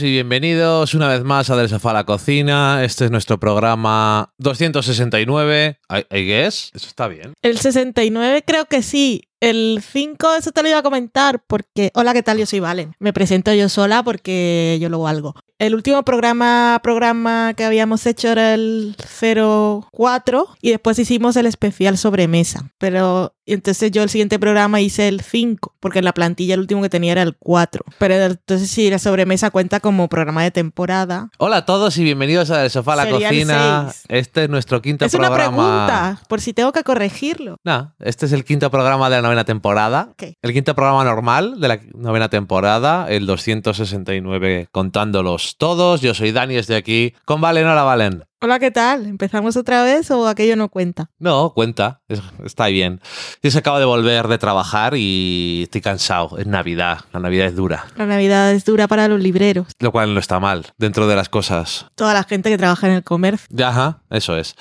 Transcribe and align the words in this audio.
Y 0.00 0.10
bienvenidos 0.10 0.94
una 0.94 1.06
vez 1.08 1.22
más 1.22 1.50
a 1.50 1.56
Del 1.56 1.68
Sofá 1.68 1.90
a 1.90 1.94
la 1.94 2.04
Cocina. 2.04 2.82
Este 2.82 3.04
es 3.04 3.10
nuestro 3.12 3.38
programa 3.38 4.32
269. 4.38 5.78
I, 5.88 6.16
I 6.16 6.26
guess. 6.26 6.70
Eso 6.74 6.88
está 6.88 7.06
bien. 7.06 7.34
El 7.42 7.58
69 7.58 8.42
creo 8.44 8.64
que 8.64 8.82
sí. 8.82 9.28
El 9.40 9.82
5, 9.86 10.36
eso 10.36 10.52
te 10.52 10.62
lo 10.62 10.70
iba 10.70 10.78
a 10.78 10.82
comentar 10.82 11.44
porque, 11.46 11.90
hola, 11.94 12.14
¿qué 12.14 12.22
tal? 12.22 12.38
Yo 12.38 12.46
soy 12.46 12.60
Valen. 12.60 12.94
Me 12.98 13.12
presento 13.12 13.52
yo 13.52 13.68
sola 13.68 14.02
porque 14.02 14.78
yo 14.80 14.88
lo 14.88 15.00
valgo. 15.00 15.34
El 15.58 15.74
último 15.74 16.02
programa, 16.02 16.80
programa 16.82 17.52
que 17.54 17.64
habíamos 17.64 18.06
hecho 18.06 18.28
era 18.28 18.54
el 18.54 18.96
04 18.98 20.48
y 20.62 20.70
después 20.70 20.98
hicimos 20.98 21.36
el 21.36 21.46
especial 21.46 21.98
sobremesa. 21.98 22.70
Pero 22.78 23.34
entonces 23.52 23.90
yo 23.90 24.02
el 24.02 24.08
siguiente 24.08 24.38
programa 24.38 24.80
hice 24.80 25.08
el 25.08 25.20
5 25.20 25.74
porque 25.80 25.98
en 25.98 26.06
la 26.06 26.12
plantilla 26.14 26.54
el 26.54 26.60
último 26.60 26.80
que 26.82 26.88
tenía 26.88 27.12
era 27.12 27.22
el 27.22 27.36
4. 27.36 27.84
Pero 27.98 28.14
entonces 28.14 28.70
sí, 28.70 28.88
la 28.90 28.98
sobremesa 28.98 29.50
cuenta 29.50 29.80
como 29.80 30.08
programa 30.08 30.42
de 30.42 30.50
temporada. 30.50 31.28
Hola 31.38 31.58
a 31.58 31.64
todos 31.66 31.96
y 31.98 32.04
bienvenidos 32.04 32.50
a 32.50 32.64
El 32.64 32.70
Sofá 32.70 32.94
a 32.94 32.96
la 32.96 33.10
Cocina. 33.10 33.92
Este 34.08 34.44
es 34.44 34.48
nuestro 34.50 34.80
quinto 34.80 35.04
Es 35.04 35.14
una 35.14 35.28
programa. 35.28 35.56
pregunta, 35.56 36.22
por 36.28 36.40
si 36.40 36.52
tengo 36.54 36.72
que 36.72 36.82
corregirlo. 36.84 37.56
No, 37.64 37.94
este 38.00 38.26
es 38.26 38.32
el 38.32 38.44
quinto 38.44 38.70
programa 38.70 39.10
de 39.10 39.16
la 39.16 39.22
novena 39.22 39.44
temporada. 39.44 40.14
El 40.42 40.52
quinto 40.52 40.74
programa 40.74 41.04
normal 41.04 41.60
de 41.60 41.68
la 41.68 41.80
novena 41.94 42.28
temporada, 42.28 43.06
el 43.08 43.26
269 43.26 44.68
contándolos 44.72 45.56
todos. 45.58 46.00
Yo 46.00 46.14
soy 46.14 46.32
Dani, 46.32 46.54
desde 46.54 46.76
aquí 46.76 47.14
con 47.24 47.40
Valen. 47.40 47.66
Hola, 47.66 47.82
Valen. 47.82 48.24
Hola, 48.44 48.58
¿qué 48.58 48.70
tal? 48.70 49.06
¿Empezamos 49.06 49.56
otra 49.56 49.82
vez 49.84 50.10
o 50.10 50.28
aquello 50.28 50.54
no 50.54 50.68
cuenta? 50.68 51.08
No, 51.18 51.54
cuenta, 51.54 52.02
es- 52.08 52.20
está 52.44 52.66
bien. 52.66 53.00
Yo 53.42 53.50
se 53.50 53.56
acabo 53.60 53.78
de 53.78 53.86
volver 53.86 54.28
de 54.28 54.36
trabajar 54.36 54.92
y 54.98 55.62
estoy 55.62 55.80
cansado. 55.80 56.36
Es 56.36 56.46
Navidad, 56.46 56.98
la 57.14 57.20
Navidad 57.20 57.46
es 57.46 57.56
dura. 57.56 57.86
La 57.96 58.04
Navidad 58.04 58.52
es 58.52 58.66
dura 58.66 58.86
para 58.86 59.08
los 59.08 59.18
libreros. 59.18 59.68
Lo 59.78 59.90
cual 59.92 60.12
no 60.12 60.20
está 60.20 60.40
mal, 60.40 60.66
dentro 60.76 61.06
de 61.06 61.16
las 61.16 61.30
cosas. 61.30 61.86
Toda 61.94 62.12
la 62.12 62.24
gente 62.24 62.50
que 62.50 62.58
trabaja 62.58 62.86
en 62.86 62.92
el 62.92 63.02
comercio. 63.02 63.48
Ajá, 63.66 64.02
eso 64.10 64.36
es. 64.36 64.56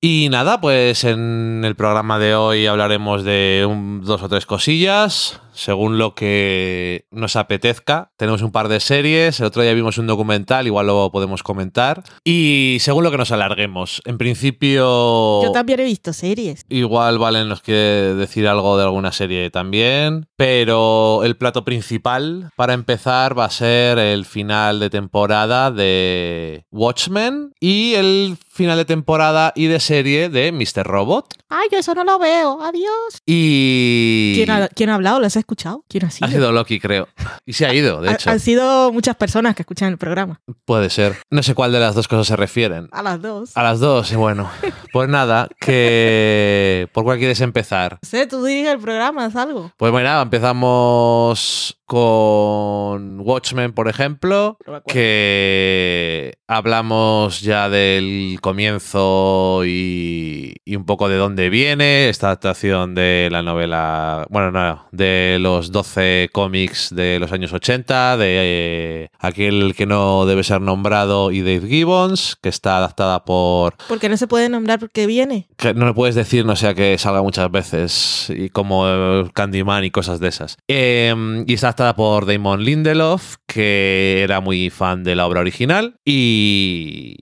Y 0.00 0.28
nada, 0.30 0.58
pues 0.62 1.04
en 1.04 1.60
el 1.62 1.74
programa 1.76 2.18
de 2.18 2.34
hoy 2.34 2.66
hablaremos 2.66 3.22
de 3.22 3.66
un- 3.68 4.00
dos 4.02 4.22
o 4.22 4.30
tres 4.30 4.46
cosillas, 4.46 5.42
según 5.56 5.98
lo 5.98 6.14
que 6.14 7.06
nos 7.10 7.34
apetezca. 7.36 8.12
Tenemos 8.16 8.42
un 8.42 8.52
par 8.52 8.68
de 8.68 8.78
series, 8.78 9.40
el 9.40 9.46
otro 9.46 9.62
día 9.62 9.72
vimos 9.74 9.98
un 9.98 10.06
documental, 10.06 10.66
igual 10.66 10.86
lo 10.86 11.10
podemos 11.10 11.42
comentar. 11.42 12.04
Y 12.24 12.76
según 12.80 13.04
lo 13.04 13.10
que 13.10 13.18
nos 13.18 13.32
alarguemos. 13.32 14.02
En 14.04 14.18
principio... 14.18 15.42
Yo 15.42 15.52
también 15.52 15.80
he 15.80 15.84
visto 15.84 16.12
series. 16.12 16.64
Igual 16.68 17.18
Valen 17.18 17.48
nos 17.48 17.62
quiere 17.62 18.14
decir 18.14 18.46
algo 18.46 18.76
de 18.76 18.84
alguna 18.84 19.12
serie 19.12 19.50
también, 19.50 20.26
pero 20.36 21.24
el 21.24 21.36
plato 21.36 21.64
principal 21.64 22.50
para 22.56 22.74
empezar 22.74 23.38
va 23.38 23.46
a 23.46 23.50
ser 23.50 23.98
el 23.98 24.24
final 24.26 24.78
de 24.78 24.90
temporada 24.90 25.70
de 25.70 26.64
Watchmen 26.70 27.52
y 27.60 27.94
el 27.94 28.36
final 28.56 28.76
de 28.76 28.84
temporada 28.84 29.52
y 29.54 29.66
de 29.66 29.78
serie 29.78 30.28
de 30.28 30.50
Mr. 30.50 30.84
Robot. 30.84 31.34
Ay, 31.48 31.68
yo 31.70 31.78
eso 31.78 31.94
no 31.94 32.02
lo 32.02 32.18
veo. 32.18 32.60
Adiós. 32.62 33.20
Y... 33.24 34.32
¿Quién 34.34 34.50
ha, 34.50 34.68
quién 34.68 34.90
ha 34.90 34.94
hablado? 34.96 35.20
¿Lo 35.20 35.26
has 35.26 35.36
escuchado? 35.36 35.84
¿Quién 35.88 36.06
ha 36.06 36.10
sido? 36.10 36.26
Ha 36.26 36.30
sido 36.30 36.50
Loki, 36.52 36.80
creo. 36.80 37.06
Y 37.44 37.52
se 37.52 37.66
ha 37.66 37.72
ido, 37.74 38.00
de 38.00 38.08
Ha- 38.10 38.14
hecho. 38.14 38.30
han 38.30 38.40
sido 38.40 38.92
muchas 38.92 39.14
personas 39.16 39.54
que 39.54 39.62
escuchan 39.62 39.90
el 39.90 39.98
programa. 39.98 40.40
Puede 40.64 40.90
ser. 40.90 41.16
No 41.30 41.42
sé 41.44 41.54
cuál 41.54 41.70
de 41.70 41.78
las 41.80 41.94
dos 41.94 42.08
cosas 42.08 42.26
se 42.26 42.34
refieren. 42.36 42.88
A 42.90 43.02
las 43.02 43.22
dos. 43.22 43.56
A 43.56 43.62
las 43.62 43.78
dos, 43.78 44.10
y 44.10 44.16
bueno. 44.16 44.50
Pues 44.92 45.08
nada, 45.10 45.48
que... 45.60 46.88
¿Por 46.92 47.04
cuál 47.04 47.18
quieres 47.18 47.40
empezar? 47.42 47.98
Sé, 48.02 48.26
tú 48.26 48.42
diriges 48.44 48.72
el 48.72 48.78
programa, 48.78 49.26
haz 49.26 49.36
algo. 49.36 49.70
Pues 49.76 49.92
bueno, 49.92 50.22
empezamos 50.22 51.76
con 51.86 53.20
Watchmen, 53.20 53.72
por 53.72 53.88
ejemplo, 53.88 54.58
que 54.86 56.36
hablamos 56.48 57.40
ya 57.40 57.68
del 57.68 58.38
comienzo 58.40 59.62
y, 59.64 60.56
y 60.64 60.76
un 60.76 60.84
poco 60.84 61.08
de 61.08 61.16
dónde 61.16 61.48
viene 61.48 62.08
esta 62.08 62.26
adaptación 62.26 62.94
de 62.96 63.28
la 63.30 63.42
novela, 63.42 64.26
bueno, 64.30 64.50
no, 64.50 64.86
de 64.90 65.38
los 65.40 65.70
12 65.70 66.28
cómics 66.32 66.92
de 66.94 67.18
los 67.20 67.30
años 67.30 67.52
80, 67.52 68.16
de 68.16 68.26
eh, 68.28 69.08
aquel 69.20 69.74
que 69.76 69.86
no 69.86 70.26
debe 70.26 70.42
ser 70.42 70.60
nombrado 70.60 71.30
y 71.30 71.40
Dave 71.42 71.68
Gibbons, 71.68 72.36
que 72.42 72.48
está 72.48 72.78
adaptada 72.78 73.24
por 73.24 73.76
Porque 73.88 74.08
no 74.08 74.16
se 74.16 74.26
puede 74.26 74.48
nombrar 74.48 74.80
porque 74.80 75.06
viene. 75.06 75.48
que 75.56 75.72
no 75.72 75.86
le 75.86 75.94
puedes 75.94 76.16
decir, 76.16 76.44
no 76.44 76.56
sea 76.56 76.74
que 76.74 76.98
salga 76.98 77.22
muchas 77.22 77.50
veces, 77.50 78.26
y 78.30 78.48
como 78.50 78.84
Candyman 79.32 79.84
y 79.84 79.92
cosas 79.92 80.18
de 80.18 80.28
esas. 80.28 80.56
Eh, 80.66 81.44
y 81.46 81.54
está 81.54 81.75
adaptada 81.76 81.96
por 81.96 82.24
Damon 82.24 82.64
Lindelof, 82.64 83.36
que 83.46 84.22
era 84.22 84.40
muy 84.40 84.70
fan 84.70 85.04
de 85.04 85.14
la 85.14 85.26
obra 85.26 85.40
original 85.40 85.96
y, 86.06 87.16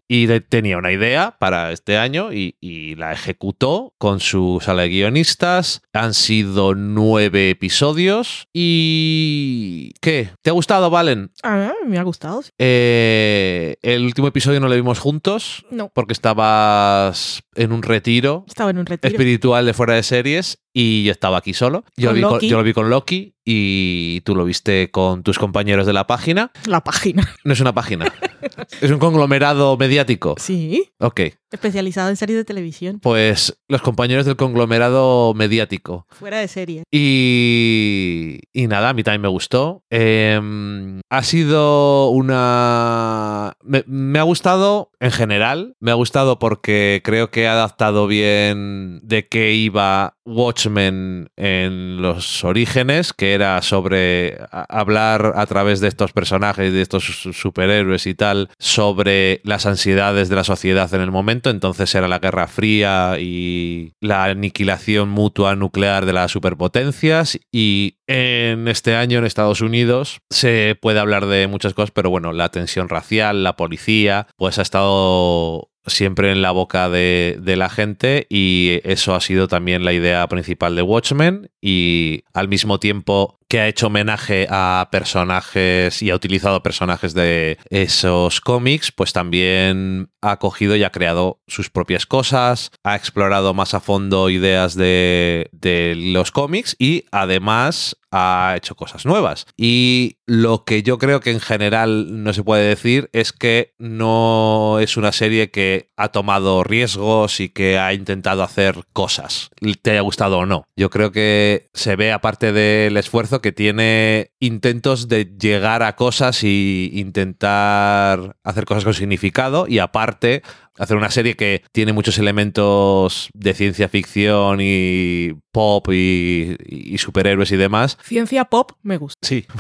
tenía 0.49 0.79
una 0.79 0.93
idea 0.93 1.37
para 1.41 1.73
este 1.73 1.99
año 1.99 2.33
y, 2.33 2.57
y 2.61 2.95
la 2.95 3.13
ejecutó 3.13 3.95
con 3.99 4.21
su 4.21 4.61
sala 4.63 4.83
de 4.83 4.91
guionistas. 4.91 5.83
Han 5.93 6.15
sido 6.15 6.77
nueve 6.77 7.51
episodios 7.51 8.47
y... 8.53 9.93
¿Qué? 10.01 10.31
¿Te 10.43 10.51
ha 10.51 10.53
gustado, 10.53 10.89
Valen? 10.89 11.33
Ah, 11.43 11.73
me 11.85 11.99
ha 11.99 12.03
gustado. 12.05 12.43
sí. 12.43 12.51
Eh, 12.59 13.77
el 13.83 14.05
último 14.05 14.29
episodio 14.29 14.61
no 14.61 14.69
lo 14.69 14.75
vimos 14.77 15.01
juntos 15.01 15.67
No, 15.71 15.91
porque 15.93 16.13
estabas 16.13 17.43
en 17.57 17.73
un 17.73 17.83
retiro 17.83 18.45
estaba 18.47 18.71
en 18.71 18.79
un 18.79 18.87
retiro. 18.87 19.11
espiritual 19.11 19.67
de 19.67 19.75
fuera 19.75 19.95
de 19.95 20.03
series 20.05 20.59
y 20.77 21.05
yo 21.05 21.13
estaba 21.13 21.39
aquí 21.39 21.55
solo. 21.55 21.85
Yo, 21.97 22.11
lo 22.13 22.13
Con 22.13 22.17
vi 22.17 22.23
con, 22.23 22.33
Loki. 22.35 22.49
yo 22.49 22.57
lo 22.59 22.63
vi 22.65 22.73
con 22.75 22.91
Loki 22.91 23.35
y 23.45 24.21
tú 24.23 24.35
lo 24.35 24.45
viste 24.45 24.91
con 24.91 25.23
tus 25.23 25.39
compañeros 25.39 25.87
de 25.87 25.93
la 25.93 26.07
página. 26.07 26.51
La 26.67 26.83
página. 26.83 27.35
No 27.45 27.53
es 27.53 27.61
una 27.61 27.73
página, 27.73 28.13
es 28.81 28.91
un 28.91 28.99
conglomerado 28.99 29.77
mediático. 29.77 30.35
Sí, 30.39 30.91
Ok, 30.99 31.21
especializado 31.55 32.11
en 32.11 32.17
series 32.17 32.39
de 32.39 32.45
televisión. 32.45 33.01
pues 33.01 33.59
los 33.69 33.83
compañeros 33.83 34.27
del 34.27 34.37
conglomerado 34.37 35.33
mediático. 35.35 36.07
Fuera 36.11 36.39
de 36.39 36.49
serie. 36.49 36.83
Y, 36.91 38.41
y 38.53 38.67
nada, 38.67 38.91
a 38.91 38.93
mí 38.93 39.03
también 39.03 39.23
me 39.23 39.29
gustó. 39.29 39.83
Eh, 39.91 41.01
ha 41.11 41.23
sido 41.23 42.09
una... 42.11 43.57
Me, 43.63 43.85
me 43.87 44.19
ha 44.19 44.23
gustado 44.23 44.91
en 45.01 45.11
general. 45.11 45.75
Me 45.81 45.91
ha 45.91 45.95
gustado 45.95 46.39
porque 46.39 47.01
creo 47.05 47.31
que 47.31 47.47
ha 47.49 47.53
adaptado 47.53 48.07
bien 48.07 49.01
de 49.03 49.27
qué 49.29 49.53
iba 49.55 50.17
Watchmen 50.27 51.29
en 51.37 52.01
los 52.01 52.45
orígenes, 52.45 53.13
que 53.13 53.35
era 53.35 53.61
sobre 53.63 54.39
hablar 54.51 55.33
a 55.37 55.47
través 55.47 55.81
de 55.81 55.89
estos 55.89 56.13
personajes, 56.13 56.73
de 56.73 56.81
estos 56.83 57.05
su- 57.05 57.33
superhéroes 57.33 58.07
y 58.07 58.15
tal, 58.15 58.49
sobre 58.59 59.41
las 59.45 59.67
ansiedades 59.67 60.29
de 60.29 60.37
la 60.37 60.45
sociedad 60.45 60.93
en 60.95 61.01
el 61.03 61.11
momento. 61.11 61.44
Entonces 61.51 61.95
era 61.95 62.09
la 62.09 62.19
Guerra 62.19 62.47
Fría 62.47 63.17
y 63.21 63.93
la 64.01 64.25
aniquilación 64.25 65.09
mutua 65.09 65.57
nuclear 65.57 66.07
de 66.07 66.13
las 66.13 66.33
superpotencias. 66.33 67.39
Y 67.53 67.99
en 68.07 68.69
este 68.69 68.97
año 68.97 69.19
en 69.19 69.25
Estados 69.25 69.61
Unidos 69.61 70.19
se 70.31 70.77
puede 70.81 71.01
hablar 71.01 71.27
de 71.27 71.47
muchas 71.47 71.75
cosas, 71.75 71.91
pero 71.91 72.11
bueno, 72.11 72.33
la 72.33 72.51
tensión 72.51 72.89
racial, 72.89 73.45
la 73.45 73.57
policía, 73.57 74.27
pues 74.37 74.59
ha 74.59 74.63
estado 74.63 75.71
siempre 75.87 76.33
en 76.33 76.43
la 76.43 76.51
boca 76.51 76.89
de, 76.89 77.41
la 77.45 77.69
gente 77.69 78.27
y 78.29 78.81
eso 78.85 79.15
ha 79.15 79.21
sido 79.21 79.49
también 79.49 79.85
la 79.85 79.93
idea 79.93 80.27
principal 80.29 80.75
de 80.75 80.83
Watchmen 80.83 81.51
y 81.61 82.23
al 82.33 82.49
mismo 82.49 82.81
tiempo 82.81 83.39
que 83.49 83.61
ha 83.61 83.69
hecho 83.69 83.89
homenaje 83.89 84.47
a 84.51 84.89
personajes 84.91 86.03
y 86.03 86.11
ha 86.11 86.15
utilizado 86.15 86.63
personajes 86.63 87.15
de 87.15 87.59
esos 87.71 88.41
cómics, 88.41 88.93
pues 88.93 89.13
también 89.13 90.11
ha 90.21 90.39
cogido 90.39 90.77
y 90.77 90.85
ha 90.85 90.91
creado 90.91 91.41
sus 91.47 91.71
propias 91.71 92.07
cosas, 92.07 92.71
ha 92.83 92.97
explorado 92.97 93.55
más 93.55 93.75
a 93.75 93.81
fondo 93.81 94.31
ideas 94.31 94.75
de, 94.75 95.51
de 95.53 95.95
los 95.97 96.31
cómics 96.31 96.77
y 96.79 97.05
además 97.13 97.97
ha 98.15 98.55
hecho 98.57 98.77
cosas 98.77 99.05
nuevas. 99.05 99.47
Y 99.57 100.19
lo 100.27 100.65
que 100.65 100.83
yo 100.83 100.99
creo 100.99 101.21
que 101.21 101.33
en 101.33 101.41
general 101.41 102.23
no 102.23 102.33
se 102.33 102.45
puede 102.45 102.69
decir 102.69 103.11
es 103.13 103.33
que 103.33 103.75
no 103.79 104.79
es 104.81 104.97
una 104.97 105.11
serie 105.11 105.51
que 105.51 105.91
ha 105.97 106.09
tomado 106.09 106.63
riesgos 106.63 107.41
y 107.41 107.49
que 107.49 107.79
ha 107.79 107.93
intentado 107.93 108.45
hacer 108.45 108.85
cosas, 108.93 109.51
te 109.83 109.91
haya 109.91 110.01
gustado 110.01 110.39
o 110.39 110.47
no. 110.47 110.65
Yo 110.77 110.91
creo 110.91 111.11
que 111.11 111.69
se 111.75 111.97
ve 111.97 112.13
aparte 112.13 112.53
del 112.53 112.97
esfuerzo 112.97 113.34
que 113.41 113.53
tiene 113.53 114.33
intentos 114.41 115.09
de 115.09 115.25
llegar 115.25 115.83
a 115.83 115.97
cosas 115.97 116.43
y 116.43 116.91
intentar 116.95 118.37
hacer 118.43 118.65
cosas 118.65 118.85
con 118.85 118.95
significado 118.95 119.67
y 119.69 119.79
aparte 119.79 120.43
hacer 120.79 120.97
una 120.97 121.11
serie 121.11 121.35
que 121.35 121.63
tiene 121.73 121.93
muchos 121.93 122.19
elementos 122.19 123.31
de 123.35 123.55
ciencia 123.55 123.89
ficción 123.89 124.59
y 124.61 125.33
pop 125.55 125.89
y, 125.91 126.57
y 126.67 126.99
superhéroes 126.99 127.51
y 127.53 127.57
demás. 127.57 127.97
Ciencia 128.03 128.45
pop 128.45 128.73
me 128.83 128.99
gusta. 128.99 129.27
Sí. 129.27 129.47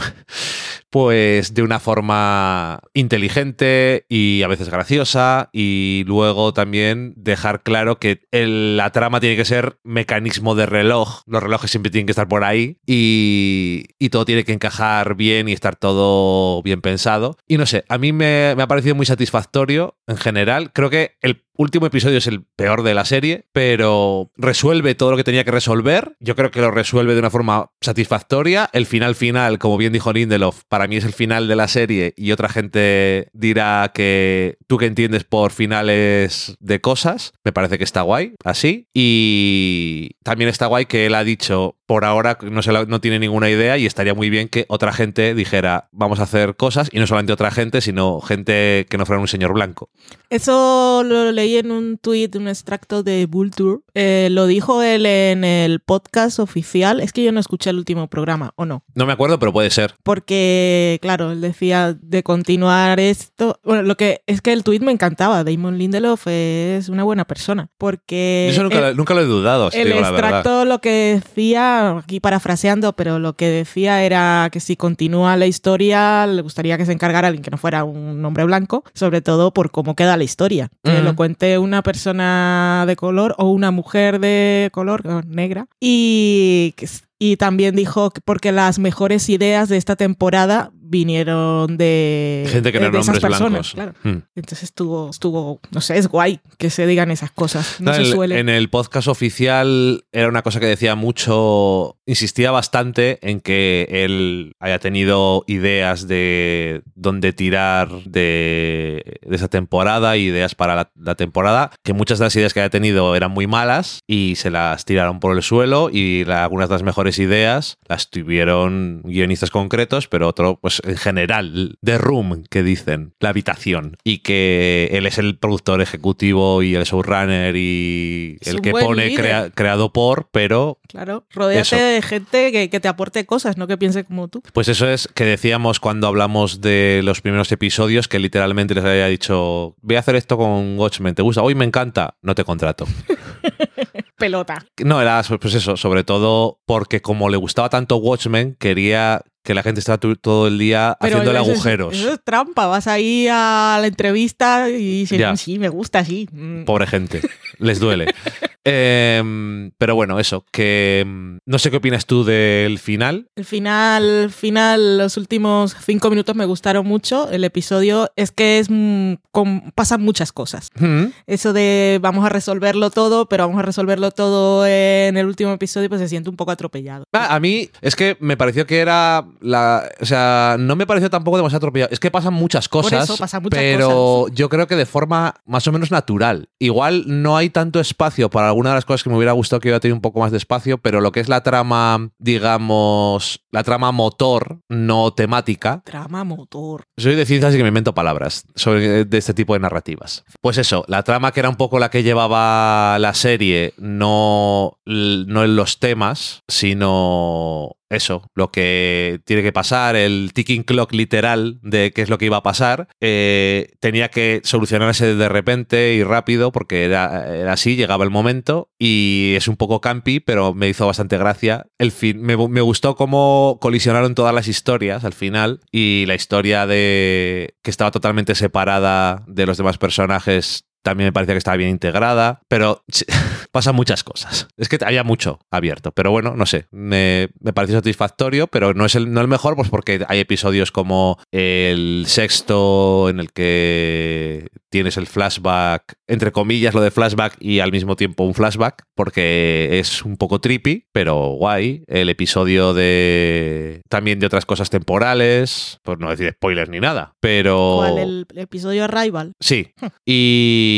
Pues 0.90 1.54
de 1.54 1.62
una 1.62 1.80
forma 1.80 2.78
inteligente 2.92 4.06
y 4.08 4.42
a 4.44 4.46
veces 4.48 4.68
graciosa 4.68 5.50
y 5.52 6.04
luego 6.06 6.52
también 6.52 7.14
dejar 7.16 7.64
claro 7.64 7.98
que 7.98 8.20
el- 8.30 8.76
la 8.76 8.90
trama 8.90 9.18
tiene 9.18 9.34
que 9.36 9.44
ser 9.44 9.78
mecanismo 9.82 10.54
de 10.54 10.66
reloj, 10.66 11.22
los 11.26 11.42
relojes 11.42 11.72
siempre 11.72 11.90
tienen 11.90 12.06
que 12.06 12.12
estar 12.12 12.28
por 12.28 12.44
ahí 12.44 12.78
y, 12.86 13.86
y 13.98 14.10
todo 14.10 14.24
tiene 14.24 14.44
que 14.44 14.52
encajar 14.52 15.16
bien 15.16 15.48
y 15.48 15.52
estar 15.52 15.74
todo 15.74 16.62
bien 16.62 16.80
pensado. 16.80 17.38
Y 17.48 17.56
no 17.58 17.66
sé, 17.66 17.84
a 17.88 17.98
mí 17.98 18.12
me, 18.12 18.54
me 18.56 18.62
ha 18.62 18.68
parecido 18.68 18.94
muy 18.94 19.06
satisfactorio 19.06 19.96
en 20.06 20.16
general, 20.16 20.72
creo 20.72 20.90
que 20.90 21.16
el 21.22 21.42
último 21.56 21.86
episodio 21.86 22.18
es 22.18 22.26
el 22.26 22.44
peor 22.44 22.82
de 22.82 22.94
la 22.94 23.04
serie, 23.04 23.46
pero 23.52 24.30
resuelve 24.36 24.94
todo 24.94 25.12
lo 25.12 25.16
que 25.16 25.24
tenía 25.24 25.44
que 25.44 25.50
resolver. 25.50 26.16
Yo 26.20 26.36
creo 26.36 26.50
que 26.50 26.60
lo 26.60 26.70
resuelve 26.70 27.14
de 27.14 27.20
una 27.20 27.30
forma 27.30 27.70
satisfactoria. 27.80 28.68
El 28.72 28.86
final 28.86 29.14
final, 29.14 29.58
como 29.58 29.76
bien 29.76 29.92
dijo 29.92 30.12
Lindelof, 30.12 30.62
para 30.68 30.86
mí 30.86 30.96
es 30.96 31.04
el 31.04 31.12
final 31.12 31.48
de 31.48 31.56
la 31.56 31.68
serie 31.68 32.14
y 32.16 32.32
otra 32.32 32.48
gente 32.48 33.28
dirá 33.32 33.90
que 33.94 34.58
tú 34.66 34.78
que 34.78 34.86
entiendes 34.86 35.24
por 35.24 35.52
finales 35.52 36.56
de 36.60 36.80
cosas, 36.80 37.32
me 37.44 37.52
parece 37.52 37.78
que 37.78 37.84
está 37.84 38.02
guay, 38.02 38.34
así. 38.44 38.88
Y 38.92 40.10
también 40.22 40.48
está 40.48 40.66
guay 40.66 40.86
que 40.86 41.06
él 41.06 41.14
ha 41.14 41.24
dicho, 41.24 41.76
por 41.86 42.04
ahora 42.04 42.38
no, 42.42 42.62
se 42.62 42.72
la- 42.72 42.84
no 42.86 43.00
tiene 43.00 43.18
ninguna 43.18 43.50
idea 43.50 43.76
y 43.78 43.86
estaría 43.86 44.14
muy 44.14 44.30
bien 44.30 44.48
que 44.48 44.64
otra 44.68 44.92
gente 44.92 45.34
dijera, 45.34 45.88
vamos 45.92 46.20
a 46.20 46.24
hacer 46.24 46.56
cosas, 46.56 46.88
y 46.92 46.98
no 46.98 47.06
solamente 47.06 47.32
otra 47.32 47.50
gente, 47.50 47.80
sino 47.80 48.20
gente 48.20 48.86
que 48.88 48.96
no 48.98 49.06
fuera 49.06 49.20
un 49.20 49.28
señor 49.28 49.52
blanco. 49.52 49.90
Eso 50.30 51.02
lo 51.04 51.30
leí 51.32 51.56
en 51.58 51.70
un 51.70 51.98
tuit, 51.98 52.34
un 52.36 52.48
extracto 52.48 53.02
de 53.02 53.26
Vulture. 53.26 53.80
Eh, 53.94 54.28
lo 54.30 54.46
dijo 54.46 54.82
él 54.82 55.06
en 55.06 55.44
el 55.44 55.80
podcast 55.80 56.38
oficial. 56.38 57.00
Es 57.00 57.12
que 57.12 57.22
yo 57.22 57.32
no 57.32 57.40
escuché 57.40 57.70
el 57.70 57.76
último 57.76 58.08
programa, 58.08 58.52
¿o 58.56 58.64
no? 58.64 58.82
No 58.94 59.06
me 59.06 59.12
acuerdo, 59.12 59.38
pero 59.38 59.52
puede 59.52 59.70
ser. 59.70 59.94
Porque, 60.02 60.98
claro, 61.02 61.32
él 61.32 61.40
decía 61.40 61.94
de 62.00 62.22
continuar 62.22 62.98
esto. 62.98 63.60
Bueno, 63.62 63.82
lo 63.82 63.96
que 63.96 64.22
es 64.26 64.40
que 64.40 64.52
el 64.52 64.64
tuit 64.64 64.82
me 64.82 64.92
encantaba. 64.92 65.44
Damon 65.44 65.78
Lindelof 65.78 66.26
es 66.26 66.88
una 66.88 67.04
buena 67.04 67.24
persona. 67.26 67.68
Porque. 67.78 68.48
Eso 68.50 68.62
nunca, 68.62 68.88
el- 68.88 68.96
nunca 68.96 69.14
lo 69.14 69.20
he 69.20 69.24
dudado, 69.26 69.70
si 69.70 69.78
el 69.78 69.88
digo 69.88 70.00
la 70.00 70.10
verdad. 70.10 70.30
extracto 70.40 70.64
lo 70.64 70.80
que 70.80 71.20
decía, 71.22 71.73
aquí 71.98 72.20
parafraseando, 72.20 72.94
pero 72.94 73.18
lo 73.18 73.34
que 73.34 73.48
decía 73.48 74.02
era 74.02 74.48
que 74.50 74.60
si 74.60 74.76
continúa 74.76 75.36
la 75.36 75.46
historia, 75.46 76.26
le 76.26 76.42
gustaría 76.42 76.76
que 76.76 76.86
se 76.86 76.92
encargara 76.92 77.28
alguien 77.28 77.42
que 77.42 77.50
no 77.50 77.58
fuera 77.58 77.84
un 77.84 78.24
hombre 78.24 78.44
blanco, 78.44 78.84
sobre 78.94 79.20
todo 79.20 79.52
por 79.52 79.70
cómo 79.70 79.94
queda 79.94 80.16
la 80.16 80.24
historia. 80.24 80.70
Que 80.82 81.00
lo 81.00 81.16
cuente 81.16 81.58
una 81.58 81.82
persona 81.82 82.84
de 82.86 82.96
color 82.96 83.34
o 83.38 83.48
una 83.50 83.70
mujer 83.70 84.20
de 84.20 84.70
color, 84.72 85.24
negra. 85.26 85.66
Y, 85.80 86.74
que 86.76 86.88
y 87.18 87.36
también 87.36 87.74
dijo 87.74 88.10
que 88.10 88.20
porque 88.20 88.52
las 88.52 88.78
mejores 88.78 89.28
ideas 89.28 89.68
de 89.68 89.76
esta 89.76 89.96
temporada 89.96 90.72
vinieron 90.86 91.76
de, 91.76 92.46
Gente 92.48 92.72
que 92.72 92.78
no 92.80 92.86
eran 92.86 93.00
hombres 93.00 93.20
personas. 93.20 93.50
blancos. 93.50 93.72
Claro. 93.74 93.92
Hmm. 94.02 94.22
Entonces 94.34 94.62
estuvo, 94.64 95.10
estuvo, 95.10 95.60
no 95.70 95.80
sé, 95.80 95.98
es 95.98 96.08
guay 96.08 96.40
que 96.58 96.70
se 96.70 96.86
digan 96.86 97.10
esas 97.10 97.30
cosas. 97.30 97.80
No, 97.80 97.90
No, 97.90 97.96
se 97.96 98.02
el- 98.02 98.12
suele. 98.12 98.38
En 98.38 98.48
el 98.48 98.68
podcast 98.70 99.08
oficial 99.08 100.04
era 100.12 100.28
una 100.28 100.42
cosa 100.42 100.60
que 100.60 100.66
decía 100.66 100.94
mucho, 100.94 101.96
insistía 102.06 102.50
bastante 102.50 103.18
en 103.22 103.40
que 103.40 103.86
él 103.90 104.52
haya 104.60 104.78
tenido 104.78 105.44
ideas 105.46 106.06
de 106.08 106.82
dónde 106.94 107.32
tirar 107.32 107.88
de, 108.04 109.18
de 109.22 109.36
esa 109.36 109.48
temporada, 109.48 110.16
ideas 110.16 110.54
para 110.54 110.74
la, 110.76 110.90
la 110.96 111.14
temporada, 111.14 111.70
que 111.82 111.92
muchas 111.92 112.18
de 112.18 112.26
las 112.26 112.36
ideas 112.36 112.52
que 112.54 112.60
haya 112.60 112.70
tenido 112.70 113.14
eran 113.16 113.30
muy 113.30 113.46
malas 113.46 114.00
y 114.06 114.34
se 114.36 114.50
las 114.50 114.84
tiraron 114.84 115.20
por 115.20 115.36
el 115.36 115.42
suelo 115.42 115.90
y 115.92 116.24
la- 116.24 116.44
algunas 116.44 116.68
de 116.68 116.74
las 116.74 116.82
mejores 116.82 117.18
ideas 117.18 117.78
las 117.88 118.10
tuvieron 118.10 119.02
guionistas 119.04 119.50
concretos, 119.50 120.08
pero 120.08 120.28
otro, 120.28 120.58
pues 120.60 120.73
en 120.84 120.96
general, 120.96 121.78
The 121.84 121.98
Room, 121.98 122.44
que 122.50 122.62
dicen, 122.62 123.14
la 123.20 123.28
habitación, 123.30 123.96
y 124.04 124.18
que 124.18 124.88
él 124.92 125.06
es 125.06 125.18
el 125.18 125.38
productor 125.38 125.80
ejecutivo 125.80 126.62
y 126.62 126.74
el 126.74 126.84
showrunner 126.84 127.54
y 127.56 128.38
Es 128.40 128.48
el 128.48 128.60
que 128.60 128.70
pone 128.72 129.14
crea- 129.14 129.50
creado 129.50 129.92
por, 129.92 130.28
pero 130.32 130.78
Claro, 130.88 131.26
rodéate 131.32 131.60
Eso. 131.62 131.76
de 131.76 132.02
gente 132.02 132.52
que, 132.52 132.70
que 132.70 132.80
te 132.80 132.88
aporte 132.88 133.26
cosas, 133.26 133.56
no 133.56 133.66
que 133.66 133.76
piense 133.76 134.04
como 134.04 134.28
tú. 134.28 134.42
pues 134.52 134.68
eso 134.68 134.88
es 134.88 135.08
que 135.14 135.24
decíamos 135.24 135.80
cuando 135.80 136.06
hablamos 136.06 136.60
de 136.60 137.00
los 137.04 137.20
primeros 137.20 137.50
episodios 137.52 138.08
que 138.08 138.18
literalmente 138.18 138.74
les 138.74 138.84
había 138.84 139.06
dicho, 139.06 139.74
voy 139.82 139.96
a 139.96 140.00
hacer 140.00 140.16
esto 140.16 140.36
con 140.36 140.78
Watchmen, 140.78 141.14
¿te 141.14 141.22
gusta? 141.22 141.42
Hoy 141.42 141.54
me 141.54 141.64
encanta, 141.64 142.16
no 142.22 142.34
te 142.34 142.44
contrato. 142.44 142.86
Pelota. 144.16 144.64
No, 144.84 145.00
era 145.02 145.22
pues 145.40 145.54
eso, 145.54 145.76
sobre 145.76 146.04
todo 146.04 146.60
porque 146.66 147.02
como 147.02 147.28
le 147.28 147.36
gustaba 147.36 147.68
tanto 147.68 147.96
Watchmen, 147.96 148.56
quería 148.58 149.22
que 149.44 149.54
la 149.54 149.62
gente 149.62 149.78
estaba 149.78 149.98
tu- 149.98 150.16
todo 150.16 150.48
el 150.48 150.58
día 150.58 150.96
haciéndole 150.98 151.38
eso 151.38 151.50
es- 151.52 151.54
agujeros. 151.58 151.94
Eso 151.94 152.12
es 152.14 152.20
trampa. 152.24 152.66
Vas 152.66 152.86
ahí 152.88 153.28
a 153.30 153.76
la 153.80 153.86
entrevista 153.86 154.68
y 154.70 155.00
dices, 155.00 155.18
Ya. 155.18 155.36
sí, 155.36 155.58
me 155.60 155.68
gusta, 155.68 156.04
sí. 156.04 156.28
Pobre 156.66 156.86
gente, 156.86 157.20
les 157.58 157.78
duele. 157.78 158.06
Em, 158.66 159.53
pero 159.84 159.94
bueno, 159.96 160.18
eso, 160.18 160.46
que 160.50 161.00
em, 161.00 161.40
no 161.44 161.58
sé 161.58 161.70
qué 161.70 161.76
opinas 161.76 162.06
tú 162.06 162.24
del 162.24 162.78
final. 162.78 163.28
El 163.36 163.44
final, 163.44 164.30
final, 164.30 164.96
los 164.96 165.18
últimos 165.18 165.76
cinco 165.84 166.08
minutos 166.08 166.34
me 166.34 166.46
gustaron 166.46 166.86
mucho. 166.86 167.28
El 167.30 167.44
episodio 167.44 168.10
es 168.16 168.30
que 168.32 168.60
es 168.60 168.68
mm, 168.70 169.16
con- 169.30 169.70
pasan 169.74 170.00
muchas 170.00 170.32
cosas. 170.32 170.70
Mm, 170.76 171.08
Eso 171.26 171.52
de 171.52 171.98
vamos 172.00 172.24
a 172.24 172.30
resolverlo 172.30 172.88
todo, 172.88 173.26
pero 173.28 173.44
vamos 173.46 173.58
a 173.58 173.62
resolverlo 173.62 174.10
todo 174.10 174.66
en 174.66 175.18
el 175.18 175.26
último 175.26 175.52
episodio, 175.52 175.90
pues 175.90 176.00
se 176.00 176.08
siente 176.08 176.30
un 176.30 176.36
poco 176.36 176.50
atropellado. 176.50 177.04
ah, 177.12 177.34
A 177.34 177.38
mí 177.40 177.68
es 177.82 177.94
que 177.94 178.16
me 178.20 178.38
pareció 178.38 178.66
que 178.66 178.78
era 178.78 179.26
la. 179.42 179.86
O 180.00 180.06
sea, 180.06 180.56
no 180.58 180.76
me 180.76 180.86
pareció 180.86 181.10
tampoco 181.10 181.36
demasiado 181.36 181.58
atropellado. 181.58 181.92
Es 181.92 182.00
que 182.00 182.10
pasan 182.10 182.32
muchas 182.32 182.70
cosas. 182.70 183.04
eso, 183.04 183.18
pasan 183.18 183.42
muchas 183.42 183.58
pero 183.60 184.28
yo 184.28 184.48
creo 184.48 184.66
que 184.66 184.76
de 184.76 184.86
forma 184.86 185.34
más 185.44 185.68
o 185.68 185.72
menos 185.72 185.90
natural. 185.90 186.48
Igual 186.58 187.04
no 187.06 187.36
hay 187.36 187.50
tanto 187.50 187.80
espacio 187.80 188.30
para 188.30 188.48
alguna 188.48 188.70
de 188.70 188.76
las 188.76 188.86
cosas 188.86 189.02
que 189.02 189.10
me 189.10 189.16
hubiera 189.16 189.32
gustado 189.32 189.60
que 189.60 189.73
hubiera 189.74 189.80
tenido 189.80 189.96
un 189.96 190.02
poco 190.02 190.20
más 190.20 190.30
de 190.30 190.38
espacio, 190.38 190.78
pero 190.78 191.00
lo 191.00 191.12
que 191.12 191.20
es 191.20 191.28
la 191.28 191.42
trama, 191.42 192.10
digamos, 192.18 193.44
la 193.50 193.62
trama 193.62 193.92
motor, 193.92 194.60
no 194.68 195.12
temática, 195.12 195.82
Trama, 195.84 196.24
motor. 196.24 196.84
Soy 196.96 197.14
de 197.14 197.26
ciencias 197.26 197.54
y 197.54 197.56
que 197.56 197.62
me 197.62 197.68
invento 197.68 197.94
palabras 197.94 198.46
sobre 198.54 199.04
de 199.04 199.18
este 199.18 199.34
tipo 199.34 199.54
de 199.54 199.60
narrativas. 199.60 200.24
Pues 200.40 200.58
eso, 200.58 200.84
la 200.88 201.02
trama 201.02 201.32
que 201.32 201.40
era 201.40 201.48
un 201.48 201.56
poco 201.56 201.78
la 201.78 201.90
que 201.90 202.02
llevaba 202.02 202.98
la 202.98 203.14
serie, 203.14 203.74
no, 203.78 204.78
no 204.86 205.44
en 205.44 205.56
los 205.56 205.78
temas, 205.78 206.42
sino 206.48 207.76
eso, 207.94 208.30
lo 208.34 208.50
que 208.50 209.20
tiene 209.24 209.42
que 209.42 209.52
pasar, 209.52 209.96
el 209.96 210.32
ticking 210.34 210.62
clock 210.62 210.92
literal 210.92 211.58
de 211.62 211.92
qué 211.92 212.02
es 212.02 212.10
lo 212.10 212.18
que 212.18 212.26
iba 212.26 212.38
a 212.38 212.42
pasar, 212.42 212.88
eh, 213.00 213.72
tenía 213.80 214.08
que 214.08 214.40
solucionarse 214.44 215.14
de 215.14 215.28
repente 215.28 215.94
y 215.94 216.02
rápido 216.02 216.52
porque 216.52 216.84
era, 216.84 217.52
así, 217.52 217.76
llegaba 217.76 218.04
el 218.04 218.10
momento 218.10 218.70
y 218.78 219.34
es 219.36 219.48
un 219.48 219.56
poco 219.56 219.80
campi, 219.80 220.20
pero 220.20 220.54
me 220.54 220.68
hizo 220.68 220.86
bastante 220.86 221.18
gracia. 221.18 221.66
El 221.78 221.92
fin, 221.92 222.20
me, 222.20 222.36
me 222.36 222.60
gustó 222.60 222.96
cómo 222.96 223.58
colisionaron 223.60 224.14
todas 224.14 224.34
las 224.34 224.48
historias 224.48 225.04
al 225.04 225.12
final 225.12 225.60
y 225.70 226.04
la 226.06 226.14
historia 226.14 226.66
de 226.66 227.54
que 227.62 227.70
estaba 227.70 227.90
totalmente 227.90 228.34
separada 228.34 229.24
de 229.26 229.46
los 229.46 229.56
demás 229.56 229.78
personajes 229.78 230.66
también 230.84 231.08
me 231.08 231.12
parecía 231.12 231.34
que 231.34 231.38
estaba 231.38 231.56
bien 231.56 231.70
integrada, 231.70 232.42
pero 232.46 232.84
pasan 233.50 233.74
muchas 233.74 234.04
cosas. 234.04 234.48
Es 234.56 234.68
que 234.68 234.78
había 234.84 235.02
mucho 235.02 235.40
abierto, 235.50 235.92
pero 235.92 236.10
bueno, 236.10 236.36
no 236.36 236.46
sé, 236.46 236.66
me, 236.70 237.30
me 237.40 237.52
pareció 237.52 237.76
satisfactorio, 237.76 238.46
pero 238.46 238.74
no 238.74 238.84
es 238.84 238.94
el, 238.94 239.12
no 239.12 239.20
el 239.20 239.28
mejor, 239.28 239.56
pues 239.56 239.70
porque 239.70 240.04
hay 240.08 240.20
episodios 240.20 240.70
como 240.70 241.18
el 241.32 242.04
sexto 242.06 243.08
en 243.08 243.18
el 243.18 243.32
que 243.32 244.48
tienes 244.74 244.96
el 244.96 245.06
flashback, 245.06 245.94
entre 246.08 246.32
comillas 246.32 246.74
lo 246.74 246.80
de 246.80 246.90
flashback 246.90 247.36
y 247.40 247.60
al 247.60 247.70
mismo 247.70 247.94
tiempo 247.94 248.24
un 248.24 248.34
flashback, 248.34 248.82
porque 248.96 249.78
es 249.78 250.04
un 250.04 250.16
poco 250.16 250.40
trippy, 250.40 250.88
pero 250.90 251.36
guay. 251.36 251.84
El 251.86 252.08
episodio 252.08 252.74
de 252.74 253.82
también 253.88 254.18
de 254.18 254.26
otras 254.26 254.44
cosas 254.44 254.70
temporales, 254.70 255.78
por 255.82 256.00
no 256.00 256.10
decir 256.10 256.32
spoilers 256.32 256.70
ni 256.70 256.80
nada, 256.80 257.14
pero... 257.20 257.76
¿Cuál? 257.78 257.98
El, 257.98 258.26
episodio 258.34 258.88
Rival. 258.88 259.34
Sí, 259.38 259.68
y 260.04 260.73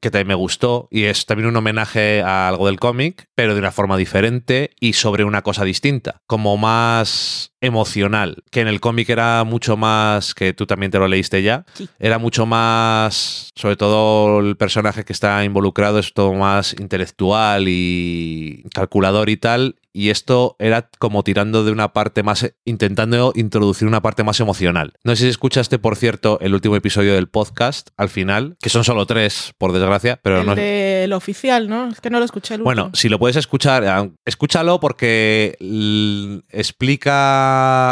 que 0.00 0.10
también 0.10 0.28
me 0.28 0.34
gustó. 0.34 0.88
Y 0.90 1.04
es 1.04 1.26
también 1.26 1.48
un 1.48 1.56
homenaje 1.56 2.22
a 2.22 2.48
algo 2.48 2.66
del 2.66 2.80
cómic, 2.80 3.26
pero 3.34 3.54
de 3.54 3.60
una 3.60 3.72
forma 3.72 3.96
diferente 3.96 4.70
y 4.80 4.94
sobre 4.94 5.24
una 5.24 5.42
cosa 5.42 5.64
distinta. 5.64 6.22
Como 6.26 6.56
más 6.56 7.51
emocional, 7.62 8.42
que 8.50 8.60
en 8.60 8.68
el 8.68 8.80
cómic 8.80 9.08
era 9.08 9.42
mucho 9.44 9.78
más, 9.78 10.34
que 10.34 10.52
tú 10.52 10.66
también 10.66 10.90
te 10.92 10.98
lo 10.98 11.08
leíste 11.08 11.42
ya, 11.42 11.64
Sí. 11.72 11.88
era 11.98 12.18
mucho 12.18 12.44
más, 12.44 13.50
sobre 13.56 13.76
todo 13.76 14.40
el 14.40 14.56
personaje 14.56 15.04
que 15.04 15.12
está 15.14 15.42
involucrado 15.44 15.98
es 15.98 16.12
todo 16.12 16.34
más 16.34 16.74
intelectual 16.78 17.64
y 17.68 18.64
calculador 18.74 19.30
y 19.30 19.36
tal, 19.36 19.76
y 19.94 20.08
esto 20.08 20.56
era 20.58 20.88
como 20.98 21.22
tirando 21.22 21.64
de 21.64 21.70
una 21.70 21.92
parte 21.92 22.22
más, 22.22 22.50
intentando 22.64 23.32
introducir 23.36 23.86
una 23.86 24.00
parte 24.00 24.24
más 24.24 24.40
emocional. 24.40 24.94
No 25.04 25.14
sé 25.14 25.24
si 25.24 25.28
escuchaste, 25.28 25.78
por 25.78 25.96
cierto, 25.96 26.38
el 26.40 26.54
último 26.54 26.76
episodio 26.76 27.14
del 27.14 27.28
podcast 27.28 27.90
al 27.98 28.08
final, 28.08 28.56
que 28.62 28.70
son 28.70 28.84
solo 28.84 29.04
tres, 29.06 29.52
por 29.58 29.72
desgracia, 29.72 30.18
pero 30.22 30.40
el 30.40 30.46
no... 30.46 30.54
del 30.54 31.12
oficial, 31.12 31.68
¿no? 31.68 31.88
Es 31.88 32.00
que 32.00 32.08
no 32.08 32.18
lo 32.20 32.24
escuché 32.24 32.54
el 32.54 32.62
Bueno, 32.62 32.84
último. 32.84 32.96
si 32.96 33.08
lo 33.10 33.18
puedes 33.18 33.36
escuchar, 33.36 34.12
escúchalo 34.24 34.80
porque 34.80 35.56
l- 35.60 36.40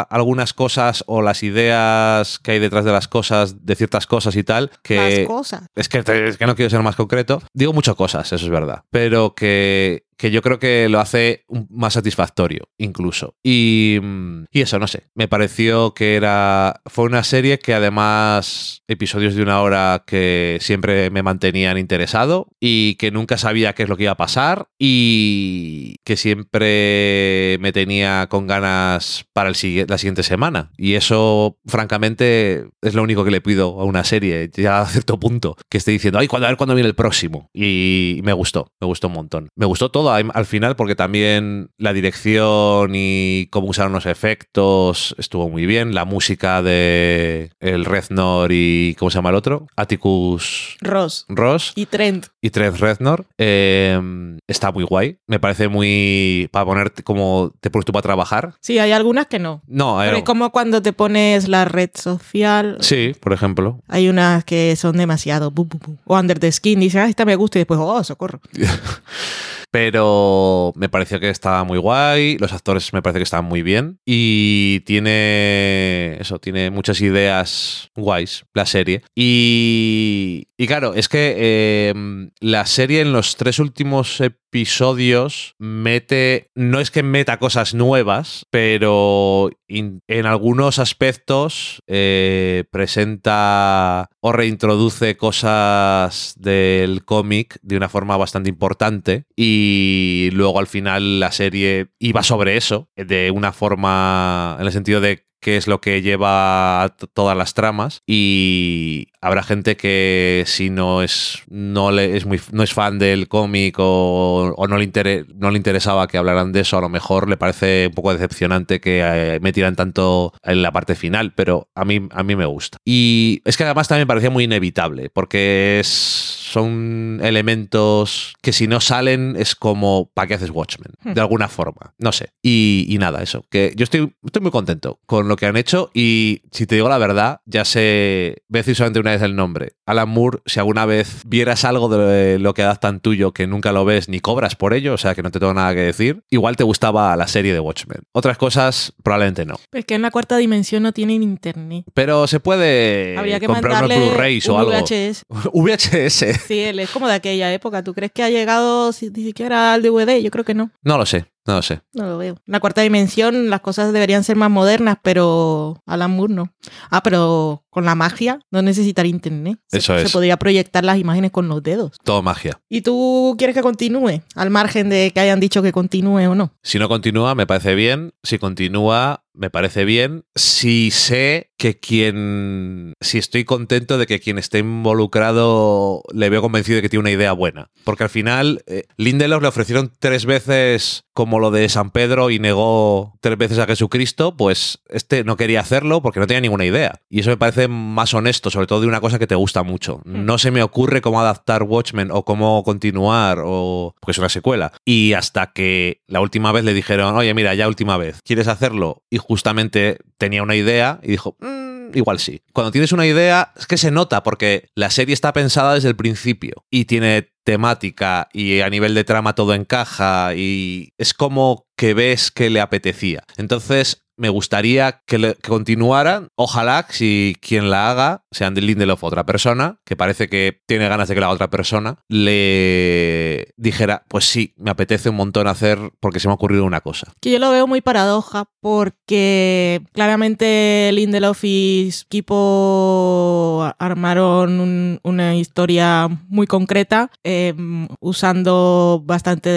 algunas 0.01 0.53
cosas 0.53 1.03
o 1.07 1.21
las 1.21 1.43
ideas 1.43 2.39
que 2.39 2.51
hay 2.51 2.59
detrás 2.59 2.85
de 2.85 2.91
las 2.91 3.07
cosas, 3.07 3.65
de 3.65 3.75
ciertas 3.75 4.07
cosas 4.07 4.35
y 4.35 4.43
tal, 4.43 4.71
que 4.83 5.25
cosas. 5.27 5.63
es 5.75 5.89
que, 5.89 5.99
es 5.99 6.37
que 6.37 6.45
no 6.45 6.55
quiero 6.55 6.69
ser 6.69 6.81
más 6.81 6.95
concreto. 6.95 7.41
Digo 7.53 7.73
muchas 7.73 7.95
cosas, 7.95 8.31
eso 8.31 8.45
es 8.45 8.51
verdad. 8.51 8.83
Pero 8.89 9.35
que, 9.35 10.05
que 10.21 10.29
yo 10.29 10.43
creo 10.43 10.59
que 10.59 10.87
lo 10.87 10.99
hace 10.99 11.45
más 11.71 11.93
satisfactorio, 11.93 12.69
incluso. 12.77 13.33
Y, 13.41 13.97
mm, 13.99 14.43
y 14.51 14.61
eso, 14.61 14.77
no 14.77 14.85
sé. 14.85 15.07
Me 15.15 15.27
pareció 15.27 15.95
que 15.95 16.15
era. 16.15 16.79
Fue 16.85 17.05
una 17.05 17.23
serie 17.23 17.57
que 17.57 17.73
además. 17.73 18.83
Episodios 18.87 19.35
de 19.35 19.41
una 19.41 19.61
hora 19.61 20.03
que 20.05 20.57
siempre 20.61 21.09
me 21.09 21.23
mantenían 21.23 21.77
interesado 21.77 22.49
y 22.59 22.95
que 22.95 23.09
nunca 23.09 23.37
sabía 23.37 23.73
qué 23.73 23.83
es 23.83 23.89
lo 23.89 23.95
que 23.97 24.03
iba 24.03 24.11
a 24.11 24.17
pasar 24.17 24.67
y 24.77 25.95
que 26.03 26.17
siempre 26.17 27.57
me 27.61 27.71
tenía 27.71 28.27
con 28.29 28.47
ganas 28.47 29.25
para 29.33 29.49
el, 29.49 29.55
la 29.87 29.97
siguiente 29.97 30.23
semana. 30.23 30.71
Y 30.77 30.95
eso, 30.95 31.57
francamente, 31.65 32.67
es 32.81 32.93
lo 32.93 33.01
único 33.01 33.23
que 33.23 33.31
le 33.31 33.41
pido 33.41 33.79
a 33.79 33.85
una 33.85 34.03
serie, 34.03 34.51
ya 34.53 34.81
a 34.81 34.85
cierto 34.85 35.19
punto, 35.19 35.55
que 35.69 35.77
esté 35.77 35.91
diciendo, 35.91 36.19
ay, 36.19 36.27
a 36.29 36.39
ver 36.39 36.57
cuándo 36.57 36.75
viene 36.75 36.89
el 36.89 36.95
próximo. 36.95 37.49
Y 37.53 38.19
me 38.23 38.33
gustó, 38.33 38.73
me 38.81 38.87
gustó 38.87 39.07
un 39.07 39.13
montón. 39.13 39.49
Me 39.55 39.65
gustó 39.65 39.89
todo 39.89 40.10
al 40.13 40.31
al 40.33 40.45
final 40.45 40.75
porque 40.75 40.95
también 40.95 41.69
la 41.77 41.93
dirección 41.93 42.91
y 42.95 43.47
cómo 43.51 43.67
usaron 43.67 43.91
los 43.93 44.05
efectos 44.05 45.15
estuvo 45.17 45.49
muy 45.49 45.65
bien. 45.65 45.93
La 45.93 46.05
música 46.05 46.61
de 46.61 47.51
el 47.59 47.85
Reznor 47.85 48.51
y, 48.51 48.95
¿cómo 48.97 49.09
se 49.11 49.15
llama 49.17 49.29
el 49.29 49.35
otro? 49.35 49.67
Atticus 49.75 50.77
Ross 50.81 51.25
Ross 51.29 51.73
y 51.75 51.85
Trent. 51.85 52.27
y 52.41 52.49
Trent 52.49 52.77
Reznor. 52.77 53.25
eh, 53.37 53.99
está 54.47 54.71
muy 54.71 54.83
guay. 54.83 55.17
Me 55.27 55.39
parece 55.39 55.67
muy. 55.67 56.49
para 56.51 56.65
ponerte 56.65 57.03
como 57.03 57.53
te 57.59 57.69
pones 57.69 57.85
tú 57.85 57.91
para 57.93 58.03
trabajar. 58.03 58.55
Sí, 58.61 58.79
hay 58.79 58.91
algunas 58.91 59.27
que 59.27 59.39
no. 59.39 59.61
No, 59.67 59.97
Pero 59.99 60.17
es 60.17 60.23
como 60.23 60.51
cuando 60.51 60.81
te 60.81 60.93
pones 60.93 61.47
la 61.47 61.65
red 61.65 61.89
social. 61.95 62.77
Sí, 62.81 63.13
por 63.19 63.33
ejemplo. 63.33 63.79
Hay 63.87 64.09
unas 64.09 64.43
que 64.43 64.75
son 64.75 64.97
demasiado. 64.97 65.51
bu, 65.51 65.65
bu, 65.65 65.77
bu. 65.79 65.97
O 66.05 66.17
Under 66.17 66.39
the 66.39 66.51
Skin. 66.51 66.79
Dices, 66.79 67.01
ah, 67.01 67.07
esta 67.07 67.25
me 67.25 67.35
gusta. 67.35 67.59
Y 67.59 67.61
después, 67.61 67.79
oh, 67.81 68.03
socorro. 68.03 68.39
Pero 69.71 70.73
me 70.75 70.89
pareció 70.89 71.19
que 71.21 71.29
estaba 71.29 71.63
muy 71.63 71.77
guay. 71.77 72.37
Los 72.37 72.51
actores 72.51 72.91
me 72.91 73.01
parece 73.01 73.19
que 73.19 73.23
estaban 73.23 73.45
muy 73.45 73.63
bien. 73.63 73.99
Y 74.05 74.81
tiene. 74.81 76.17
Eso, 76.19 76.39
tiene 76.39 76.69
muchas 76.71 76.99
ideas 76.99 77.89
guays, 77.95 78.45
la 78.53 78.65
serie. 78.65 79.01
Y. 79.15 80.47
Y 80.57 80.67
claro, 80.67 80.93
es 80.93 81.09
que 81.09 81.35
eh, 81.37 81.93
la 82.39 82.65
serie 82.65 83.01
en 83.01 83.13
los 83.13 83.37
tres 83.37 83.59
últimos 83.59 84.19
episodios 84.19 85.55
mete. 85.57 86.51
No 86.53 86.81
es 86.81 86.91
que 86.91 87.01
meta 87.01 87.39
cosas 87.39 87.73
nuevas, 87.73 88.45
pero 88.51 89.49
en 89.77 90.25
algunos 90.25 90.79
aspectos 90.79 91.81
eh, 91.87 92.65
presenta 92.71 94.09
o 94.19 94.31
reintroduce 94.31 95.17
cosas 95.17 96.35
del 96.37 97.05
cómic 97.05 97.57
de 97.61 97.77
una 97.77 97.89
forma 97.89 98.17
bastante 98.17 98.49
importante 98.49 99.25
y 99.35 100.29
luego 100.33 100.59
al 100.59 100.67
final 100.67 101.19
la 101.19 101.31
serie 101.31 101.87
iba 101.99 102.23
sobre 102.23 102.57
eso 102.57 102.89
de 102.95 103.31
una 103.31 103.51
forma 103.51 104.57
en 104.59 104.65
el 104.65 104.71
sentido 104.71 105.01
de 105.01 105.30
qué 105.41 105.57
es 105.57 105.67
lo 105.67 105.81
que 105.81 106.01
lleva 106.01 106.95
todas 107.13 107.35
las 107.35 107.53
tramas 107.53 108.01
y 108.05 109.07
habrá 109.21 109.43
gente 109.43 109.75
que 109.75 110.43
si 110.47 110.69
no 110.69 111.01
es 111.01 111.43
no 111.49 111.91
le 111.91 112.15
es 112.15 112.25
muy 112.25 112.39
no 112.51 112.63
es 112.63 112.73
fan 112.73 112.99
del 112.99 113.27
cómic 113.27 113.75
o, 113.79 114.55
no 114.69 114.77
le 114.77 115.25
no 115.35 115.51
le 115.51 115.57
interesaba 115.57 116.07
que 116.07 116.17
hablaran 116.17 116.51
de 116.51 116.61
eso 116.61 116.77
a 116.77 116.81
lo 116.81 116.89
mejor 116.89 117.29
le 117.29 117.37
parece 117.37 117.87
un 117.87 117.93
poco 117.93 118.13
decepcionante 118.13 118.79
que 118.79 119.01
eh, 119.03 119.39
me 119.41 119.51
tiran 119.51 119.75
tanto 119.75 120.33
en 120.43 120.61
la 120.61 120.71
parte 120.71 120.95
final 120.95 121.33
pero 121.33 121.69
a 121.75 121.85
mí 121.85 122.07
a 122.11 122.23
mí 122.23 122.35
me 122.35 122.45
gusta. 122.45 122.77
Y 122.85 123.41
es 123.45 123.57
que 123.57 123.63
además 123.63 123.87
también 123.87 124.07
parecía 124.07 124.29
muy 124.29 124.43
inevitable 124.45 125.09
porque 125.09 125.79
es 125.79 126.30
son 126.51 127.19
elementos 127.23 128.33
que 128.41 128.53
si 128.53 128.67
no 128.67 128.79
salen 128.79 129.35
es 129.37 129.55
como 129.55 130.11
¿para 130.13 130.27
qué 130.27 130.33
haces 130.35 130.49
Watchmen? 130.49 130.93
Hmm. 131.03 131.13
De 131.13 131.21
alguna 131.21 131.47
forma, 131.47 131.93
no 131.97 132.11
sé. 132.11 132.29
Y, 132.41 132.85
y 132.89 132.97
nada, 132.97 133.21
eso, 133.21 133.45
que 133.49 133.73
yo 133.75 133.83
estoy, 133.83 134.13
estoy 134.25 134.41
muy 134.41 134.51
contento 134.51 134.99
con 135.05 135.27
lo 135.27 135.35
que 135.35 135.45
han 135.45 135.57
hecho 135.57 135.89
y 135.93 136.41
si 136.51 136.65
te 136.65 136.75
digo 136.75 136.89
la 136.89 136.97
verdad, 136.97 137.41
ya 137.45 137.65
sé, 137.65 138.43
voy 138.47 138.59
a 138.59 138.61
decir 138.61 138.75
solamente 138.75 138.99
una 138.99 139.11
vez 139.11 139.21
el 139.21 139.35
nombre. 139.35 139.73
Alan 139.85 140.09
Moore, 140.09 140.39
si 140.45 140.59
alguna 140.59 140.85
vez 140.85 141.23
vieras 141.25 141.65
algo 141.65 141.89
de 141.89 142.39
lo 142.39 142.53
que 142.53 142.63
adaptan 142.63 142.99
tuyo 142.99 143.33
que 143.33 143.47
nunca 143.47 143.71
lo 143.71 143.85
ves 143.85 144.09
ni 144.09 144.19
cobras 144.19 144.55
por 144.55 144.73
ello, 144.73 144.93
o 144.93 144.97
sea 144.97 145.15
que 145.15 145.23
no 145.23 145.31
te 145.31 145.39
tengo 145.39 145.53
nada 145.53 145.73
que 145.73 145.81
decir, 145.81 146.23
igual 146.29 146.55
te 146.55 146.63
gustaba 146.63 147.15
la 147.15 147.27
serie 147.27 147.53
de 147.53 147.59
Watchmen. 147.59 148.03
Otras 148.11 148.37
cosas 148.37 148.93
probablemente 149.03 149.45
no. 149.45 149.55
Es 149.71 149.85
que 149.85 149.95
en 149.95 150.01
la 150.01 150.11
cuarta 150.11 150.37
dimensión 150.37 150.83
no 150.83 150.91
tienen 150.91 151.23
internet. 151.23 151.85
Pero 151.93 152.27
se 152.27 152.39
puede 152.39 153.17
Habría 153.17 153.39
que 153.39 153.47
comprar 153.47 153.85
unos 153.85 153.97
Blu-rays 153.97 154.47
o 154.49 154.57
algo. 154.57 154.71
VHS. 154.71 155.25
VHS. 155.53 156.40
Sí, 156.47 156.59
él 156.59 156.79
es 156.79 156.89
como 156.89 157.07
de 157.07 157.13
aquella 157.13 157.51
época. 157.53 157.83
¿Tú 157.83 157.93
crees 157.93 158.11
que 158.11 158.23
ha 158.23 158.29
llegado 158.29 158.91
si- 158.91 159.09
ni 159.09 159.23
siquiera 159.23 159.73
al 159.73 159.81
DVD? 159.81 160.21
Yo 160.21 160.31
creo 160.31 160.43
que 160.45 160.53
no. 160.53 160.71
No 160.83 160.97
lo 160.97 161.05
sé, 161.05 161.25
no 161.45 161.55
lo 161.55 161.61
sé. 161.61 161.81
No 161.93 162.05
lo 162.07 162.17
veo. 162.17 162.33
En 162.33 162.51
la 162.51 162.59
cuarta 162.59 162.81
dimensión 162.81 163.49
las 163.49 163.61
cosas 163.61 163.93
deberían 163.93 164.23
ser 164.23 164.35
más 164.35 164.49
modernas, 164.49 164.97
pero 165.01 165.81
Alan 165.85 166.11
Moore 166.11 166.33
no. 166.33 166.53
Ah, 166.89 167.03
pero 167.03 167.63
con 167.69 167.85
la 167.85 167.95
magia 167.95 168.39
no 168.51 168.61
necesitar 168.61 169.05
internet. 169.05 169.59
Se- 169.67 169.77
Eso 169.77 169.97
Se 169.97 170.03
es. 170.05 170.11
podría 170.11 170.37
proyectar 170.37 170.83
las 170.83 170.97
imágenes 170.97 171.31
con 171.31 171.47
los 171.47 171.63
dedos. 171.63 171.91
Todo 172.03 172.21
magia. 172.21 172.59
¿Y 172.69 172.81
tú 172.81 173.35
quieres 173.37 173.55
que 173.55 173.61
continúe? 173.61 174.21
Al 174.35 174.49
margen 174.49 174.89
de 174.89 175.11
que 175.13 175.19
hayan 175.19 175.39
dicho 175.39 175.61
que 175.61 175.71
continúe 175.71 176.27
o 176.29 176.35
no. 176.35 176.53
Si 176.63 176.79
no 176.79 176.87
continúa, 176.89 177.35
me 177.35 177.47
parece 177.47 177.75
bien. 177.75 178.13
Si 178.23 178.37
continúa, 178.39 179.20
me 179.33 179.49
parece 179.49 179.85
bien. 179.85 180.25
Si 180.35 180.91
sé 180.91 181.51
que 181.57 181.79
quien. 181.79 182.93
Si 183.01 183.17
estoy 183.17 183.43
contento 183.43 183.97
de 183.97 184.07
que 184.07 184.19
quien 184.19 184.37
esté 184.37 184.59
involucrado 184.59 186.03
le 186.13 186.29
veo 186.29 186.41
convencido 186.41 186.77
de 186.77 186.81
que 186.81 186.89
tiene 186.89 187.01
una 187.01 187.11
idea 187.11 187.31
buena. 187.33 187.69
Porque 187.83 188.03
al 188.03 188.09
final, 188.09 188.63
eh, 188.67 188.85
Lindelof 188.97 189.41
le 189.41 189.47
ofrecieron 189.47 189.91
tres 189.99 190.25
veces 190.25 191.05
como 191.13 191.39
lo 191.39 191.51
de 191.51 191.67
San 191.69 191.91
Pedro 191.91 192.29
y 192.29 192.39
negó 192.39 193.13
tres 193.21 193.37
veces 193.37 193.59
a 193.59 193.67
Jesucristo. 193.67 194.35
Pues 194.35 194.79
este 194.89 195.23
no 195.23 195.37
quería 195.37 195.61
hacerlo 195.61 196.01
porque 196.01 196.19
no 196.19 196.27
tenía 196.27 196.41
ninguna 196.41 196.65
idea. 196.65 197.01
Y 197.09 197.19
eso 197.19 197.29
me 197.29 197.37
parece 197.37 197.67
más 197.67 198.13
honesto, 198.13 198.49
sobre 198.49 198.67
todo 198.67 198.81
de 198.81 198.87
una 198.87 199.01
cosa 199.01 199.19
que 199.19 199.27
te 199.27 199.35
gusta 199.35 199.63
mucho. 199.63 200.01
No 200.05 200.37
se 200.37 200.51
me 200.51 200.63
ocurre 200.63 201.01
cómo 201.01 201.21
adaptar 201.21 201.63
Watchmen 201.63 202.09
o 202.11 202.25
cómo 202.25 202.63
continuar, 202.63 203.41
o 203.43 203.95
porque 203.99 204.11
es 204.11 204.17
una 204.17 204.29
secuela. 204.29 204.73
Y 204.85 205.13
hasta 205.13 205.53
que 205.53 206.01
la 206.07 206.21
última 206.21 206.51
vez 206.51 206.63
le 206.63 206.73
dijeron, 206.73 207.15
oye, 207.15 207.33
mira, 207.33 207.53
ya 207.53 207.67
última 207.67 207.97
vez, 207.97 208.19
¿quieres 208.23 208.47
hacerlo? 208.47 209.03
Y 209.09 209.17
justamente 209.21 209.97
tenía 210.17 210.43
una 210.43 210.55
idea 210.55 210.99
y 211.03 211.11
dijo, 211.11 211.37
"Mm, 211.39 211.95
igual 211.97 212.19
sí. 212.19 212.41
Cuando 212.53 212.71
tienes 212.71 212.91
una 212.91 213.05
idea, 213.05 213.53
es 213.57 213.67
que 213.67 213.77
se 213.77 213.91
nota 213.91 214.23
porque 214.23 214.69
la 214.75 214.89
serie 214.89 215.13
está 215.13 215.33
pensada 215.33 215.73
desde 215.75 215.89
el 215.89 215.95
principio 215.95 216.65
y 216.69 216.85
tiene 216.85 217.31
temática 217.43 218.29
y 218.33 218.61
a 218.61 218.69
nivel 218.69 218.93
de 218.93 219.03
trama 219.03 219.33
todo 219.35 219.53
encaja 219.53 220.35
y 220.35 220.93
es 220.97 221.13
como 221.13 221.65
que 221.75 221.93
ves 221.93 222.31
que 222.31 222.49
le 222.49 222.61
apetecía. 222.61 223.23
Entonces, 223.37 224.00
me 224.17 224.29
gustaría 224.29 225.01
que, 225.05 225.17
le- 225.17 225.35
que 225.35 225.49
continuaran. 225.49 226.27
Ojalá 226.35 226.85
si 226.89 227.35
quien 227.41 227.69
la 227.69 227.89
haga, 227.91 228.23
sea 228.31 228.47
Andy 228.47 228.61
Lindelof 228.61 229.03
otra 229.03 229.25
persona, 229.25 229.77
que 229.85 229.95
parece 229.95 230.27
que 230.29 230.59
tiene 230.67 230.87
ganas 230.87 231.07
de 231.07 231.15
que 231.15 231.21
la 231.21 231.29
otra 231.29 231.49
persona, 231.49 231.97
le 232.09 233.53
dijera, 233.57 234.03
pues 234.07 234.25
sí, 234.25 234.53
me 234.57 234.71
apetece 234.71 235.09
un 235.09 235.15
montón 235.15 235.47
hacer 235.47 235.79
porque 235.99 236.19
se 236.19 236.27
me 236.27 236.33
ha 236.33 236.35
ocurrido 236.35 236.65
una 236.65 236.81
cosa. 236.81 237.11
Que 237.21 237.31
yo 237.31 237.39
lo 237.39 237.51
veo 237.51 237.67
muy 237.67 237.81
paradoja 237.81 238.45
porque 238.61 239.81
claramente 239.93 240.89
Lindelof 240.93 241.43
y 241.43 241.89
su 241.91 242.05
equipo 242.05 243.71
armaron 243.79 244.59
un- 244.59 244.99
una 245.03 245.35
historia 245.35 246.07
muy 246.27 246.47
concreta 246.47 247.09
eh, 247.23 247.53
usando 247.99 249.01
bastante 249.05 249.49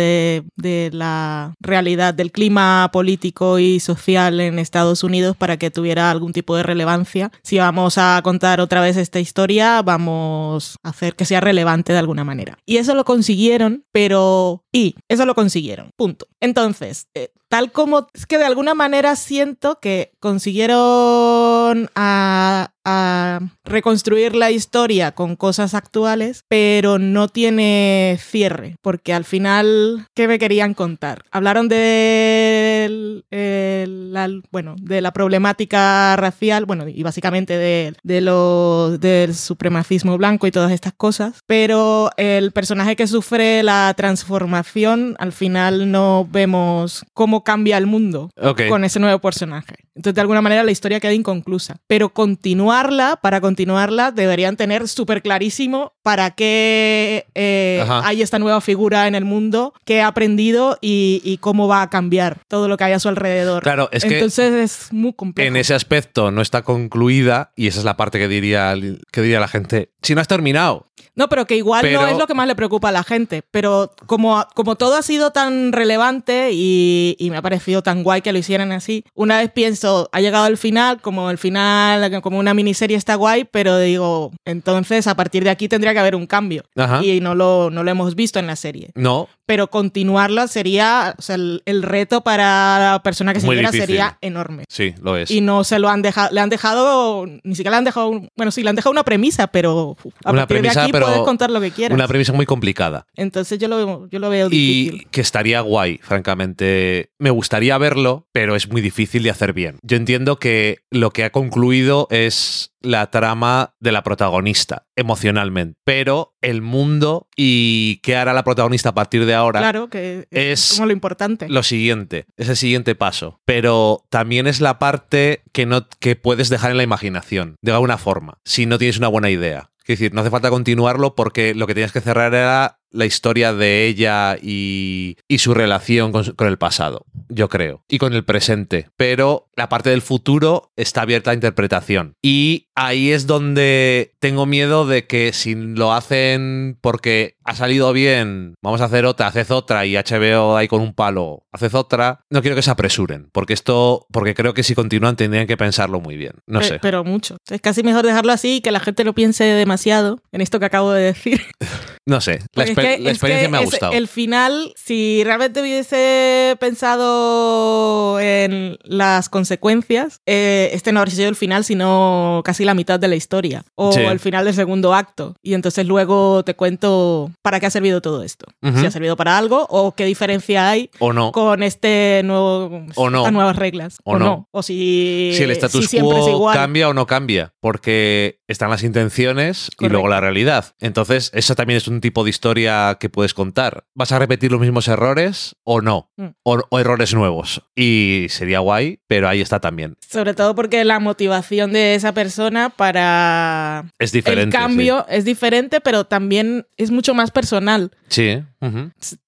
de 0.56 0.90
la 0.92 1.54
realidad 1.60 2.14
del 2.14 2.32
clima 2.32 2.88
político 2.92 3.58
y 3.58 3.80
social 3.80 4.40
en 4.44 4.58
Estados 4.58 5.02
Unidos 5.02 5.36
para 5.36 5.56
que 5.56 5.70
tuviera 5.70 6.10
algún 6.10 6.32
tipo 6.32 6.56
de 6.56 6.62
relevancia. 6.62 7.32
Si 7.42 7.58
vamos 7.58 7.98
a 7.98 8.20
contar 8.22 8.60
otra 8.60 8.80
vez 8.80 8.96
esta 8.96 9.20
historia, 9.20 9.82
vamos 9.82 10.76
a 10.82 10.90
hacer 10.90 11.16
que 11.16 11.24
sea 11.24 11.40
relevante 11.40 11.92
de 11.92 11.98
alguna 11.98 12.24
manera. 12.24 12.58
Y 12.66 12.76
eso 12.76 12.94
lo 12.94 13.04
consiguieron, 13.04 13.84
pero... 13.92 14.64
Y 14.72 14.96
eso 15.08 15.24
lo 15.26 15.34
consiguieron. 15.34 15.90
Punto. 15.96 16.26
Entonces, 16.40 17.08
eh, 17.14 17.32
tal 17.48 17.72
como 17.72 18.08
es 18.12 18.26
que 18.26 18.38
de 18.38 18.44
alguna 18.44 18.74
manera 18.74 19.16
siento 19.16 19.78
que 19.80 20.12
consiguieron 20.20 21.90
a, 21.94 22.73
a 22.84 23.40
reconstruir 23.64 24.34
la 24.34 24.50
historia 24.50 25.12
con 25.12 25.36
cosas 25.36 25.74
actuales, 25.74 26.44
pero 26.48 26.98
no 26.98 27.28
tiene 27.28 28.18
cierre, 28.20 28.76
porque 28.82 29.12
al 29.12 29.24
final, 29.24 30.06
¿qué 30.14 30.28
me 30.28 30.38
querían 30.38 30.74
contar? 30.74 31.24
Hablaron 31.30 31.68
de 31.68 33.22
la, 33.30 34.30
bueno, 34.50 34.76
de 34.80 35.00
la 35.00 35.12
problemática 35.12 36.16
racial, 36.16 36.66
bueno, 36.66 36.88
y 36.88 37.02
básicamente 37.02 37.56
de, 37.56 37.94
de 38.02 38.20
lo, 38.20 38.98
del 38.98 39.34
supremacismo 39.34 40.18
blanco 40.18 40.46
y 40.46 40.52
todas 40.52 40.72
estas 40.72 40.92
cosas, 40.92 41.40
pero 41.46 42.10
el 42.16 42.52
personaje 42.52 42.96
que 42.96 43.06
sufre 43.06 43.62
la 43.62 43.92
transformación, 43.96 45.16
al 45.18 45.32
final 45.32 45.90
no 45.90 46.28
vemos 46.30 47.04
cómo 47.12 47.44
cambia 47.44 47.78
el 47.78 47.86
mundo 47.86 48.30
con 48.68 48.84
ese 48.84 49.00
nuevo 49.00 49.18
personaje. 49.20 49.83
Entonces, 49.94 50.14
de 50.14 50.20
alguna 50.20 50.42
manera, 50.42 50.64
la 50.64 50.70
historia 50.70 51.00
queda 51.00 51.12
inconclusa, 51.12 51.76
pero 51.86 52.08
continuarla, 52.08 53.18
para 53.22 53.40
continuarla, 53.40 54.10
deberían 54.10 54.56
tener 54.56 54.88
súper 54.88 55.22
clarísimo 55.22 55.92
para 56.02 56.32
qué 56.32 57.26
eh, 57.34 57.84
hay 57.88 58.20
esta 58.20 58.38
nueva 58.38 58.60
figura 58.60 59.06
en 59.06 59.14
el 59.14 59.24
mundo, 59.24 59.72
qué 59.84 60.02
ha 60.02 60.08
aprendido 60.08 60.78
y, 60.80 61.38
cómo 61.40 61.68
va 61.68 61.82
a 61.82 61.90
cambiar 61.90 62.38
todo 62.48 62.68
lo 62.68 62.76
que 62.76 62.84
hay 62.84 62.92
a 62.92 62.98
su 62.98 63.08
alrededor. 63.08 63.62
Claro, 63.62 63.88
es 63.92 64.04
que 64.04 64.14
Entonces 64.14 64.52
es 64.52 64.92
muy 64.92 65.12
complejo. 65.12 65.46
En 65.46 65.56
ese 65.56 65.74
aspecto 65.74 66.30
no 66.30 66.42
está 66.42 66.62
concluida 66.62 67.52
y 67.56 67.66
esa 67.66 67.80
es 67.80 67.84
la 67.84 67.96
parte 67.96 68.18
que 68.18 68.28
diría, 68.28 68.74
que 69.12 69.20
diría 69.20 69.40
la 69.40 69.48
gente. 69.48 69.90
Si 70.02 70.14
no 70.14 70.20
has 70.20 70.28
terminado. 70.28 70.90
No, 71.16 71.28
pero 71.28 71.46
que 71.46 71.56
igual 71.56 71.90
no 71.92 72.06
es 72.06 72.18
lo 72.18 72.26
que 72.26 72.34
más 72.34 72.46
le 72.46 72.56
preocupa 72.56 72.88
a 72.88 72.92
la 72.92 73.04
gente. 73.04 73.42
Pero 73.50 73.92
como, 74.06 74.44
como 74.54 74.76
todo 74.76 74.96
ha 74.96 75.02
sido 75.02 75.30
tan 75.30 75.72
relevante 75.72 76.50
y, 76.52 77.16
y 77.18 77.30
me 77.30 77.36
ha 77.36 77.42
parecido 77.42 77.82
tan 77.82 78.02
guay 78.02 78.22
que 78.22 78.32
lo 78.32 78.38
hicieran 78.38 78.72
así, 78.72 79.04
una 79.14 79.38
vez 79.38 79.50
pienso, 79.52 79.83
ha 79.84 80.20
llegado 80.20 80.46
el 80.46 80.56
final, 80.56 81.00
como 81.00 81.30
el 81.30 81.38
final, 81.38 82.20
como 82.22 82.38
una 82.38 82.54
miniserie 82.54 82.96
está 82.96 83.14
guay, 83.14 83.44
pero 83.44 83.78
digo, 83.78 84.32
entonces 84.44 85.06
a 85.06 85.16
partir 85.16 85.44
de 85.44 85.50
aquí 85.50 85.68
tendría 85.68 85.92
que 85.92 85.98
haber 85.98 86.16
un 86.16 86.26
cambio. 86.26 86.64
Y 87.02 87.20
no 87.20 87.34
lo, 87.34 87.70
no 87.70 87.82
lo 87.82 87.90
hemos 87.90 88.14
visto 88.14 88.38
en 88.38 88.46
la 88.46 88.56
serie. 88.56 88.90
No. 88.94 89.28
Pero 89.46 89.68
continuarla 89.68 90.48
sería, 90.48 91.14
o 91.18 91.22
sea, 91.22 91.36
el, 91.36 91.82
reto 91.82 92.22
para 92.22 92.92
la 92.92 93.02
persona 93.02 93.34
que 93.34 93.40
se 93.40 93.46
quiera 93.46 93.70
sería 93.70 94.16
enorme. 94.22 94.64
Sí, 94.68 94.94
lo 95.02 95.16
es. 95.16 95.30
Y 95.30 95.42
no 95.42 95.64
se 95.64 95.78
lo 95.78 95.90
han 95.90 96.00
dejado, 96.00 96.32
le 96.32 96.40
han 96.40 96.48
dejado, 96.48 97.26
ni 97.26 97.54
siquiera 97.54 97.72
le 97.72 97.78
han 97.78 97.84
dejado, 97.84 98.22
bueno, 98.36 98.50
sí, 98.50 98.62
le 98.62 98.70
han 98.70 98.76
dejado 98.76 98.92
una 98.92 99.04
premisa, 99.04 99.48
pero 99.48 99.96
a 100.24 100.32
partir 100.32 100.62
de 100.62 100.70
aquí 100.70 100.92
puedes 100.92 101.18
contar 101.20 101.50
lo 101.50 101.60
que 101.60 101.70
quieras. 101.70 101.94
Una 101.94 102.08
premisa 102.08 102.32
muy 102.32 102.46
complicada. 102.46 103.06
Entonces 103.16 103.58
yo 103.58 103.68
lo 103.68 103.76
veo, 103.76 104.08
yo 104.10 104.18
lo 104.18 104.30
veo 104.30 104.48
difícil. 104.48 105.02
Y 105.02 105.04
que 105.10 105.20
estaría 105.20 105.60
guay, 105.60 105.98
francamente. 106.02 107.10
Me 107.18 107.30
gustaría 107.30 107.76
verlo, 107.76 108.26
pero 108.32 108.56
es 108.56 108.68
muy 108.68 108.80
difícil 108.80 109.22
de 109.22 109.30
hacer 109.30 109.52
bien. 109.52 109.73
Yo 109.82 109.96
entiendo 109.96 110.38
que 110.38 110.78
lo 110.90 111.10
que 111.10 111.24
ha 111.24 111.30
concluido 111.30 112.06
es 112.10 112.72
la 112.80 113.10
trama 113.10 113.74
de 113.80 113.92
la 113.92 114.02
protagonista 114.02 114.86
emocionalmente, 114.96 115.78
pero 115.84 116.34
el 116.42 116.62
mundo 116.62 117.28
y 117.36 118.00
qué 118.02 118.16
hará 118.16 118.32
la 118.34 118.44
protagonista 118.44 118.90
a 118.90 118.94
partir 118.94 119.24
de 119.24 119.34
ahora 119.34 119.60
claro, 119.60 119.88
que 119.88 120.26
es 120.30 120.74
como 120.74 120.86
lo 120.86 120.92
importante. 120.92 121.48
Lo 121.48 121.62
siguiente, 121.62 122.26
es 122.36 122.48
el 122.48 122.56
siguiente 122.56 122.94
paso, 122.94 123.40
pero 123.44 124.04
también 124.10 124.46
es 124.46 124.60
la 124.60 124.78
parte 124.78 125.42
que 125.52 125.66
no 125.66 125.88
que 126.00 126.16
puedes 126.16 126.48
dejar 126.48 126.70
en 126.70 126.76
la 126.76 126.82
imaginación 126.82 127.56
de 127.62 127.72
alguna 127.72 127.98
forma, 127.98 128.38
si 128.44 128.66
no 128.66 128.78
tienes 128.78 128.98
una 128.98 129.08
buena 129.08 129.30
idea. 129.30 129.70
Es 129.86 129.98
decir, 129.98 130.14
no 130.14 130.22
hace 130.22 130.30
falta 130.30 130.48
continuarlo 130.48 131.14
porque 131.14 131.54
lo 131.54 131.66
que 131.66 131.74
tienes 131.74 131.92
que 131.92 132.00
cerrar 132.00 132.32
era 132.34 132.80
la 132.94 133.06
historia 133.06 133.52
de 133.52 133.86
ella 133.86 134.38
y, 134.40 135.16
su 135.36 135.52
relación 135.52 136.12
con, 136.12 136.48
el 136.48 136.58
pasado, 136.58 137.04
yo 137.28 137.48
creo, 137.48 137.82
y 137.88 137.98
con 137.98 138.14
el 138.14 138.24
presente. 138.24 138.88
Pero 138.96 139.48
la 139.56 139.68
parte 139.68 139.90
del 139.90 140.00
futuro 140.00 140.72
está 140.76 141.02
abierta 141.02 141.32
a 141.32 141.34
interpretación. 141.34 142.14
Y 142.22 142.68
ahí 142.74 143.10
es 143.10 143.26
donde 143.26 144.14
tengo 144.20 144.46
miedo 144.46 144.86
de 144.86 145.06
que 145.06 145.32
si 145.32 145.54
lo 145.54 145.92
hacen 145.92 146.78
porque 146.80 147.36
ha 147.44 147.54
salido 147.54 147.92
bien, 147.92 148.54
vamos 148.62 148.80
a 148.80 148.84
hacer 148.84 149.04
otra, 149.04 149.26
haced 149.26 149.50
otra 149.50 149.84
y 149.84 149.96
HBO 149.96 150.56
ahí 150.56 150.68
con 150.68 150.80
un 150.80 150.94
palo, 150.94 151.42
haced 151.52 151.74
otra, 151.74 152.20
no 152.30 152.40
quiero 152.40 152.56
que 152.56 152.62
se 152.62 152.70
apresuren, 152.70 153.28
porque 153.32 153.52
esto, 153.52 154.06
porque 154.12 154.34
creo 154.34 154.54
que 154.54 154.62
si 154.62 154.74
continúan 154.74 155.16
tendrían 155.16 155.46
que 155.46 155.56
pensarlo 155.56 156.00
muy 156.00 156.16
bien. 156.16 156.34
No 156.46 156.62
sé. 156.62 156.78
Pero 156.80 157.04
mucho. 157.04 157.36
Es 157.50 157.60
casi 157.60 157.82
mejor 157.82 158.06
dejarlo 158.06 158.32
así 158.32 158.56
y 158.56 158.60
que 158.60 158.70
la 158.70 158.80
gente 158.80 159.04
lo 159.04 159.14
piense 159.14 159.44
demasiado 159.44 160.20
en 160.32 160.40
esto 160.40 160.58
que 160.60 160.66
acabo 160.66 160.92
de 160.92 161.02
decir. 161.02 161.42
No 162.06 162.20
sé, 162.20 162.40
la, 162.52 162.66
experiencia 162.92 163.48
me 163.48 163.58
ha 163.58 163.64
gustado. 163.64 163.92
El 163.92 164.08
final, 164.08 164.72
si 164.76 165.22
realmente 165.24 165.60
hubiese 165.60 166.56
pensado 166.60 168.20
en 168.20 168.78
las 168.82 169.28
consecuencias, 169.28 170.20
eh, 170.26 170.70
este 170.72 170.92
no 170.92 171.00
habría 171.00 171.14
sido 171.14 171.28
el 171.28 171.36
final, 171.36 171.64
sino 171.64 172.42
casi 172.44 172.64
la 172.64 172.74
mitad 172.74 173.00
de 173.00 173.08
la 173.08 173.16
historia. 173.16 173.64
O 173.74 173.92
el 173.94 174.20
final 174.20 174.44
del 174.44 174.54
segundo 174.54 174.94
acto. 174.94 175.36
Y 175.42 175.54
entonces 175.54 175.86
luego 175.86 176.44
te 176.44 176.54
cuento 176.54 177.30
para 177.42 177.60
qué 177.60 177.66
ha 177.66 177.70
servido 177.70 178.00
todo 178.00 178.22
esto. 178.22 178.46
Si 178.62 178.86
ha 178.86 178.90
servido 178.90 179.16
para 179.16 179.38
algo 179.38 179.66
o 179.68 179.94
qué 179.94 180.04
diferencia 180.04 180.68
hay 180.68 180.90
o 180.98 181.12
no. 181.12 181.32
con 181.32 181.62
este 181.62 182.22
nuevo, 182.24 182.86
o 182.94 183.10
no. 183.10 183.18
estas 183.18 183.32
nuevas 183.32 183.56
reglas. 183.56 183.98
O, 184.04 184.18
no. 184.18 184.48
O 184.50 184.62
si, 184.62 185.32
si 185.36 185.42
el 185.42 185.50
status 185.52 185.88
quo 185.90 186.50
cambia 186.52 186.88
o 186.88 186.94
no 186.94 187.06
cambia. 187.06 187.52
Porque 187.60 188.40
están 188.48 188.70
las 188.70 188.82
intenciones 188.82 189.70
y 189.78 189.88
luego 189.88 190.08
la 190.08 190.20
realidad. 190.20 190.74
Entonces, 190.80 191.30
eso 191.34 191.54
también 191.54 191.78
es 191.78 191.88
un 191.88 192.00
tipo 192.00 192.24
de 192.24 192.30
historia 192.30 192.73
que 192.98 193.08
puedes 193.08 193.34
contar. 193.34 193.84
¿Vas 193.94 194.12
a 194.12 194.18
repetir 194.18 194.52
los 194.52 194.60
mismos 194.60 194.88
errores 194.88 195.56
o 195.64 195.80
no? 195.80 196.10
Mm. 196.16 196.28
O, 196.42 196.78
errores 196.78 197.14
nuevos. 197.14 197.62
Y 197.74 198.26
sería 198.30 198.60
guay, 198.60 199.00
pero 199.06 199.28
ahí 199.28 199.40
está 199.40 199.60
también. 199.60 199.96
Sobre 200.08 200.34
todo 200.34 200.54
porque 200.54 200.84
la 200.84 201.00
motivación 201.00 201.72
de 201.72 201.94
esa 201.94 202.12
persona 202.12 202.70
para 202.70 203.86
es 203.98 204.12
diferente, 204.12 204.56
el 204.56 204.62
cambio 204.62 205.06
es 205.08 205.24
diferente, 205.24 205.80
pero 205.80 206.04
también 206.04 206.66
es 206.76 206.90
mucho 206.90 207.14
más 207.14 207.30
personal. 207.30 207.90
Sí. 208.08 208.42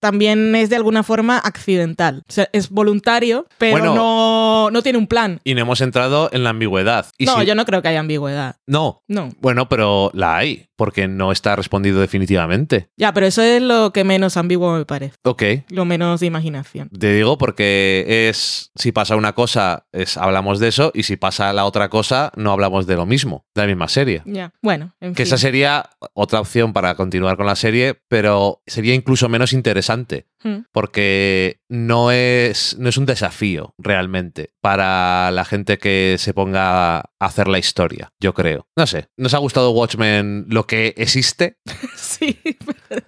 También 0.01 0.55
es 0.55 0.71
de 0.71 0.77
alguna 0.77 1.03
forma 1.03 1.39
accidental. 1.39 2.23
O 2.29 2.33
sea, 2.33 2.49
es 2.53 2.71
voluntario, 2.71 3.47
pero 3.59 3.95
no, 3.95 4.71
no, 4.71 4.83
tiene 4.83 4.99
un 4.99 5.07
plan. 5.07 5.41
Y 5.45 5.55
no 5.55 5.61
hemos 5.61 5.81
entrado 5.81 6.31
en 6.33 6.45
la 6.45 6.51
ambigüedad. 6.51 7.07
no, 7.19 7.43
yo 7.43 7.55
no 7.55 7.65
creo 7.65 7.83
que 7.83 7.89
haya 7.89 8.01
ambigüedad. 8.01 8.57
No. 8.67 9.03
No. 9.09 9.31
Bueno, 9.41 9.69
pero 9.69 10.11
la 10.15 10.37
hay 10.37 10.69
porque 10.77 11.09
no 11.09 11.33
está 11.33 11.57
respondido 11.57 12.01
definitivamente. 12.01 12.89
Ya, 12.97 13.13
pero 13.13 13.27
eso 13.37 13.42
es 13.42 13.61
lo 13.61 13.92
que 13.92 14.03
menos 14.03 14.38
ambiguo 14.38 14.79
me 14.79 14.87
parece. 14.87 15.16
Ok. 15.22 15.42
Lo 15.68 15.85
menos 15.85 16.20
de 16.20 16.27
imaginación. 16.27 16.88
Te 16.88 17.12
digo 17.12 17.37
porque 17.37 18.29
es, 18.31 18.70
si 18.75 18.92
pasa 18.92 19.14
una 19.14 19.35
cosa, 19.35 19.87
es, 19.92 20.16
hablamos 20.16 20.59
de 20.59 20.68
eso, 20.68 20.90
y 20.94 21.03
si 21.03 21.16
pasa 21.16 21.53
la 21.53 21.66
otra 21.66 21.90
cosa, 21.90 22.33
no 22.35 22.51
hablamos 22.51 22.87
de 22.87 22.96
lo 22.96 23.05
mismo, 23.05 23.44
de 23.55 23.61
la 23.61 23.66
misma 23.66 23.88
serie. 23.88 24.22
Ya, 24.25 24.55
bueno. 24.62 24.94
En 25.01 25.14
que 25.14 25.25
esa 25.25 25.37
sería 25.37 25.90
otra 26.14 26.40
opción 26.40 26.72
para 26.72 26.94
continuar 26.94 27.37
con 27.37 27.44
la 27.44 27.57
serie, 27.57 28.01
pero 28.09 28.62
sería 28.66 28.94
incluso 28.94 29.29
menos 29.29 29.53
interesante, 29.53 30.29
hmm. 30.42 30.61
porque 30.72 31.61
no 31.68 32.11
es, 32.11 32.79
no 32.79 32.88
es 32.88 32.96
un 32.96 33.05
desafío 33.05 33.75
realmente 33.77 34.55
para 34.62 35.31
la 35.31 35.44
gente 35.44 35.77
que 35.77 36.16
se 36.18 36.33
ponga 36.33 36.99
a 36.99 37.11
hacer 37.20 37.49
la 37.49 37.59
historia, 37.59 38.12
yo 38.18 38.33
creo. 38.33 38.66
No 38.77 38.87
sé, 38.87 39.09
¿nos 39.18 39.35
ha 39.35 39.38
gustado 39.38 39.72
Watchmen 39.72 40.46
lo 40.49 40.66
que 40.66 40.94
existe? 40.96 41.59
sí, 41.96 42.40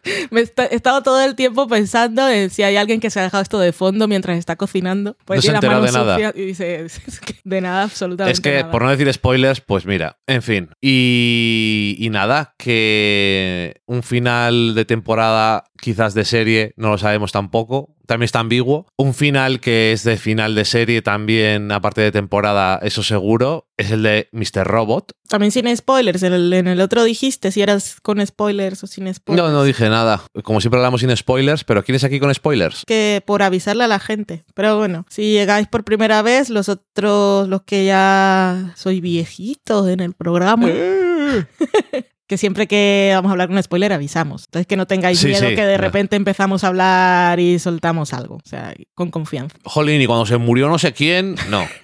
me 0.31 0.40
he 0.40 0.75
estado 0.75 1.03
todo 1.03 1.23
el 1.23 1.35
tiempo 1.35 1.66
pensando 1.68 2.29
en 2.29 2.51
si 2.51 2.62
hay 2.62 2.77
alguien 2.77 3.01
que 3.01 3.11
se 3.11 3.21
ha 3.21 3.23
dejado 3.23 3.42
esto 3.42 3.59
de 3.59 3.73
fondo 3.73 4.09
mientras 4.09 4.38
está 4.38 4.57
cocinando. 4.57 5.16
Pues 5.25 5.44
no 5.44 5.61
se 5.61 5.68
de 5.68 5.92
nada. 5.92 6.33
Y 6.35 6.47
dice, 6.47 6.87
de 7.44 7.61
nada, 7.61 7.85
absolutamente 7.85 8.33
Es 8.33 8.40
que, 8.40 8.64
por 8.64 8.83
no 8.83 8.90
decir 8.90 9.12
spoilers, 9.12 9.61
pues 9.61 9.87
mira, 9.87 10.18
en 10.27 10.42
fin. 10.42 10.71
Y, 10.81 11.97
y 11.99 12.11
nada, 12.11 12.55
que 12.59 13.81
un 13.87 14.03
final 14.03 14.75
de 14.75 14.85
temporada 14.85 15.64
quizás 15.81 16.14
de 16.14 16.25
serie, 16.25 16.73
no 16.77 16.90
lo 16.90 16.99
sabemos 16.99 17.33
tampoco. 17.33 17.94
También 18.09 18.25
está 18.25 18.40
ambiguo. 18.40 18.87
Un 18.97 19.12
final 19.12 19.61
que 19.61 19.92
es 19.92 20.03
de 20.03 20.16
final 20.16 20.55
de 20.55 20.64
serie 20.64 21.03
también, 21.03 21.71
aparte 21.71 22.01
de 22.01 22.11
temporada, 22.11 22.79
eso 22.83 23.03
seguro, 23.03 23.68
es 23.77 23.90
el 23.90 24.03
de 24.03 24.31
Mr. 24.33 24.66
Robot. 24.66 25.12
También 25.29 25.53
sin 25.53 25.77
spoilers. 25.77 26.23
En 26.23 26.33
el, 26.33 26.81
otro 26.81 27.05
dijiste 27.05 27.53
si 27.53 27.61
eras 27.61 28.01
con 28.01 28.27
spoilers 28.27 28.83
o 28.83 28.87
sin 28.87 29.12
spoilers. 29.12 29.47
No, 29.47 29.53
no 29.53 29.62
dije 29.62 29.90
nada. 29.90 30.23
Como 30.42 30.62
siempre 30.62 30.79
hablamos 30.79 31.03
sin 31.03 31.14
spoilers, 31.14 31.64
pero 31.64 31.85
¿quién 31.85 31.97
es 31.97 32.05
aquí 32.05 32.18
con 32.18 32.35
spoilers? 32.35 32.85
Que 32.87 33.23
por 33.27 33.42
avisarle 33.42 33.85
a 33.85 33.88
la 33.88 33.99
gente. 33.99 34.42
Pero 34.55 34.79
bueno, 34.79 35.05
si 35.11 35.33
llegáis 35.33 35.68
por 35.68 35.85
primera 35.85 36.23
vez, 36.23 36.49
los 36.49 36.71
otros, 36.71 37.47
los 37.47 37.64
que 37.64 37.85
ya 37.85 38.73
soy 38.75 39.03
viejitos 39.03 39.87
en 39.87 40.01
el 40.01 40.14
programa. 40.14 40.71
que 42.28 42.36
siempre 42.36 42.68
que 42.68 43.10
vamos 43.14 43.30
a 43.30 43.32
hablar 43.32 43.48
con 43.48 43.60
spoiler 43.60 43.92
avisamos. 43.92 44.44
Entonces 44.44 44.66
que 44.66 44.76
no 44.76 44.86
tengáis 44.86 45.24
miedo 45.24 45.48
que 45.48 45.64
de 45.64 45.78
repente 45.78 46.14
empezamos 46.14 46.62
a 46.62 46.68
hablar 46.68 47.40
y 47.40 47.58
soltamos 47.58 48.12
algo. 48.12 48.36
O 48.36 48.48
sea, 48.48 48.74
con 48.94 49.10
confianza. 49.10 49.56
Jolín, 49.64 50.00
y 50.00 50.06
cuando 50.06 50.26
se 50.26 50.36
murió 50.36 50.68
no 50.68 50.78
sé 50.78 50.92
quién, 50.92 51.34
no. 51.48 51.66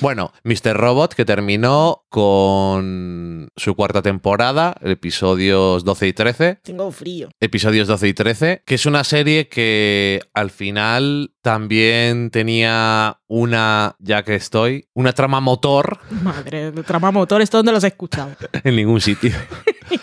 Bueno, 0.00 0.32
Mr. 0.44 0.76
Robot 0.76 1.14
que 1.14 1.24
terminó 1.24 2.04
con 2.08 3.48
su 3.56 3.74
cuarta 3.74 4.00
temporada, 4.00 4.76
episodios 4.82 5.84
12 5.84 6.08
y 6.08 6.12
13. 6.12 6.58
Tengo 6.62 6.92
frío. 6.92 7.30
Episodios 7.40 7.88
12 7.88 8.08
y 8.08 8.14
13, 8.14 8.62
que 8.64 8.74
es 8.76 8.86
una 8.86 9.02
serie 9.02 9.48
que 9.48 10.20
al 10.34 10.50
final 10.50 11.32
también 11.42 12.30
tenía 12.30 13.20
una, 13.26 13.96
ya 13.98 14.22
que 14.22 14.36
estoy, 14.36 14.86
una 14.94 15.12
trama 15.12 15.40
motor 15.40 15.98
Madre, 16.22 16.70
trama 16.86 17.10
motor, 17.10 17.42
¿esto 17.42 17.56
dónde 17.58 17.72
los 17.72 17.82
he 17.84 17.88
escuchado? 17.88 18.36
en 18.64 18.76
ningún 18.76 19.00
sitio. 19.00 19.32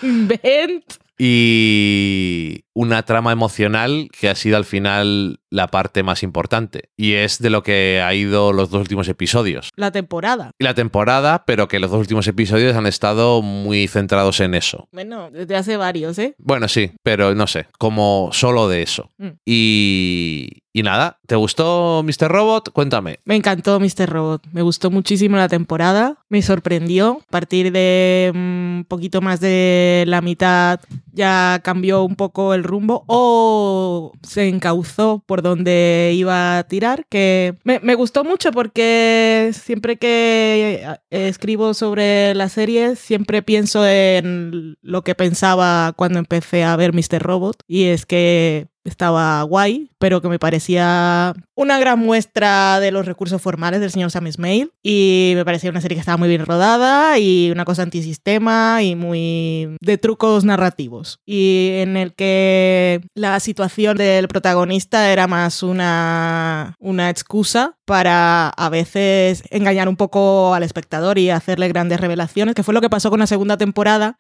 Invent. 0.02 0.84
y 1.18 2.66
una 2.74 3.04
trama 3.04 3.32
emocional 3.32 4.10
que 4.20 4.30
ha 4.30 4.36
sido 4.36 4.58
al 4.58 4.66
final 4.66 5.40
la 5.50 5.68
parte 5.68 6.04
más 6.04 6.24
importante. 6.24 6.90
Y 6.98 7.14
es 7.14 7.40
de 7.40 7.50
lo 7.50 7.64
que 7.64 8.02
ha 8.02 8.14
ido 8.14 8.52
los 8.52 8.70
dos 8.70 8.82
últimos 8.82 9.08
episodios. 9.08 9.70
La 9.76 9.92
temporada. 9.92 10.52
Y 10.60 10.64
la 10.66 10.74
temporada, 10.74 11.46
pero 11.46 11.68
que 11.68 11.80
los 11.80 11.92
dos 11.92 12.02
últimos 12.02 12.28
episodios 12.28 12.76
han 12.76 12.86
estado 12.86 13.42
muy 13.42 13.88
centrados 13.88 14.42
en 14.42 14.56
eso. 14.56 14.90
Bueno, 14.92 15.32
desde 15.32 15.56
hace 15.56 15.78
varios, 15.78 16.20
¿eh? 16.20 16.36
Bueno, 16.38 16.68
sí, 16.68 16.92
pero 17.02 17.34
no 17.34 17.48
sé, 17.48 17.68
como 17.78 18.30
solo 18.34 18.68
de 18.68 18.82
eso. 18.82 19.12
Mm. 19.18 19.30
Y, 19.46 20.50
y 20.76 20.84
nada, 20.84 21.20
¿te 21.26 21.38
gustó 21.38 22.04
Mr. 22.04 22.28
Robot? 22.28 22.72
Cuéntame. 22.74 23.22
Me 23.24 23.38
encantó 23.38 23.80
Mr. 23.80 24.10
Robot. 24.10 24.46
Me 24.52 24.62
gustó 24.62 24.92
muchísimo 24.92 25.38
la 25.38 25.48
temporada. 25.48 26.18
Me 26.28 26.42
sorprendió. 26.42 27.22
A 27.30 27.32
partir 27.32 27.72
de 27.72 28.30
un 28.36 28.86
poquito 28.86 29.22
más 29.22 29.40
de 29.40 30.04
la 30.06 30.20
mitad 30.20 30.82
ya 31.14 31.62
cambió 31.64 32.04
un 32.04 32.18
poco 32.18 32.54
el 32.54 32.66
rumbo 32.66 33.06
o 33.08 34.12
se 34.22 34.50
encauzó 34.50 35.24
por 35.26 35.42
donde 35.42 36.12
iba 36.14 36.58
a 36.58 36.64
tirar. 36.66 37.06
Que 37.08 37.56
me, 37.64 37.80
me 37.80 37.96
gustó 37.96 38.26
mucho 38.26 38.52
porque 38.52 39.52
siempre 39.54 39.96
que 39.96 40.84
eh, 41.10 41.30
escribo 41.30 41.74
sobre 41.74 42.36
la 42.36 42.50
serie, 42.50 42.98
siempre 42.98 43.42
pienso 43.42 43.88
en 43.88 44.76
lo 44.82 45.06
que 45.06 45.16
pensaba 45.16 45.94
cuando 45.96 46.20
empecé 46.20 46.66
a 46.66 46.76
ver 46.76 46.92
Mr. 46.92 47.24
Robot. 47.24 47.64
Y 47.66 47.86
es 47.86 48.06
que 48.06 48.68
estaba 48.86 49.42
guay, 49.44 49.90
pero 49.98 50.22
que 50.22 50.30
me 50.30 50.40
parecía 50.40 51.34
una 51.56 51.80
gran 51.80 52.00
muestra 52.00 52.80
de 52.80 52.92
los 52.92 53.06
recursos 53.06 53.42
formales 53.42 53.82
del 53.82 53.92
señor 53.92 54.12
Sam 54.12 54.28
Esmail. 54.28 54.72
Y 54.84 55.34
me 55.36 55.44
parecía 55.46 55.70
una 55.70 55.82
serie 55.82 55.96
que 55.96 56.02
estaba 56.02 56.18
muy 56.18 56.30
bien 56.30 56.46
rodada 56.46 57.18
y 57.20 57.52
una 57.52 57.66
cosa 57.66 57.82
antisistema 57.84 58.82
y 58.84 58.96
muy 58.96 59.76
de 59.82 59.98
trucos 59.98 60.46
narrativos. 60.46 61.20
Y 61.26 61.72
en 61.76 61.98
el 61.98 62.14
que 62.14 63.02
la 63.16 63.40
situación 63.40 63.98
del 63.98 64.28
protagonista 64.28 65.12
era 65.12 65.28
más 65.28 65.64
una, 65.64 66.76
una 66.80 67.10
excusa 67.10 67.76
para 67.86 68.50
a 68.50 68.70
veces 68.70 69.44
engañar 69.52 69.88
un 69.88 69.96
poco 69.96 70.54
al 70.54 70.64
espectador 70.64 71.18
y 71.18 71.30
hacerle 71.30 71.68
grandes 71.68 72.00
revelaciones, 72.00 72.56
que 72.56 72.64
fue 72.64 72.74
lo 72.74 72.82
que 72.82 72.90
pasó 72.90 73.10
con 73.10 73.20
la 73.20 73.28
segunda 73.28 73.58
temporada, 73.58 74.18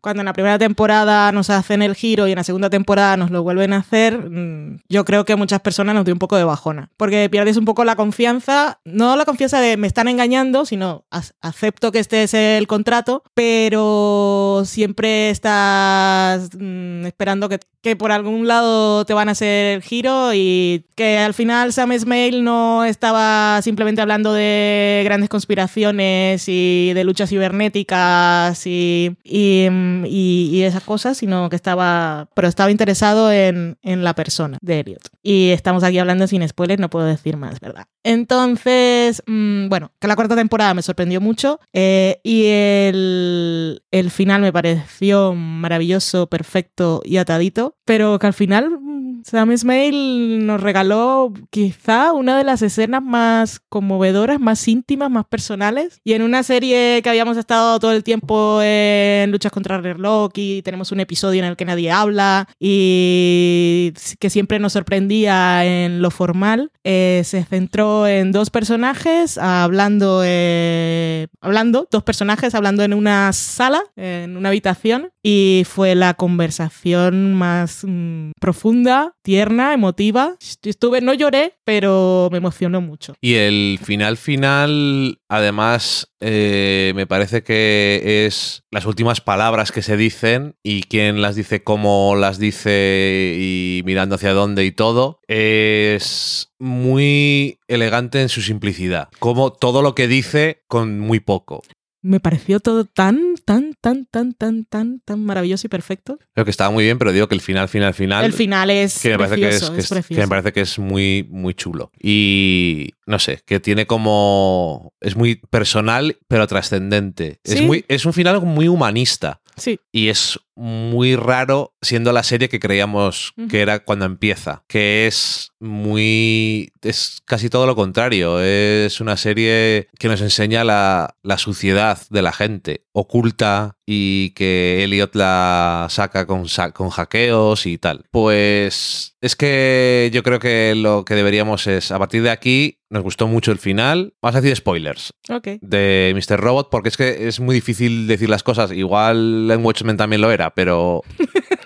cuando 0.00 0.22
en 0.22 0.26
la 0.26 0.32
primera 0.32 0.58
temporada 0.58 1.30
nos 1.32 1.48
hacen 1.50 1.82
el 1.82 1.94
giro 1.94 2.26
y 2.26 2.32
en 2.32 2.36
la 2.36 2.44
segunda 2.44 2.68
temporada 2.70 3.16
nos 3.16 3.30
lo 3.30 3.42
vuelven 3.42 3.72
a 3.72 3.78
hacer, 3.78 4.18
mm, 4.28 4.80
yo 4.88 5.04
creo 5.04 5.24
que 5.24 5.32
a 5.34 5.36
muchas 5.36 5.60
personas 5.60 5.94
nos 5.94 6.04
dio 6.04 6.14
un 6.14 6.18
poco 6.18 6.36
de 6.36 6.44
bajona. 6.44 6.90
Porque 6.96 7.28
pierdes 7.30 7.56
un 7.56 7.64
poco 7.64 7.84
la 7.84 7.96
confianza, 7.96 8.80
no 8.84 9.16
la 9.16 9.24
confianza 9.24 9.60
de 9.60 9.76
me 9.76 9.86
están 9.86 10.08
engañando, 10.08 10.66
sino 10.66 11.04
"Ac- 11.10 11.32
acepto 11.40 11.92
que 11.92 12.00
este 12.00 12.24
es 12.24 12.34
el 12.34 12.66
contrato, 12.66 13.22
pero 13.34 14.62
siempre 14.64 15.30
estás 15.30 16.50
mm, 16.58 17.06
esperando 17.06 17.48
que, 17.48 17.60
que 17.82 17.96
por 17.96 18.12
algún 18.12 18.46
lado 18.46 19.04
te 19.04 19.14
van 19.14 19.28
a 19.28 19.32
hacer 19.32 19.74
el 19.76 19.82
giro 19.82 20.32
y 20.34 20.86
que 20.96 21.18
al 21.18 21.34
final 21.34 21.72
Sam 21.72 21.92
Esmail 21.92 22.42
no 22.44 22.84
estaba 22.96 23.60
simplemente 23.62 24.00
hablando 24.00 24.32
de 24.32 25.02
grandes 25.04 25.28
conspiraciones 25.28 26.44
y 26.48 26.92
de 26.94 27.04
luchas 27.04 27.28
cibernéticas 27.30 28.66
y, 28.66 29.16
y, 29.22 29.68
y- 30.08 30.62
esas 30.62 30.82
cosas, 30.82 31.18
sino 31.18 31.48
que 31.50 31.56
estaba, 31.56 32.28
pero 32.34 32.48
estaba 32.48 32.70
interesado 32.70 33.30
en, 33.30 33.76
en 33.82 34.02
la 34.02 34.14
persona 34.14 34.58
de 34.62 34.80
Elliot. 34.80 35.08
Y 35.22 35.50
estamos 35.50 35.84
aquí 35.84 35.98
hablando 35.98 36.26
sin 36.26 36.46
spoilers, 36.48 36.80
no 36.80 36.90
puedo 36.90 37.06
decir 37.06 37.36
más, 37.36 37.60
¿verdad? 37.60 37.84
Entonces, 38.02 39.22
mm, 39.26 39.68
bueno, 39.68 39.92
que 40.00 40.08
la 40.08 40.16
cuarta 40.16 40.34
temporada 40.34 40.74
me 40.74 40.82
sorprendió 40.82 41.20
mucho 41.20 41.60
eh, 41.72 42.20
y 42.24 42.46
el, 42.46 43.82
el 43.90 44.10
final 44.10 44.40
me 44.42 44.52
pareció 44.52 45.34
maravilloso, 45.34 46.26
perfecto 46.28 47.02
y 47.04 47.18
atadito, 47.18 47.76
pero 47.84 48.18
que 48.18 48.26
al 48.26 48.32
final 48.34 48.78
Sam 49.26 49.50
Esmail 49.50 50.46
nos 50.46 50.60
regaló 50.60 51.32
quizá 51.50 52.12
una 52.12 52.38
de 52.38 52.44
las 52.44 52.62
escenas 52.62 53.02
más 53.02 53.60
conmovedoras, 53.68 54.38
más 54.38 54.68
íntimas, 54.68 55.10
más 55.10 55.26
personales. 55.26 56.00
Y 56.04 56.12
en 56.12 56.22
una 56.22 56.44
serie 56.44 57.00
que 57.02 57.10
habíamos 57.10 57.36
estado 57.36 57.80
todo 57.80 57.90
el 57.90 58.04
tiempo 58.04 58.60
en 58.62 59.32
luchas 59.32 59.50
contra 59.50 59.74
el 59.74 59.82
reloj 59.82 60.30
y 60.36 60.62
tenemos 60.62 60.92
un 60.92 61.00
episodio 61.00 61.40
en 61.40 61.48
el 61.48 61.56
que 61.56 61.64
nadie 61.64 61.90
habla 61.90 62.46
y 62.60 63.94
que 64.20 64.30
siempre 64.30 64.60
nos 64.60 64.74
sorprendía 64.74 65.64
en 65.64 66.02
lo 66.02 66.12
formal, 66.12 66.70
eh, 66.84 67.22
se 67.24 67.42
centró 67.42 68.06
en 68.06 68.30
dos 68.30 68.50
personajes 68.50 69.38
hablando, 69.38 70.22
eh, 70.24 71.26
hablando, 71.40 71.88
dos 71.90 72.04
personajes 72.04 72.54
hablando 72.54 72.84
en 72.84 72.94
una 72.94 73.32
sala, 73.32 73.82
en 73.96 74.36
una 74.36 74.50
habitación, 74.50 75.10
y 75.20 75.64
fue 75.68 75.96
la 75.96 76.14
conversación 76.14 77.34
más 77.34 77.82
mm, 77.84 78.30
profunda, 78.40 79.15
tierna, 79.26 79.74
emotiva. 79.74 80.36
Estuve, 80.62 81.00
no 81.00 81.12
lloré, 81.12 81.54
pero 81.64 82.28
me 82.30 82.38
emocionó 82.38 82.80
mucho. 82.80 83.14
Y 83.20 83.34
el 83.34 83.80
final 83.82 84.16
final, 84.18 85.18
además, 85.28 86.12
eh, 86.20 86.92
me 86.94 87.08
parece 87.08 87.42
que 87.42 88.24
es 88.24 88.62
las 88.70 88.86
últimas 88.86 89.20
palabras 89.20 89.72
que 89.72 89.82
se 89.82 89.96
dicen 89.96 90.54
y 90.62 90.84
quién 90.84 91.22
las 91.22 91.34
dice, 91.34 91.64
cómo 91.64 92.14
las 92.14 92.38
dice 92.38 93.34
y 93.36 93.82
mirando 93.84 94.14
hacia 94.14 94.32
dónde 94.32 94.64
y 94.64 94.70
todo, 94.70 95.18
es 95.26 96.52
muy 96.60 97.58
elegante 97.66 98.22
en 98.22 98.28
su 98.28 98.42
simplicidad. 98.42 99.08
Como 99.18 99.52
todo 99.52 99.82
lo 99.82 99.96
que 99.96 100.06
dice 100.06 100.62
con 100.68 101.00
muy 101.00 101.18
poco. 101.18 101.64
Me 102.06 102.20
pareció 102.20 102.60
todo 102.60 102.84
tan, 102.84 103.34
tan, 103.44 103.74
tan, 103.80 104.06
tan, 104.06 104.32
tan, 104.34 104.64
tan, 104.64 105.00
tan 105.00 105.24
maravilloso 105.24 105.66
y 105.66 105.70
perfecto. 105.70 106.18
Creo 106.34 106.44
que 106.44 106.50
estaba 106.52 106.70
muy 106.70 106.84
bien, 106.84 106.98
pero 106.98 107.12
digo 107.12 107.26
que 107.26 107.34
el 107.34 107.40
final, 107.40 107.68
final, 107.68 107.94
final. 107.94 108.24
El 108.24 108.32
final 108.32 108.70
es 108.70 109.00
que 109.02 109.10
me 109.10 109.18
parece 109.18 109.36
que 109.36 109.48
es, 109.48 109.70
que 109.70 109.80
es 109.80 109.90
es- 109.92 110.06
que 110.06 110.14
me 110.16 110.28
parece 110.28 110.52
que 110.52 110.60
es 110.60 110.78
muy 110.78 111.26
muy 111.28 111.54
chulo 111.54 111.90
y 112.00 112.90
no 113.06 113.18
sé 113.18 113.40
que 113.44 113.58
tiene 113.60 113.86
como 113.86 114.92
es 115.00 115.16
muy 115.16 115.36
personal 115.50 116.16
pero 116.28 116.46
trascendente 116.46 117.40
es 117.44 117.60
muy 117.62 117.84
es 117.88 118.06
un 118.06 118.12
final 118.12 118.40
muy 118.42 118.68
humanista 118.68 119.40
Sí, 119.56 119.80
y 119.90 120.08
es 120.08 120.38
muy 120.54 121.16
raro 121.16 121.74
siendo 121.80 122.12
la 122.12 122.22
serie 122.22 122.48
que 122.48 122.60
creíamos 122.60 123.34
que 123.50 123.60
era 123.60 123.84
cuando 123.84 124.06
empieza 124.06 124.64
que 124.68 125.06
es 125.06 125.52
muy 125.60 126.72
es 126.82 127.20
casi 127.24 127.50
todo 127.50 127.66
lo 127.66 127.76
contrario. 127.76 128.40
Es 128.40 129.00
una 129.00 129.16
serie 129.16 129.88
que 129.98 130.08
nos 130.08 130.20
enseña 130.20 130.64
la, 130.64 131.16
la 131.22 131.38
suciedad 131.38 131.98
de 132.10 132.22
la 132.22 132.32
gente 132.32 132.84
oculta 132.92 133.76
y 133.84 134.30
que 134.30 134.84
Elliot 134.84 135.14
la 135.14 135.86
saca 135.90 136.26
con, 136.26 136.46
con 136.72 136.90
hackeos 136.90 137.66
y 137.66 137.78
tal. 137.78 138.04
Pues 138.10 139.16
es 139.20 139.36
que 139.36 140.10
yo 140.12 140.22
creo 140.22 140.38
que 140.38 140.74
lo 140.74 141.04
que 141.04 141.14
deberíamos 141.14 141.66
es 141.66 141.90
a 141.90 141.98
partir 141.98 142.22
de 142.22 142.30
aquí 142.30 142.75
nos 142.90 143.02
gustó 143.02 143.26
mucho 143.26 143.52
el 143.52 143.58
final 143.58 144.14
vamos 144.22 144.36
a 144.36 144.40
decir 144.40 144.56
spoilers 144.56 145.12
de 145.60 146.12
Mr. 146.14 146.40
Robot 146.40 146.68
porque 146.70 146.88
es 146.88 146.96
que 146.96 147.28
es 147.28 147.40
muy 147.40 147.54
difícil 147.54 148.06
decir 148.06 148.28
las 148.28 148.42
cosas. 148.42 148.72
Igual 148.72 149.50
en 149.50 149.64
Watchmen 149.64 149.96
también 149.96 150.20
lo 150.20 150.30
era, 150.30 150.54
pero 150.54 151.02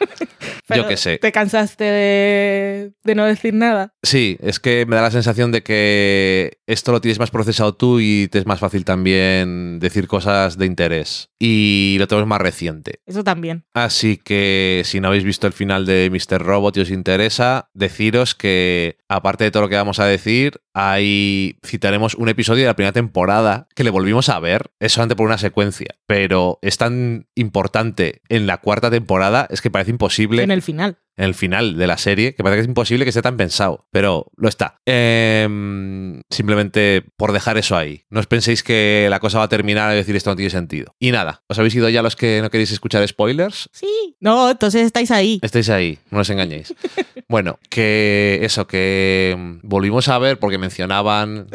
Pero 0.70 0.82
yo 0.82 0.88
qué 0.88 0.96
sé. 0.96 1.18
¿Te 1.18 1.32
cansaste 1.32 1.84
de, 1.84 2.92
de 3.02 3.14
no 3.14 3.24
decir 3.24 3.54
nada? 3.54 3.94
Sí, 4.02 4.38
es 4.40 4.60
que 4.60 4.86
me 4.86 4.96
da 4.96 5.02
la 5.02 5.10
sensación 5.10 5.52
de 5.52 5.62
que 5.62 6.58
esto 6.66 6.92
lo 6.92 7.00
tienes 7.00 7.18
más 7.18 7.30
procesado 7.30 7.74
tú 7.74 8.00
y 8.00 8.28
te 8.28 8.38
es 8.38 8.46
más 8.46 8.60
fácil 8.60 8.84
también 8.84 9.78
decir 9.80 10.06
cosas 10.06 10.58
de 10.58 10.66
interés. 10.66 11.30
Y 11.38 11.96
lo 11.98 12.06
tenemos 12.06 12.28
más 12.28 12.40
reciente. 12.40 13.00
Eso 13.06 13.24
también. 13.24 13.64
Así 13.74 14.16
que 14.16 14.82
si 14.84 15.00
no 15.00 15.08
habéis 15.08 15.24
visto 15.24 15.46
el 15.46 15.52
final 15.52 15.86
de 15.86 16.10
Mr. 16.10 16.40
Robot 16.40 16.76
y 16.76 16.80
os 16.80 16.90
interesa, 16.90 17.68
deciros 17.74 18.34
que 18.34 18.98
aparte 19.08 19.44
de 19.44 19.50
todo 19.50 19.64
lo 19.64 19.68
que 19.68 19.76
vamos 19.76 19.98
a 19.98 20.06
decir, 20.06 20.60
ahí 20.74 21.58
citaremos 21.64 22.14
un 22.14 22.28
episodio 22.28 22.62
de 22.62 22.68
la 22.68 22.76
primera 22.76 22.92
temporada 22.92 23.68
que 23.74 23.84
le 23.84 23.90
volvimos 23.90 24.28
a 24.28 24.38
ver, 24.40 24.70
es 24.80 24.92
solamente 24.92 25.16
por 25.16 25.26
una 25.26 25.38
secuencia, 25.38 25.96
pero 26.06 26.58
es 26.62 26.78
tan 26.78 27.26
importante 27.34 28.22
en 28.28 28.46
la 28.46 28.58
cuarta 28.58 28.90
temporada, 28.90 29.46
es 29.50 29.60
que 29.60 29.70
parece 29.70 29.90
imposible 29.90 30.42
En 30.42 30.50
el 30.50 30.62
final. 30.62 30.98
En 31.20 31.26
el 31.26 31.34
final 31.34 31.76
de 31.76 31.86
la 31.86 31.98
serie, 31.98 32.34
que 32.34 32.42
parece 32.42 32.56
que 32.56 32.60
es 32.62 32.68
imposible 32.68 33.04
que 33.04 33.10
esté 33.10 33.20
tan 33.20 33.36
pensado, 33.36 33.86
pero 33.90 34.32
lo 34.36 34.48
está. 34.48 34.80
Em, 34.86 36.22
simplemente 36.30 37.04
por 37.18 37.32
dejar 37.32 37.58
eso 37.58 37.76
ahí. 37.76 38.04
No 38.08 38.20
os 38.20 38.26
penséis 38.26 38.62
que 38.62 39.06
la 39.10 39.20
cosa 39.20 39.36
va 39.36 39.44
a 39.44 39.48
terminar 39.48 39.92
y 39.92 39.96
decir 39.96 40.16
esto 40.16 40.30
no 40.30 40.36
tiene 40.36 40.48
sentido. 40.48 40.94
Y 40.98 41.10
nada, 41.10 41.42
¿os 41.46 41.58
habéis 41.58 41.74
ido 41.74 41.90
ya 41.90 42.00
los 42.00 42.16
que 42.16 42.40
no 42.40 42.48
queréis 42.48 42.72
escuchar 42.72 43.06
spoilers? 43.06 43.68
Sí. 43.70 44.16
No, 44.18 44.50
entonces 44.50 44.86
estáis 44.86 45.10
ahí. 45.10 45.40
Estáis 45.42 45.68
ahí, 45.68 45.98
no 46.10 46.20
os 46.20 46.30
engañéis. 46.30 46.74
Bueno, 47.28 47.60
que 47.68 48.40
eso, 48.42 48.66
que 48.66 49.36
mm, 49.38 49.58
volvimos 49.62 50.08
a 50.08 50.18
ver 50.18 50.40
porque 50.40 50.58
mencionaban... 50.58 51.46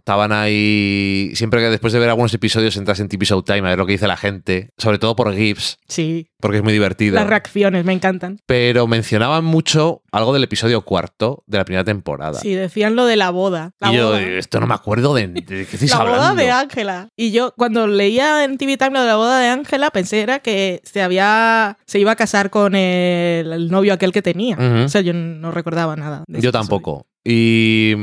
estaban 0.00 0.32
ahí. 0.32 1.30
Siempre 1.34 1.60
que 1.60 1.68
después 1.70 1.92
de 1.92 1.98
ver 1.98 2.08
algunos 2.08 2.32
episodios 2.34 2.76
entras 2.76 3.00
en 3.00 3.08
TV 3.08 3.24
Showtime 3.24 3.60
a 3.60 3.70
ver 3.70 3.78
lo 3.78 3.86
que 3.86 3.92
dice 3.92 4.06
la 4.08 4.16
gente, 4.16 4.70
sobre 4.78 4.98
todo 4.98 5.14
por 5.16 5.32
GIFs, 5.34 5.78
Sí, 5.86 6.28
porque 6.40 6.58
es 6.58 6.62
muy 6.64 6.72
divertido. 6.72 7.14
las 7.16 7.26
reacciones 7.26 7.84
me 7.84 7.92
encantan. 7.92 8.38
Pero 8.46 8.86
mencionaban 8.86 9.44
mucho 9.44 10.02
algo 10.12 10.32
del 10.32 10.44
episodio 10.44 10.82
cuarto 10.82 11.44
de 11.46 11.58
la 11.58 11.64
primera 11.64 11.84
temporada. 11.84 12.40
Sí, 12.40 12.54
decían 12.54 12.96
lo 12.96 13.04
de 13.06 13.16
la 13.16 13.30
boda. 13.30 13.72
La 13.80 13.92
y 13.92 13.96
yo, 13.96 14.06
boda. 14.08 14.20
esto 14.22 14.58
no 14.60 14.66
me 14.66 14.74
acuerdo 14.74 15.14
de, 15.14 15.28
de 15.28 15.42
qué 15.44 15.62
estáis 15.62 15.90
La 15.90 15.98
hablando. 15.98 16.20
boda 16.20 16.34
de 16.34 16.50
Ángela. 16.50 17.08
Y 17.16 17.30
yo 17.32 17.54
cuando 17.56 17.86
leía 17.86 18.44
en 18.44 18.56
TV 18.58 18.76
Time 18.76 18.90
lo 18.92 19.00
de 19.02 19.06
la 19.06 19.16
boda 19.16 19.38
de 19.38 19.48
Ángela 19.48 19.90
pensé 19.90 20.20
era 20.20 20.38
que 20.40 20.80
se 20.84 21.02
había 21.02 21.76
se 21.86 21.98
iba 21.98 22.12
a 22.12 22.16
casar 22.16 22.50
con 22.50 22.74
el, 22.74 23.52
el 23.52 23.70
novio 23.70 23.92
aquel 23.92 24.12
que 24.12 24.22
tenía. 24.22 24.56
O 24.84 24.88
sea, 24.88 25.00
yo 25.02 25.12
no 25.12 25.50
recordaba 25.50 25.94
nada. 25.96 26.24
de 26.26 26.40
Yo 26.40 26.48
episodio. 26.50 27.06
Tampoco. 27.24 27.24
Y, 27.24 27.94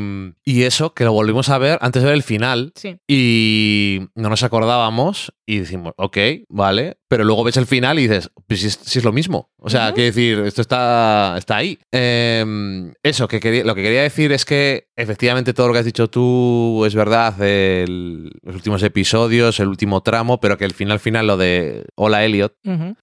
y 0.43 0.63
eso, 0.63 0.93
que 0.93 1.03
lo 1.03 1.13
volvimos 1.13 1.49
a 1.49 1.57
ver 1.57 1.77
antes 1.81 2.01
de 2.01 2.07
ver 2.07 2.15
el 2.15 2.23
final. 2.23 2.71
Sí. 2.75 2.97
Y 3.07 3.99
no 4.15 4.29
nos 4.29 4.43
acordábamos 4.43 5.33
y 5.49 5.59
decimos, 5.59 5.93
ok, 5.97 6.17
vale. 6.49 6.97
Pero 7.07 7.23
luego 7.23 7.45
ves 7.45 7.55
el 7.55 7.65
final 7.65 7.97
y 7.99 8.03
dices, 8.03 8.29
pues 8.47 8.59
si 8.59 8.67
es, 8.67 8.73
si 8.83 8.99
es 8.99 9.05
lo 9.05 9.13
mismo. 9.13 9.49
O 9.59 9.69
sea, 9.69 9.85
Ujú. 9.87 9.95
quiero 9.95 10.05
decir, 10.07 10.39
esto 10.39 10.61
está, 10.61 11.35
está 11.37 11.55
ahí. 11.55 11.79
Eh, 11.91 12.91
eso, 13.01 13.27
que 13.29 13.39
quería, 13.39 13.63
lo 13.63 13.73
que 13.73 13.81
quería 13.81 14.01
decir 14.01 14.31
es 14.33 14.43
que 14.45 14.87
efectivamente 14.97 15.53
todo 15.53 15.67
lo 15.67 15.73
que 15.73 15.79
has 15.79 15.85
dicho 15.85 16.09
tú 16.09 16.83
es 16.85 16.95
verdad, 16.95 17.41
el- 17.41 18.29
los 18.43 18.55
últimos 18.55 18.83
episodios, 18.83 19.59
el 19.61 19.67
último 19.69 20.01
tramo, 20.03 20.39
pero 20.41 20.57
que 20.57 20.65
el 20.65 20.73
final 20.73 20.99
final, 20.99 21.27
lo 21.27 21.37
de 21.37 21.85
Hola 21.95 22.25
Elliot, 22.25 22.53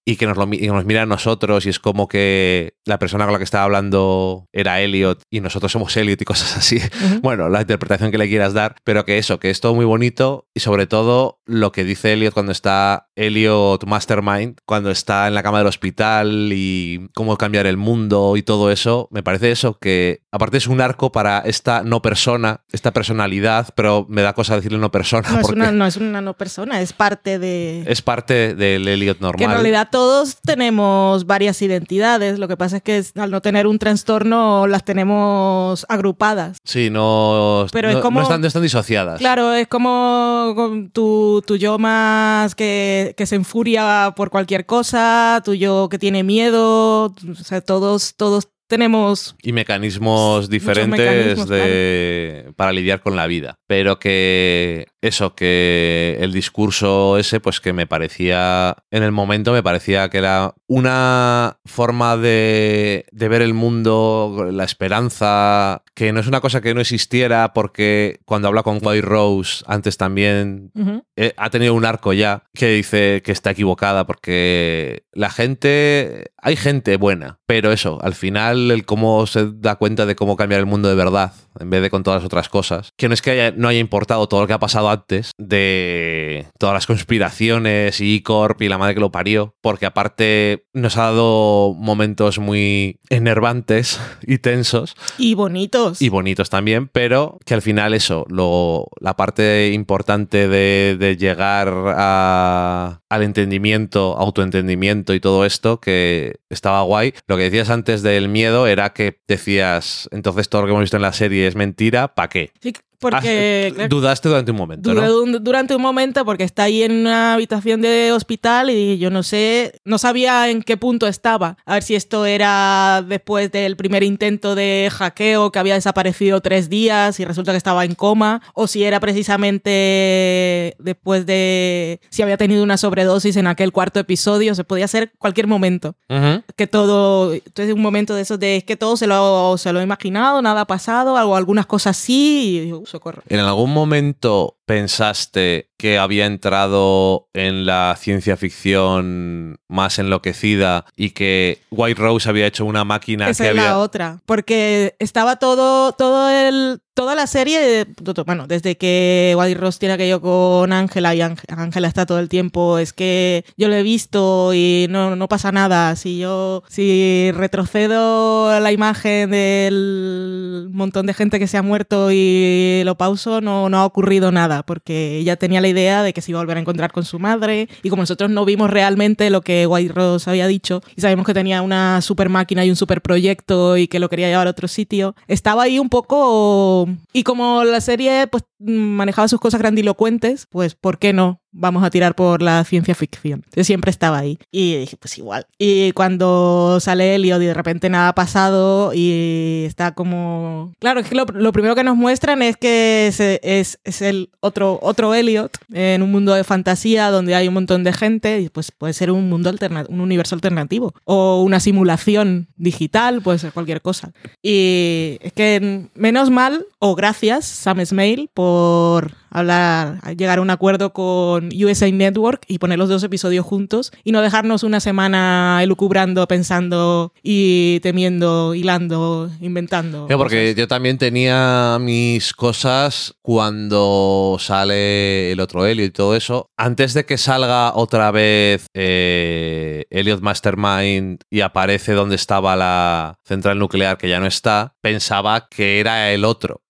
y 0.04 0.16
que 0.16 0.26
nos, 0.26 0.36
lo, 0.36 0.44
y 0.52 0.66
nos 0.68 0.84
mira 0.84 1.02
a 1.02 1.06
nosotros 1.06 1.64
y 1.64 1.70
es 1.70 1.78
como 1.78 2.08
que 2.08 2.74
la 2.84 2.98
persona 2.98 3.24
con 3.24 3.32
la 3.32 3.38
que 3.38 3.44
estaba 3.44 3.64
hablando 3.64 4.46
era 4.52 4.80
Elliot 4.82 5.22
y 5.30 5.40
nosotros 5.40 5.72
somos 5.72 5.96
Elliot 5.96 6.20
y 6.20 6.24
cosas 6.24 6.56
así. 6.58 6.78
Bueno, 7.22 7.48
la 7.48 7.62
interpretación 7.62 8.10
que 8.10 8.18
le 8.18 8.28
quieras 8.28 8.52
dar, 8.52 8.76
pero 8.84 9.04
que 9.06 9.16
eso, 9.16 9.38
que 9.40 9.48
es 9.50 9.60
todo 9.60 9.74
muy 9.74 9.86
bonito 9.86 10.46
y 10.52 10.60
sobre 10.60 10.86
todo 10.86 11.40
lo 11.46 11.72
que 11.72 11.84
dice 11.84 12.12
Elliot 12.12 12.33
cuando 12.34 12.52
está 12.52 13.08
Elliot 13.16 13.84
Mastermind, 13.86 14.58
cuando 14.66 14.90
está 14.90 15.28
en 15.28 15.34
la 15.34 15.42
cama 15.42 15.58
del 15.58 15.66
hospital 15.68 16.50
y 16.52 17.08
cómo 17.14 17.36
cambiar 17.36 17.66
el 17.66 17.76
mundo 17.76 18.36
y 18.36 18.42
todo 18.42 18.70
eso, 18.70 19.08
me 19.10 19.22
parece 19.22 19.50
eso, 19.50 19.78
que 19.78 20.22
aparte 20.32 20.56
es 20.58 20.66
un 20.66 20.80
arco 20.80 21.12
para 21.12 21.38
esta 21.40 21.82
no 21.82 22.02
persona, 22.02 22.60
esta 22.72 22.92
personalidad, 22.92 23.68
pero 23.76 24.06
me 24.08 24.22
da 24.22 24.32
cosa 24.32 24.56
decirle 24.56 24.78
no 24.78 24.90
persona 24.90 25.28
No 25.30 25.40
es, 25.40 25.48
una, 25.48 25.70
no 25.72 25.86
es 25.86 25.96
una 25.96 26.20
no 26.20 26.34
persona, 26.34 26.80
es 26.80 26.92
parte 26.92 27.38
de... 27.38 27.84
es 27.86 28.02
parte 28.02 28.54
del 28.54 28.86
Elliot 28.88 29.20
normal. 29.20 29.38
Que 29.38 29.44
en 29.44 29.50
realidad 29.50 29.88
todos 29.90 30.38
tenemos 30.44 31.26
varias 31.26 31.60
identidades, 31.62 32.38
lo 32.38 32.48
que 32.48 32.56
pasa 32.56 32.78
es 32.78 32.82
que 32.82 33.04
al 33.20 33.30
no 33.30 33.40
tener 33.42 33.66
un 33.66 33.78
trastorno 33.78 34.66
las 34.66 34.84
tenemos 34.84 35.86
agrupadas. 35.88 36.58
Sí, 36.64 36.90
no, 36.90 37.66
Pero 37.72 37.90
no, 37.90 37.98
es 37.98 38.02
como- 38.02 38.18
no 38.20 38.22
están, 38.24 38.40
no 38.40 38.46
están 38.46 38.62
disociadas. 38.62 39.18
Claro, 39.18 39.52
es 39.52 39.68
como 39.68 40.54
tu, 40.92 41.42
tu 41.46 41.56
yo 41.56 41.78
más 41.78 42.54
que, 42.54 43.03
que 43.12 43.26
se 43.26 43.36
enfuria 43.36 44.14
por 44.16 44.30
cualquier 44.30 44.64
cosa, 44.64 45.42
tu 45.44 45.54
yo 45.54 45.88
que 45.90 45.98
tiene 45.98 46.22
miedo, 46.22 47.06
o 47.06 47.34
sea, 47.34 47.60
todos, 47.60 48.14
todos 48.16 48.48
tenemos... 48.66 49.36
Y 49.42 49.52
mecanismos 49.52 50.48
diferentes 50.48 50.98
mecanismos, 50.98 51.48
de, 51.48 52.52
para 52.56 52.72
lidiar 52.72 53.00
con 53.00 53.16
la 53.16 53.26
vida. 53.26 53.58
Pero 53.66 53.98
que 53.98 54.86
eso, 55.06 55.34
que 55.34 56.16
el 56.20 56.32
discurso 56.32 57.18
ese, 57.18 57.40
pues 57.40 57.60
que 57.60 57.72
me 57.72 57.86
parecía, 57.86 58.76
en 58.90 59.02
el 59.02 59.12
momento 59.12 59.52
me 59.52 59.62
parecía 59.62 60.08
que 60.08 60.18
era 60.18 60.54
una 60.66 61.58
forma 61.64 62.16
de, 62.16 63.06
de 63.12 63.28
ver 63.28 63.42
el 63.42 63.54
mundo, 63.54 64.48
la 64.50 64.64
esperanza, 64.64 65.82
que 65.94 66.12
no 66.12 66.20
es 66.20 66.26
una 66.26 66.40
cosa 66.40 66.60
que 66.60 66.74
no 66.74 66.80
existiera 66.80 67.52
porque 67.52 68.20
cuando 68.24 68.48
habla 68.48 68.62
con 68.62 68.78
White 68.82 69.02
Rose 69.02 69.64
antes 69.66 69.96
también 69.96 70.72
eh, 71.16 71.34
ha 71.36 71.50
tenido 71.50 71.74
un 71.74 71.84
arco 71.84 72.12
ya 72.12 72.44
que 72.54 72.68
dice 72.68 73.22
que 73.24 73.32
está 73.32 73.50
equivocada 73.50 74.06
porque 74.06 75.04
la 75.12 75.30
gente, 75.30 76.32
hay 76.38 76.56
gente 76.56 76.96
buena, 76.96 77.38
pero 77.46 77.72
eso, 77.72 77.98
al 78.02 78.14
final 78.14 78.70
el 78.70 78.84
cómo 78.84 79.26
se 79.26 79.46
da 79.54 79.76
cuenta 79.76 80.06
de 80.06 80.16
cómo 80.16 80.36
cambiar 80.36 80.60
el 80.60 80.66
mundo 80.66 80.88
de 80.88 80.94
verdad 80.94 81.32
en 81.60 81.70
vez 81.70 81.82
de 81.82 81.90
con 81.90 82.02
todas 82.02 82.20
las 82.22 82.26
otras 82.26 82.48
cosas, 82.48 82.92
que 82.96 83.06
no 83.08 83.14
es 83.14 83.22
que 83.22 83.30
haya- 83.30 83.52
no 83.56 83.68
haya 83.68 83.78
importado 83.78 84.26
todo 84.28 84.40
lo 84.40 84.46
que 84.48 84.52
ha 84.54 84.58
pasado 84.58 84.88
antes 84.94 85.32
de 85.38 86.46
todas 86.58 86.74
las 86.74 86.86
conspiraciones 86.86 88.00
y 88.00 88.20
Corp 88.22 88.60
y 88.62 88.68
la 88.68 88.78
madre 88.78 88.94
que 88.94 89.00
lo 89.00 89.10
parió, 89.12 89.54
porque 89.60 89.86
aparte 89.86 90.66
nos 90.72 90.96
ha 90.96 91.02
dado 91.02 91.74
momentos 91.74 92.38
muy 92.38 92.98
enervantes 93.10 94.00
y 94.22 94.38
tensos 94.38 94.94
Y 95.18 95.34
bonitos. 95.34 96.00
y 96.02 96.08
bonitos 96.08 96.50
también, 96.50 96.88
pero 96.88 97.38
que 97.44 97.54
al 97.54 97.62
final 97.62 97.94
eso, 97.94 98.24
lo, 98.28 98.88
la 99.00 99.16
parte 99.16 99.72
importante 99.72 100.48
de, 100.48 100.96
de 100.98 101.16
llegar 101.16 101.72
a- 101.96 103.00
al 103.08 103.22
entendimiento, 103.22 104.16
autoentendimiento 104.18 105.14
y 105.14 105.20
todo 105.20 105.44
esto, 105.44 105.80
que 105.80 106.36
estaba 106.50 106.82
guay. 106.82 107.14
Lo 107.28 107.36
que 107.36 107.44
decías 107.44 107.70
antes 107.70 108.02
del 108.02 108.28
miedo 108.28 108.66
era 108.66 108.92
que 108.92 109.18
decías, 109.28 110.08
entonces 110.12 110.48
todo 110.48 110.62
lo 110.62 110.66
que 110.66 110.70
hemos 110.72 110.82
visto 110.82 110.96
en 110.96 111.02
la 111.02 111.12
serie 111.12 111.46
es 111.46 111.54
mentira, 111.54 112.14
¿para 112.14 112.28
qué? 112.28 112.50
Sí, 112.60 112.72
porque... 113.10 113.74
Has- 113.78 113.88
dudaste 113.88 114.28
durante 114.28 114.50
un 114.50 114.56
momento, 114.56 114.90
Duré 114.92 115.06
¿no? 115.06 115.22
un- 115.22 115.44
durante 115.44 115.74
un 115.76 115.82
momento 115.82 116.24
porque 116.24 116.44
está 116.44 116.64
ahí 116.64 116.82
en 116.82 116.92
una 116.92 117.34
habitación 117.34 117.80
de 117.80 118.12
hospital 118.12 118.70
y 118.70 118.98
yo 118.98 119.10
no 119.10 119.22
sé, 119.22 119.80
no 119.84 119.98
sabía 119.98 120.48
en 120.50 120.62
qué 120.62 120.76
punto 120.76 121.06
estaba. 121.06 121.56
A 121.66 121.74
ver 121.74 121.82
si 121.82 121.94
esto 121.94 122.24
era 122.26 123.04
después 123.06 123.50
del 123.52 123.76
primer 123.76 124.02
intento 124.02 124.54
de 124.54 124.88
hackeo 124.92 125.50
que 125.52 125.58
había 125.58 125.74
desaparecido 125.74 126.40
tres 126.40 126.68
días 126.68 127.18
y 127.20 127.24
resulta 127.24 127.52
que 127.52 127.58
estaba 127.58 127.84
en 127.84 127.94
coma, 127.94 128.40
o 128.54 128.66
si 128.66 128.84
era 128.84 129.00
precisamente 129.00 130.76
después 130.78 131.26
de 131.26 132.00
si 132.10 132.22
había 132.22 132.36
tenido 132.36 132.62
una 132.62 132.76
sobredosis 132.76 133.36
en 133.36 133.46
aquel 133.46 133.72
cuarto 133.72 134.00
episodio. 134.00 134.54
Se 134.54 134.64
podía 134.64 134.88
ser 134.88 135.12
cualquier 135.18 135.46
momento. 135.46 135.94
Ujú. 136.08 136.42
Que 136.56 136.66
todo, 136.66 137.32
entonces 137.34 137.74
un 137.74 137.82
momento 137.82 138.14
de 138.14 138.22
esos 138.22 138.38
de 138.38 138.56
es 138.56 138.64
que 138.64 138.76
todo 138.76 138.96
se 138.96 139.06
lo, 139.06 139.56
se 139.58 139.72
lo 139.72 139.80
he 139.80 139.82
imaginado, 139.82 140.40
nada 140.42 140.62
ha 140.62 140.66
pasado, 140.66 141.14
o 141.14 141.36
algunas 141.36 141.66
cosas 141.66 141.96
sí, 141.96 142.66
y 142.68 142.72
"Uh, 142.72 142.84
¿En 143.28 143.40
algún 143.40 143.72
momento 143.72 144.58
pensaste 144.66 145.70
que 145.84 145.98
había 145.98 146.24
entrado 146.24 147.28
en 147.34 147.66
la 147.66 147.94
ciencia 148.00 148.38
ficción 148.38 149.58
más 149.68 149.98
enloquecida 149.98 150.86
y 150.96 151.10
que 151.10 151.58
White 151.70 152.00
Rose 152.00 152.26
había 152.26 152.46
hecho 152.46 152.64
una 152.64 152.84
máquina 152.84 153.28
Esa 153.28 153.44
que 153.44 153.50
es 153.50 153.58
había... 153.58 153.70
la 153.72 153.78
otra. 153.78 154.20
Porque 154.24 154.94
estaba 154.98 155.36
todo, 155.36 155.92
todo 155.92 156.30
el. 156.30 156.80
Toda 156.96 157.16
la 157.16 157.26
serie, 157.26 157.86
bueno, 158.24 158.46
desde 158.46 158.76
que 158.76 159.34
White 159.36 159.58
Rose 159.58 159.80
tiene 159.80 159.94
aquello 159.94 160.20
con 160.20 160.72
Ángela 160.72 161.12
y 161.12 161.22
Ángel- 161.22 161.46
Ángela 161.48 161.88
está 161.88 162.06
todo 162.06 162.20
el 162.20 162.28
tiempo, 162.28 162.78
es 162.78 162.92
que 162.92 163.44
yo 163.56 163.66
lo 163.66 163.74
he 163.74 163.82
visto 163.82 164.54
y 164.54 164.86
no, 164.90 165.16
no 165.16 165.26
pasa 165.26 165.50
nada. 165.50 165.96
Si 165.96 166.20
yo, 166.20 166.62
si 166.68 167.32
retrocedo 167.34 168.60
la 168.60 168.70
imagen 168.70 169.32
del 169.32 170.68
montón 170.70 171.06
de 171.06 171.14
gente 171.14 171.40
que 171.40 171.48
se 171.48 171.56
ha 171.56 171.62
muerto 171.62 172.10
y 172.12 172.82
lo 172.84 172.96
pauso, 172.96 173.40
no, 173.40 173.68
no 173.68 173.78
ha 173.78 173.86
ocurrido 173.86 174.30
nada, 174.30 174.62
porque 174.64 175.18
ella 175.18 175.34
tenía 175.34 175.60
la 175.60 175.66
idea 175.74 176.02
de 176.02 176.12
que 176.12 176.22
se 176.22 176.30
iba 176.30 176.40
a 176.40 176.42
volver 176.42 176.56
a 176.56 176.60
encontrar 176.60 176.92
con 176.92 177.04
su 177.04 177.18
madre 177.18 177.68
y 177.82 177.90
como 177.90 178.02
nosotros 178.02 178.30
no 178.30 178.44
vimos 178.44 178.70
realmente 178.70 179.28
lo 179.28 179.42
que 179.42 179.66
White 179.66 179.92
Rose 179.92 180.30
había 180.30 180.46
dicho 180.46 180.80
y 180.96 181.00
sabemos 181.00 181.26
que 181.26 181.34
tenía 181.34 181.60
una 181.62 182.00
super 182.00 182.28
máquina 182.28 182.64
y 182.64 182.70
un 182.70 182.76
super 182.76 183.02
proyecto 183.02 183.76
y 183.76 183.88
que 183.88 183.98
lo 183.98 184.08
quería 184.08 184.28
llevar 184.28 184.46
a 184.46 184.50
otro 184.50 184.68
sitio, 184.68 185.14
estaba 185.28 185.64
ahí 185.64 185.78
un 185.78 185.88
poco... 185.88 186.88
Y 187.12 187.22
como 187.24 187.64
la 187.64 187.80
serie 187.80 188.26
pues 188.28 188.44
manejaba 188.58 189.28
sus 189.28 189.40
cosas 189.40 189.60
grandilocuentes, 189.60 190.46
pues 190.46 190.74
¿por 190.74 190.98
qué 190.98 191.12
no? 191.12 191.40
Vamos 191.56 191.84
a 191.84 191.90
tirar 191.90 192.14
por 192.14 192.42
la 192.42 192.64
ciencia 192.64 192.94
ficción. 192.94 193.42
Entonces 193.44 193.66
siempre 193.66 193.90
estaba 193.90 194.18
ahí. 194.18 194.38
Y 194.50 194.76
dije, 194.76 194.96
pues 194.96 195.16
igual. 195.18 195.46
Y 195.56 195.92
cuando 195.92 196.78
sale 196.80 197.14
Elliot 197.14 197.40
y 197.40 197.46
de 197.46 197.54
repente 197.54 197.88
nada 197.88 198.08
ha 198.08 198.14
pasado 198.14 198.92
y 198.92 199.64
está 199.66 199.94
como... 199.94 200.72
Claro, 200.80 201.00
es 201.00 201.08
que 201.08 201.14
lo, 201.14 201.52
primero 201.52 201.74
que 201.74 201.84
nos 201.84 201.96
muestran 201.96 202.42
es 202.42 202.56
que 202.56 203.06
es, 203.06 203.20
es, 203.20 204.02
el 204.02 204.30
otro, 204.40 204.78
otro 204.82 205.14
Elliot 205.14 205.56
en 205.72 206.02
un 206.02 206.10
mundo 206.10 206.34
de 206.34 206.42
fantasía 206.44 207.10
donde 207.10 207.34
hay 207.34 207.48
un 207.48 207.54
montón 207.54 207.84
de 207.84 207.92
gente 207.92 208.40
y 208.40 208.48
pues 208.48 208.72
puede 208.72 208.92
ser 208.92 209.10
un 209.10 209.28
mundo 209.28 209.48
alternativo, 209.48 209.94
un 209.94 210.00
universo 210.00 210.34
alternativo. 210.34 210.92
O 211.04 211.42
una 211.42 211.60
simulación 211.60 212.48
digital, 212.56 213.22
puede 213.22 213.38
ser 213.38 213.52
cualquier 213.52 213.80
cosa. 213.80 214.12
Y 214.42 215.18
es 215.20 215.32
que 215.32 215.88
menos 215.94 216.30
mal, 216.30 216.66
o 216.78 216.94
gracias, 216.94 217.44
Sam 217.44 217.84
Smale, 217.84 218.28
por 218.34 219.12
hablar, 219.34 220.00
llegar 220.16 220.38
a 220.38 220.42
un 220.42 220.50
acuerdo 220.50 220.92
con 220.92 221.50
USA 221.52 221.90
Network 221.90 222.44
y 222.48 222.58
poner 222.58 222.78
los 222.78 222.88
dos 222.88 223.02
episodios 223.02 223.44
juntos 223.44 223.92
y 224.04 224.12
no 224.12 224.22
dejarnos 224.22 224.62
una 224.62 224.80
semana 224.80 225.60
elucubrando, 225.62 226.26
pensando 226.26 227.12
y 227.22 227.80
temiendo, 227.80 228.54
hilando, 228.54 229.30
inventando. 229.40 230.06
Sí, 230.08 230.14
porque 230.16 230.42
cosas. 230.42 230.56
yo 230.56 230.68
también 230.68 230.98
tenía 230.98 231.78
mis 231.80 232.32
cosas 232.32 233.14
cuando 233.22 234.36
sale 234.38 235.32
el 235.32 235.40
otro 235.40 235.66
Elliot 235.66 235.88
y 235.88 235.92
todo 235.92 236.14
eso. 236.16 236.50
Antes 236.56 236.94
de 236.94 237.04
que 237.04 237.18
salga 237.18 237.74
otra 237.74 238.12
vez 238.12 238.66
eh, 238.72 239.84
Elliot 239.90 240.20
Mastermind 240.20 241.22
y 241.28 241.40
aparece 241.40 241.92
donde 241.92 242.14
estaba 242.14 242.54
la 242.54 243.18
central 243.24 243.58
nuclear 243.58 243.98
que 243.98 244.08
ya 244.08 244.20
no 244.20 244.26
está, 244.26 244.76
pensaba 244.80 245.48
que 245.48 245.80
era 245.80 246.12
el 246.12 246.24
otro. 246.24 246.63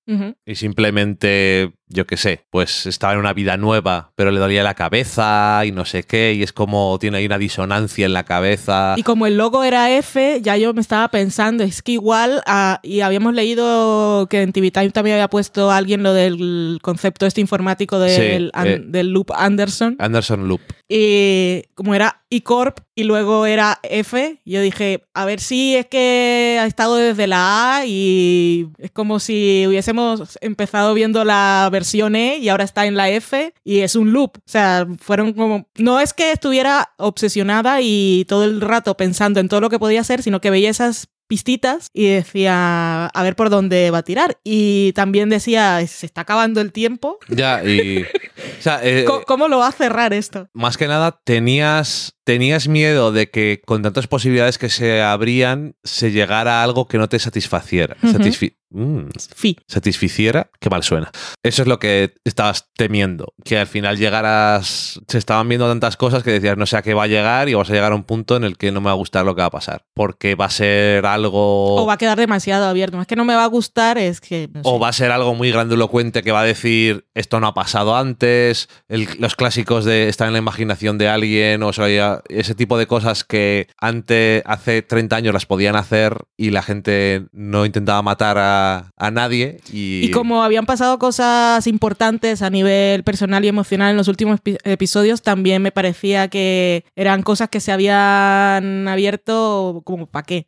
Y 0.44 0.54
simplemente 0.56 1.72
yo 1.88 2.06
qué 2.06 2.16
sé, 2.16 2.44
pues 2.50 2.86
estaba 2.86 3.12
en 3.12 3.20
una 3.20 3.32
vida 3.32 3.56
nueva, 3.56 4.12
pero 4.16 4.30
le 4.32 4.40
dolía 4.40 4.62
la 4.62 4.74
cabeza 4.74 5.62
y 5.64 5.70
no 5.72 5.84
sé 5.84 6.02
qué, 6.02 6.34
y 6.34 6.42
es 6.42 6.52
como 6.52 6.98
tiene 6.98 7.18
ahí 7.18 7.26
una 7.26 7.38
disonancia 7.38 8.04
en 8.06 8.12
la 8.12 8.24
cabeza. 8.24 8.94
Y 8.96 9.02
como 9.02 9.26
el 9.26 9.36
logo 9.36 9.62
era 9.64 9.90
F, 9.96 10.40
ya 10.42 10.56
yo 10.56 10.74
me 10.74 10.80
estaba 10.80 11.08
pensando, 11.08 11.62
es 11.62 11.82
que 11.82 11.92
igual, 11.92 12.42
ah, 12.46 12.80
y 12.82 13.00
habíamos 13.00 13.34
leído 13.34 14.26
que 14.28 14.42
en 14.42 14.52
TV 14.52 14.70
Time 14.72 14.90
también 14.90 15.14
había 15.14 15.28
puesto 15.28 15.70
alguien 15.70 16.02
lo 16.02 16.12
del 16.12 16.78
concepto 16.82 17.26
este 17.26 17.40
informático 17.40 17.98
del, 17.98 18.46
Sí, 18.46 18.50
an- 18.54 18.66
eh, 18.66 18.82
del 18.84 19.10
loop 19.10 19.30
Anderson. 19.34 19.96
Anderson 20.00 20.48
Loop. 20.48 20.60
Y 20.96 21.64
como 21.74 21.96
era 21.96 22.22
I 22.30 22.42
Corp 22.42 22.78
y 22.94 23.02
luego 23.02 23.46
era 23.46 23.80
F, 23.82 24.40
yo 24.44 24.60
dije, 24.60 25.04
a 25.12 25.24
ver 25.24 25.40
si 25.40 25.74
es 25.74 25.86
que 25.86 26.56
ha 26.60 26.66
estado 26.66 26.94
desde 26.94 27.26
la 27.26 27.78
A 27.78 27.84
y 27.84 28.68
es 28.78 28.92
como 28.92 29.18
si 29.18 29.64
hubiésemos 29.66 30.38
empezado 30.40 30.94
viendo 30.94 31.24
la 31.24 31.68
versión 31.72 32.14
E 32.14 32.38
y 32.38 32.48
ahora 32.48 32.62
está 32.62 32.86
en 32.86 32.96
la 32.96 33.10
F 33.10 33.52
y 33.64 33.80
es 33.80 33.96
un 33.96 34.12
loop. 34.12 34.38
O 34.38 34.42
sea, 34.46 34.86
fueron 35.00 35.32
como... 35.32 35.66
No 35.78 35.98
es 35.98 36.14
que 36.14 36.30
estuviera 36.30 36.92
obsesionada 36.98 37.80
y 37.80 38.24
todo 38.28 38.44
el 38.44 38.60
rato 38.60 38.96
pensando 38.96 39.40
en 39.40 39.48
todo 39.48 39.60
lo 39.60 39.70
que 39.70 39.80
podía 39.80 40.00
hacer, 40.00 40.22
sino 40.22 40.40
que 40.40 40.50
veía 40.50 40.70
esas 40.70 41.08
pistitas 41.26 41.88
y 41.92 42.06
decía 42.08 43.06
a 43.06 43.22
ver 43.22 43.36
por 43.36 43.50
dónde 43.50 43.90
va 43.90 43.98
a 43.98 44.02
tirar 44.02 44.38
y 44.44 44.92
también 44.92 45.28
decía 45.30 45.84
se 45.86 46.06
está 46.06 46.22
acabando 46.22 46.60
el 46.60 46.72
tiempo 46.72 47.18
Ya, 47.28 47.62
y. 47.64 48.02
o 48.02 48.62
sea, 48.62 48.80
eh, 48.84 49.04
¿Cómo, 49.06 49.22
cómo 49.22 49.48
lo 49.48 49.58
va 49.58 49.68
a 49.68 49.72
cerrar 49.72 50.12
esto? 50.12 50.48
más 50.52 50.76
que 50.76 50.86
nada, 50.86 51.20
tenías, 51.24 52.13
tenías 52.24 52.68
miedo 52.68 53.12
de 53.12 53.30
que 53.30 53.60
con 53.64 53.82
tantas 53.82 54.06
posibilidades 54.06 54.58
que 54.58 54.68
se 54.70 55.02
abrían, 55.02 55.76
se 55.84 56.10
llegara 56.10 56.60
a 56.60 56.64
algo 56.64 56.86
que 56.88 56.98
no 56.98 57.08
te 57.08 57.18
satisfaciera. 57.18 57.96
Satisfi- 58.02 58.56
Mm, 58.76 59.10
Fi. 59.36 59.56
satisficiera, 59.68 60.50
qué 60.58 60.68
mal 60.68 60.82
suena. 60.82 61.12
Eso 61.44 61.62
es 61.62 61.68
lo 61.68 61.78
que 61.78 62.14
estabas 62.24 62.70
temiendo, 62.76 63.32
que 63.44 63.56
al 63.56 63.68
final 63.68 63.96
llegaras, 63.98 65.00
se 65.06 65.18
estaban 65.18 65.48
viendo 65.48 65.68
tantas 65.68 65.96
cosas 65.96 66.24
que 66.24 66.32
decías, 66.32 66.56
no 66.56 66.66
sé 66.66 66.76
a 66.78 66.82
qué 66.82 66.92
va 66.92 67.04
a 67.04 67.06
llegar 67.06 67.48
y 67.48 67.54
vas 67.54 67.70
a 67.70 67.72
llegar 67.72 67.92
a 67.92 67.94
un 67.94 68.02
punto 68.02 68.34
en 68.36 68.42
el 68.42 68.56
que 68.56 68.72
no 68.72 68.80
me 68.80 68.86
va 68.86 68.90
a 68.92 68.94
gustar 68.94 69.24
lo 69.24 69.36
que 69.36 69.42
va 69.42 69.46
a 69.46 69.50
pasar, 69.52 69.84
porque 69.94 70.34
va 70.34 70.46
a 70.46 70.50
ser 70.50 71.06
algo... 71.06 71.76
O 71.76 71.86
va 71.86 71.92
a 71.92 71.98
quedar 71.98 72.18
demasiado 72.18 72.66
abierto. 72.66 73.00
Es 73.00 73.06
que 73.06 73.14
no 73.14 73.24
me 73.24 73.36
va 73.36 73.44
a 73.44 73.48
gustar, 73.48 73.96
es 73.96 74.20
que. 74.20 74.48
no 74.52 74.62
O 74.64 74.80
va 74.80 74.88
a 74.88 74.92
ser 74.92 75.12
algo 75.12 75.36
muy 75.36 75.52
grandilocuente 75.52 76.24
que 76.24 76.32
va 76.32 76.40
a 76.40 76.44
decir 76.44 77.06
esto 77.14 77.38
no 77.38 77.46
ha 77.46 77.54
pasado 77.54 77.94
antes, 77.96 78.68
el- 78.88 79.06
los 79.20 79.36
clásicos 79.36 79.84
de 79.84 80.08
estar 80.08 80.26
en 80.26 80.32
la 80.32 80.40
imaginación 80.40 80.98
de 80.98 81.06
alguien, 81.08 81.62
o 81.62 81.72
sea, 82.14 82.22
ese 82.28 82.54
tipo 82.54 82.78
de 82.78 82.86
cosas 82.86 83.24
que 83.24 83.66
antes, 83.80 84.42
hace 84.46 84.82
30 84.82 85.16
años 85.16 85.34
las 85.34 85.46
podían 85.46 85.76
hacer 85.76 86.16
y 86.36 86.50
la 86.50 86.62
gente 86.62 87.26
no 87.32 87.64
intentaba 87.66 88.02
matar 88.02 88.36
a, 88.38 88.90
a 88.96 89.10
nadie. 89.10 89.58
Y, 89.72 90.04
Y 90.06 90.10
como 90.10 90.42
habían 90.42 90.66
pasado 90.66 90.98
cosas 90.98 91.66
importantes 91.66 92.42
a 92.42 92.50
nivel 92.50 93.02
personal 93.04 93.44
y 93.44 93.48
emocional 93.48 93.90
en 93.90 93.96
los 93.96 94.08
últimos 94.08 94.40
epi- 94.40 94.58
episodios, 94.64 95.22
también 95.22 95.62
me 95.62 95.72
parecía 95.72 96.28
que 96.28 96.84
eran 96.96 97.22
cosas 97.22 97.48
que 97.48 97.60
se 97.60 97.72
habían 97.72 98.88
abierto 98.88 99.82
como 99.84 100.06
para 100.06 100.24
qué. 100.24 100.46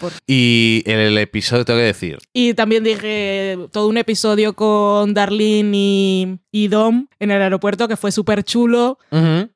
Por- 0.00 0.12
Y 0.26 0.82
en 0.86 0.98
el 0.98 1.18
episodio 1.18 1.64
tengo 1.64 1.78
que 1.80 1.84
decir, 1.86 2.18
Y 2.32 2.54
también 2.54 2.84
dije 2.84 3.58
todo 3.72 3.88
un 3.88 3.96
episodio 3.98 4.54
con 4.54 5.14
Darlene 5.14 5.70
y, 5.76 6.38
y 6.50 6.68
Dom 6.68 7.06
en 7.18 7.30
el 7.30 7.42
aeropuerto 7.42 7.88
que 7.88 7.96
fue 7.96 8.12
súper 8.12 8.42
chulo, 8.44 8.98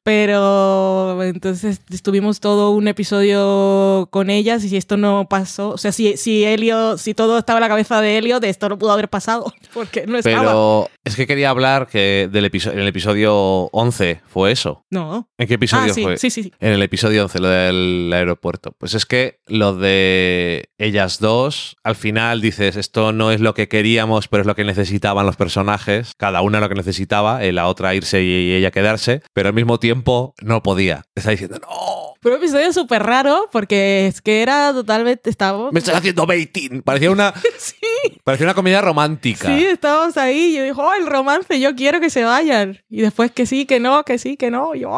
pero 0.02 1.18
entonces 1.46 1.80
estuvimos 1.90 2.40
todo 2.40 2.70
un 2.70 2.88
episodio 2.88 4.09
con 4.11 4.30
ellas 4.30 4.64
y 4.64 4.68
si 4.68 4.76
esto 4.76 4.96
no 4.96 5.28
pasó, 5.28 5.70
o 5.70 5.78
sea, 5.78 5.92
si, 5.92 6.16
si 6.16 6.44
Helio, 6.44 6.98
si 6.98 7.14
todo 7.14 7.38
estaba 7.38 7.59
en 7.59 7.62
la 7.62 7.68
cabeza 7.68 8.00
de 8.00 8.18
Helio, 8.18 8.40
de 8.40 8.48
esto 8.48 8.68
no 8.68 8.78
pudo 8.78 8.92
haber 8.92 9.09
pasado 9.09 9.52
porque 9.74 10.06
no 10.06 10.18
estaba. 10.18 10.40
pero 10.40 10.90
es 11.04 11.14
que 11.16 11.26
quería 11.26 11.50
hablar 11.50 11.87
que 11.87 12.28
del 12.32 12.44
episodio, 12.46 12.74
en 12.76 12.82
el 12.82 12.88
episodio 12.88 13.35
11 13.72 14.22
fue 14.26 14.52
eso. 14.52 14.85
No. 14.90 15.28
¿En 15.38 15.46
qué 15.46 15.54
episodio 15.54 15.92
Ah, 15.92 15.94
sí, 15.94 16.02
fue? 16.02 16.16
sí, 16.18 16.30
sí, 16.30 16.42
sí. 16.44 16.52
En 16.59 16.72
el 16.72 16.82
episodio 16.82 17.22
11, 17.22 17.38
lo 17.40 17.48
del 17.48 18.11
aeropuerto. 18.12 18.72
Pues 18.78 18.94
es 18.94 19.06
que 19.06 19.38
lo 19.46 19.74
de 19.74 20.68
ellas 20.78 21.20
dos, 21.20 21.76
al 21.85 21.94
final 21.94 22.40
dices, 22.40 22.76
esto 22.76 23.12
no 23.12 23.30
es 23.30 23.40
lo 23.40 23.54
que 23.54 23.68
queríamos, 23.68 24.26
pero 24.28 24.40
es 24.40 24.46
lo 24.46 24.54
que 24.56 24.64
necesitaban 24.64 25.26
los 25.26 25.37
personajes. 25.37 26.12
Cada 26.16 26.40
una 26.40 26.61
lo 26.61 26.68
que 26.68 26.74
necesitaba, 26.74 27.44
eh, 27.44 27.52
la 27.52 27.68
otra 27.68 27.94
irse 27.94 28.22
y 28.22 28.52
ella 28.54 28.70
quedarse, 28.70 29.22
pero 29.32 29.48
al 29.48 29.54
mismo 29.54 29.78
tiempo 29.78 30.35
no 30.42 30.62
podía. 30.62 31.04
Está 31.14 31.30
diciendo, 31.40 31.59
no, 31.61 32.14
Fue 32.20 32.33
un 32.33 32.38
episodio 32.38 32.72
súper 32.72 33.03
raro 33.03 33.49
porque 33.53 34.07
es 34.07 34.20
que 34.20 34.42
era 34.42 34.72
totalmente. 34.72 35.31
Estábamos. 35.31 35.72
me 35.72 35.79
estás 35.79 35.96
haciendo 35.96 36.27
baiting. 36.27 36.83
Parecía 36.83 37.11
una, 37.11 37.33
Sí, 37.59 37.77
parecía 38.25 38.46
una 38.46 38.55
comedia 38.55 38.81
romántica. 38.81 39.46
sí, 39.49 39.64
estábamos 39.66 40.16
ahí. 40.16 40.53
Y 40.53 40.57
yo 40.57 40.62
dije, 40.64 40.75
oh, 40.77 40.94
el 40.94 41.07
romance, 41.07 41.59
yo 41.61 41.75
quiero 41.75 42.01
que 42.01 42.11
se 42.11 42.25
vayan. 42.25 42.79
Y 42.88 43.01
después 43.01 43.31
que 43.31 43.46
sí, 43.46 43.66
que 43.66 43.81
no, 43.81 44.03
que 44.05 44.18
sí, 44.18 44.37
que 44.37 44.51
no. 44.51 44.75
Y 44.75 44.81
yo, 44.81 44.90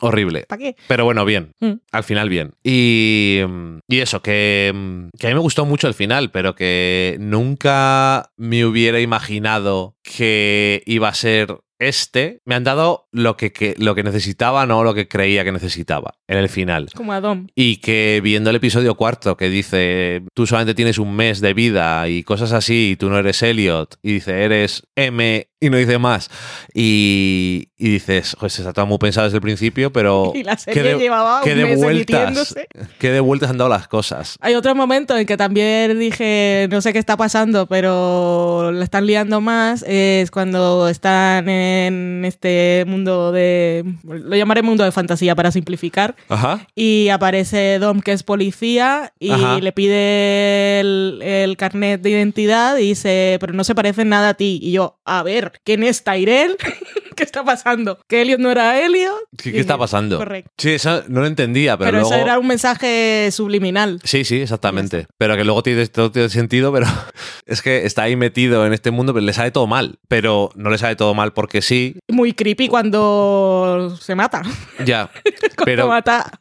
Horrible. 0.00 0.44
¿para 0.48 0.58
qué? 0.58 0.76
Pero 0.88 1.04
bueno, 1.04 1.24
bien. 1.24 1.52
Mm. 1.60 1.74
Al 1.92 2.02
final, 2.02 2.28
bien. 2.28 2.54
Y, 2.64 3.40
mm, 3.46 3.78
y 3.88 4.00
eso, 4.00 4.20
que, 4.20 4.72
mm, 4.74 5.16
que 5.16 5.28
a 5.28 5.30
mí 5.30 5.34
me 5.34 5.40
gustó 5.40 5.64
mucho 5.64 5.86
el 5.86 5.94
final, 5.94 6.30
pero 6.32 6.56
que 6.56 7.16
nunca 7.20 8.32
me 8.36 8.64
hubiera 8.64 8.98
imaginado 9.00 9.94
que 10.02 10.82
iba 10.86 11.08
a 11.08 11.14
ser 11.14 11.56
este. 11.88 12.40
Me 12.44 12.54
han 12.54 12.64
dado 12.64 13.08
lo 13.12 13.36
que, 13.36 13.52
que- 13.52 13.74
lo 13.78 13.94
que 13.94 14.02
necesitaba, 14.02 14.66
no 14.66 14.84
lo 14.84 14.94
que 14.94 15.08
creía 15.08 15.44
que 15.44 15.52
necesitaba 15.52 16.14
en 16.28 16.38
el 16.38 16.48
final. 16.48 16.88
Como 16.94 17.12
a 17.12 17.20
Dom. 17.20 17.46
Y 17.54 17.76
que 17.78 18.20
viendo 18.22 18.50
el 18.50 18.56
episodio 18.56 18.94
cuarto 18.94 19.36
que 19.36 19.48
dice, 19.48 20.22
tú 20.34 20.46
solamente 20.46 20.74
tienes 20.74 20.98
un 20.98 21.14
mes 21.14 21.40
de 21.40 21.54
vida 21.54 22.08
y 22.08 22.22
cosas 22.22 22.52
así, 22.52 22.90
y 22.92 22.96
tú 22.96 23.10
no 23.10 23.18
eres 23.18 23.42
Elliot, 23.42 23.96
y 24.02 24.14
dice, 24.14 24.42
eres 24.44 24.82
M 24.96 25.48
y 25.60 25.70
no 25.70 25.76
dice 25.76 25.98
más. 25.98 26.28
Y, 26.74 27.68
y 27.84 27.88
dices, 27.94 28.36
pues 28.38 28.56
está 28.58 28.72
todo 28.72 28.86
muy 28.86 28.98
pensado 28.98 29.24
desde 29.26 29.38
el 29.38 29.42
principio, 29.42 29.92
pero 29.92 30.32
Y 30.36 30.44
la 30.44 30.54
qué 30.56 30.62
serie 30.72 30.94
de- 30.94 30.98
llevaba 31.00 31.42
un 31.42 31.48
de 31.48 31.74
vueltas, 31.76 32.54
qué 32.98 33.10
de 33.10 33.18
vueltas 33.20 33.50
han 33.50 33.58
dado 33.58 33.68
las 33.70 33.88
cosas. 33.88 34.36
Hay 34.40 34.54
otro 34.54 34.74
momento 34.76 35.16
en 35.16 35.26
que 35.26 35.36
también 35.36 35.98
dije, 35.98 36.68
no 36.70 36.80
sé 36.80 36.92
qué 36.92 37.00
está 37.00 37.16
pasando, 37.16 37.66
pero 37.66 38.70
la 38.72 38.84
están 38.84 39.06
liando 39.06 39.40
más. 39.40 39.84
Es 39.88 40.30
cuando 40.30 40.88
están 40.88 41.48
en 41.48 42.24
este 42.24 42.84
mundo 42.86 43.32
de. 43.32 43.84
Lo 44.04 44.36
llamaré 44.36 44.62
mundo 44.62 44.84
de 44.84 44.92
fantasía 44.92 45.34
para 45.34 45.50
simplificar. 45.50 46.14
Ajá. 46.28 46.66
Y 46.76 47.08
aparece 47.08 47.78
Dom, 47.80 48.00
que 48.00 48.12
es 48.12 48.22
policía, 48.22 49.12
y 49.18 49.30
Ajá. 49.32 49.58
le 49.58 49.72
pide 49.72 50.80
el, 50.80 51.18
el 51.22 51.56
carnet 51.56 52.00
de 52.00 52.10
identidad 52.10 52.76
y 52.76 52.88
dice, 52.90 53.38
pero 53.40 53.52
no 53.52 53.64
se 53.64 53.74
parece 53.74 54.04
nada 54.04 54.30
a 54.30 54.34
ti. 54.34 54.60
Y 54.62 54.72
yo, 54.72 54.98
a 55.04 55.22
ver, 55.24 55.52
¿quién 55.64 55.82
es 55.82 56.04
Tyrell? 56.04 56.56
¿Qué 57.16 57.24
está 57.24 57.44
pasando? 57.44 57.71
¿Que 58.08 58.22
Elliot 58.22 58.40
no 58.40 58.50
era 58.50 58.80
Elliot? 58.84 59.14
¿Qué, 59.36 59.58
está 59.58 59.78
pasando? 59.78 60.18
Correcto. 60.18 60.50
Sí, 60.58 60.70
eso 60.70 61.02
no 61.08 61.20
lo 61.20 61.26
entendía, 61.26 61.76
pero, 61.76 61.88
Pero, 61.90 62.00
luego... 62.00 62.14
eso 62.14 62.22
era 62.22 62.38
un 62.38 62.46
mensaje 62.46 63.30
subliminal. 63.32 64.00
Sí, 64.04 64.24
sí, 64.24 64.40
exactamente. 64.40 65.06
Pero 65.18 65.36
que 65.36 65.44
luego 65.44 65.62
tiene, 65.62 65.86
todo 65.86 66.10
tiene 66.10 66.28
sentido, 66.28 66.72
pero 66.72 66.86
es 67.46 67.62
que 67.62 67.86
está 67.86 68.02
ahí 68.04 68.16
metido 68.16 68.66
en 68.66 68.72
este 68.72 68.90
mundo, 68.90 69.12
pero 69.14 69.24
le 69.24 69.32
sale 69.32 69.50
todo 69.50 69.66
mal. 69.66 69.98
Pero 70.08 70.50
no 70.54 70.70
le 70.70 70.78
sale 70.78 70.96
todo 70.96 71.14
mal 71.14 71.32
porque 71.32 71.62
sí, 71.62 71.96
Muy 72.08 72.32
creepy 72.32 72.68
cuando 72.68 73.96
se 74.00 74.14
mata. 74.14 74.42
ya. 74.84 75.10
Cuando 75.54 75.64
Pero, 75.64 75.88
mata 75.88 76.32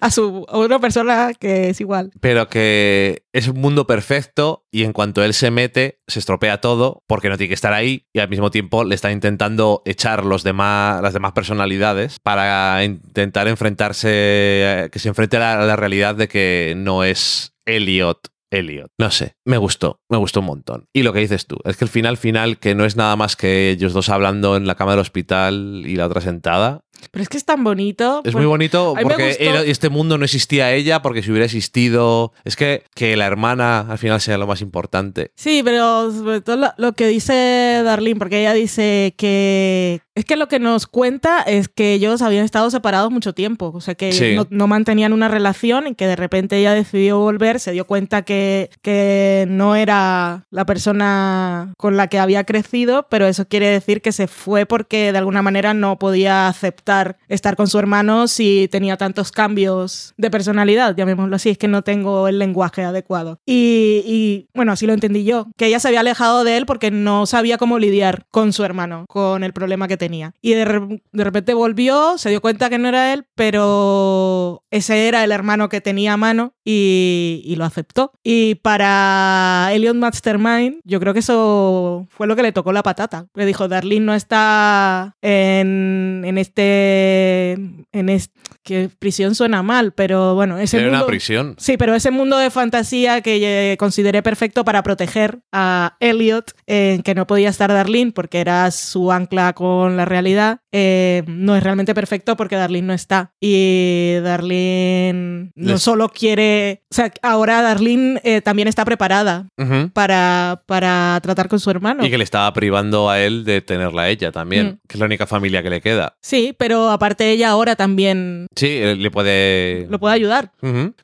a 0.00 0.10
su, 0.10 0.44
a 0.48 0.58
una 0.58 0.78
persona 0.78 1.32
que 1.38 1.70
es 1.70 1.80
igual. 1.80 2.10
pero 2.20 2.48
que 2.48 3.24
es 3.32 3.48
un 3.48 3.58
mundo 3.60 3.86
perfecto 3.86 4.64
y 4.70 4.84
en 4.84 4.92
cuanto 4.92 5.24
él 5.24 5.34
se 5.34 5.50
mete, 5.50 5.99
se 6.10 6.18
estropea 6.18 6.60
todo 6.60 7.02
porque 7.06 7.28
no 7.28 7.36
tiene 7.36 7.48
que 7.48 7.54
estar 7.54 7.72
ahí 7.72 8.06
y 8.12 8.20
al 8.20 8.28
mismo 8.28 8.50
tiempo 8.50 8.84
le 8.84 8.94
está 8.94 9.10
intentando 9.12 9.82
echar 9.84 10.24
los 10.24 10.42
demás, 10.42 11.02
las 11.02 11.12
demás 11.12 11.32
personalidades 11.32 12.18
para 12.22 12.82
intentar 12.84 13.48
enfrentarse, 13.48 14.88
que 14.92 14.98
se 14.98 15.08
enfrente 15.08 15.36
a 15.36 15.40
la, 15.40 15.62
a 15.62 15.66
la 15.66 15.76
realidad 15.76 16.14
de 16.14 16.28
que 16.28 16.74
no 16.76 17.04
es 17.04 17.54
Elliot. 17.66 18.28
Elliot. 18.50 18.90
No 18.98 19.10
sé, 19.10 19.36
me 19.44 19.58
gustó, 19.58 20.00
me 20.08 20.18
gustó 20.18 20.40
un 20.40 20.46
montón. 20.46 20.86
Y 20.92 21.02
lo 21.02 21.12
que 21.12 21.20
dices 21.20 21.46
tú, 21.46 21.56
es 21.64 21.76
que 21.76 21.84
el 21.84 21.90
final 21.90 22.16
final, 22.16 22.58
que 22.58 22.74
no 22.74 22.84
es 22.84 22.96
nada 22.96 23.14
más 23.16 23.36
que 23.36 23.70
ellos 23.70 23.92
dos 23.92 24.08
hablando 24.08 24.56
en 24.56 24.66
la 24.66 24.74
cama 24.74 24.92
del 24.92 25.00
hospital 25.00 25.84
y 25.86 25.96
la 25.96 26.06
otra 26.06 26.20
sentada, 26.20 26.82
Pero 27.10 27.22
es 27.22 27.28
que 27.28 27.36
es 27.36 27.44
tan 27.44 27.64
bonito. 27.64 28.22
es 28.24 28.34
muy 28.34 28.46
bonito 28.46 28.94
porque 29.00 29.36
este 29.66 29.88
mundo 29.88 30.18
no 30.18 30.24
existía 30.24 30.72
ella, 30.72 31.02
porque 31.02 31.22
si 31.22 31.30
hubiera 31.30 31.46
existido. 31.46 32.32
Es 32.44 32.56
que, 32.56 32.84
que 32.94 33.16
la 33.16 33.26
hermana 33.26 33.80
al 33.80 33.98
final 33.98 34.20
sea 34.20 34.38
lo 34.38 34.46
más 34.46 34.60
importante. 34.60 35.32
Sí, 35.36 35.62
pero 35.64 36.10
sobre 36.12 36.40
todo 36.40 36.56
lo, 36.56 36.72
lo 36.76 36.92
que 36.92 37.06
dice 37.06 37.82
Darlene, 37.84 38.18
porque 38.18 38.40
ella 38.40 38.54
dice 38.54 39.14
que 39.16 40.00
Es 40.20 40.26
que 40.26 40.36
lo 40.36 40.48
que 40.48 40.58
nos 40.58 40.86
cuenta 40.86 41.40
es 41.40 41.68
que 41.70 41.94
ellos 41.94 42.20
habían 42.20 42.44
estado 42.44 42.68
separados 42.70 43.10
mucho 43.10 43.32
tiempo, 43.32 43.72
o 43.74 43.80
sea 43.80 43.94
que 43.94 44.12
Sí. 44.12 44.34
no, 44.36 44.46
no 44.50 44.66
mantenían 44.66 45.14
una 45.14 45.28
relación 45.28 45.86
y 45.86 45.94
que 45.94 46.06
de 46.06 46.14
repente 46.14 46.58
ella 46.58 46.74
decidió 46.74 47.18
volver, 47.20 47.58
se 47.58 47.72
dio 47.72 47.86
cuenta 47.86 48.20
que, 48.20 48.68
que 48.82 49.46
no 49.48 49.76
era 49.76 50.44
la 50.50 50.66
persona 50.66 51.72
con 51.78 51.96
la 51.96 52.08
que 52.08 52.18
había 52.18 52.44
crecido, 52.44 53.06
pero 53.08 53.26
eso 53.26 53.48
quiere 53.48 53.68
decir 53.68 54.02
que 54.02 54.12
se 54.12 54.26
fue 54.26 54.66
porque 54.66 55.10
de 55.10 55.16
alguna 55.16 55.40
manera 55.40 55.72
no 55.72 55.98
podía 55.98 56.48
aceptar 56.48 57.16
estar 57.28 57.56
con 57.56 57.66
su 57.66 57.78
hermano 57.78 58.28
si 58.28 58.68
tenía 58.70 58.98
tantos 58.98 59.32
cambios 59.32 60.12
de 60.18 60.30
personalidad, 60.30 60.94
llamémoslo 60.94 61.34
así, 61.36 61.48
es 61.48 61.56
que 61.56 61.66
no 61.66 61.80
tengo 61.80 62.28
el 62.28 62.38
lenguaje 62.38 62.82
adecuado. 62.84 63.38
Y, 63.46 64.02
y, 64.04 64.48
bueno, 64.54 64.72
así 64.72 64.86
lo 64.86 64.92
entendí 64.92 65.24
yo, 65.24 65.46
que 65.56 65.68
ella 65.68 65.80
se 65.80 65.88
había 65.88 66.00
alejado 66.00 66.44
de 66.44 66.58
él 66.58 66.66
porque 66.66 66.90
no 66.90 67.24
sabía 67.24 67.56
cómo 67.56 67.78
lidiar 67.78 68.26
con 68.30 68.52
su 68.52 68.64
hermano, 68.64 69.06
con 69.08 69.44
el 69.44 69.54
problema 69.54 69.88
que 69.88 69.96
tenía. 69.96 70.09
Y 70.40 70.52
de, 70.54 70.64
re- 70.64 71.02
de 71.12 71.24
repente 71.24 71.54
volvió, 71.54 72.18
se 72.18 72.30
dio 72.30 72.40
cuenta 72.40 72.68
que 72.70 72.78
no 72.78 72.88
era 72.88 73.12
él, 73.12 73.26
pero 73.34 74.62
ese 74.70 75.08
era 75.08 75.24
el 75.24 75.32
hermano 75.32 75.68
que 75.68 75.80
tenía 75.80 76.14
a 76.14 76.16
mano 76.16 76.54
y, 76.64 77.42
y 77.44 77.56
lo 77.56 77.64
aceptó. 77.64 78.12
Y 78.22 78.56
para 78.56 79.70
Elliot 79.72 79.96
Mastermind, 79.96 80.80
yo 80.84 81.00
creo 81.00 81.12
que 81.12 81.20
eso 81.20 82.06
fue 82.10 82.26
lo 82.26 82.36
que 82.36 82.42
le 82.42 82.52
tocó 82.52 82.72
la 82.72 82.82
patata. 82.82 83.26
Le 83.34 83.46
dijo, 83.46 83.68
Darlene 83.68 84.06
no 84.06 84.14
está 84.14 85.16
en, 85.22 86.22
en 86.24 86.38
este... 86.38 87.52
En 87.92 88.08
este 88.08 88.38
que 88.62 88.90
prisión 88.98 89.34
suena 89.34 89.62
mal, 89.62 89.92
pero 89.92 90.34
bueno, 90.34 90.58
ese 90.58 90.78
Era 90.78 90.90
una 90.90 91.06
prisión. 91.06 91.54
Sí, 91.58 91.76
pero 91.78 91.94
ese 91.94 92.10
mundo 92.10 92.36
de 92.36 92.50
fantasía 92.50 93.22
que 93.22 93.74
consideré 93.78 94.22
perfecto 94.22 94.64
para 94.66 94.82
proteger 94.82 95.40
a 95.50 95.96
Elliot, 95.98 96.52
en 96.66 97.02
que 97.02 97.14
no 97.14 97.26
podía 97.26 97.48
estar 97.48 97.72
Darlene 97.72 98.12
porque 98.12 98.38
era 98.38 98.70
su 98.70 99.10
ancla 99.10 99.54
con 99.54 99.89
la 99.96 100.04
realidad, 100.04 100.60
eh, 100.72 101.22
no 101.26 101.56
es 101.56 101.62
realmente 101.62 101.94
perfecto 101.94 102.36
porque 102.36 102.56
Darlene 102.56 102.86
no 102.88 102.92
está. 102.92 103.32
Y 103.40 104.14
Darlene 104.22 105.50
no 105.54 105.72
Les- 105.72 105.82
solo 105.82 106.08
quiere, 106.08 106.82
o 106.90 106.94
sea, 106.94 107.12
ahora 107.22 107.62
Darlene 107.62 108.20
eh, 108.24 108.40
también 108.40 108.68
está 108.68 108.84
preparada 108.84 109.46
para, 109.92 110.62
para 110.66 111.18
tratar 111.22 111.48
con 111.48 111.60
su 111.60 111.70
hermano. 111.70 112.04
Y 112.04 112.10
que 112.10 112.18
le 112.18 112.24
estaba 112.24 112.52
privando 112.52 113.10
a 113.10 113.20
él 113.20 113.44
de 113.44 113.60
tenerla 113.60 114.02
a 114.02 114.08
ella 114.08 114.32
también, 114.32 114.66
Mm. 114.66 114.78
que 114.88 114.94
es 114.94 115.00
la 115.00 115.06
única 115.06 115.26
familia 115.26 115.62
que 115.62 115.70
le 115.70 115.80
queda. 115.80 116.14
Sí, 116.22 116.54
pero 116.58 116.90
aparte 116.90 117.30
ella 117.30 117.50
ahora 117.50 117.76
también 117.76 118.46
Sí, 118.54 118.80
le 118.96 119.10
puede... 119.10 119.86
lo 119.90 119.98
puede 119.98 120.14
ayudar. 120.14 120.52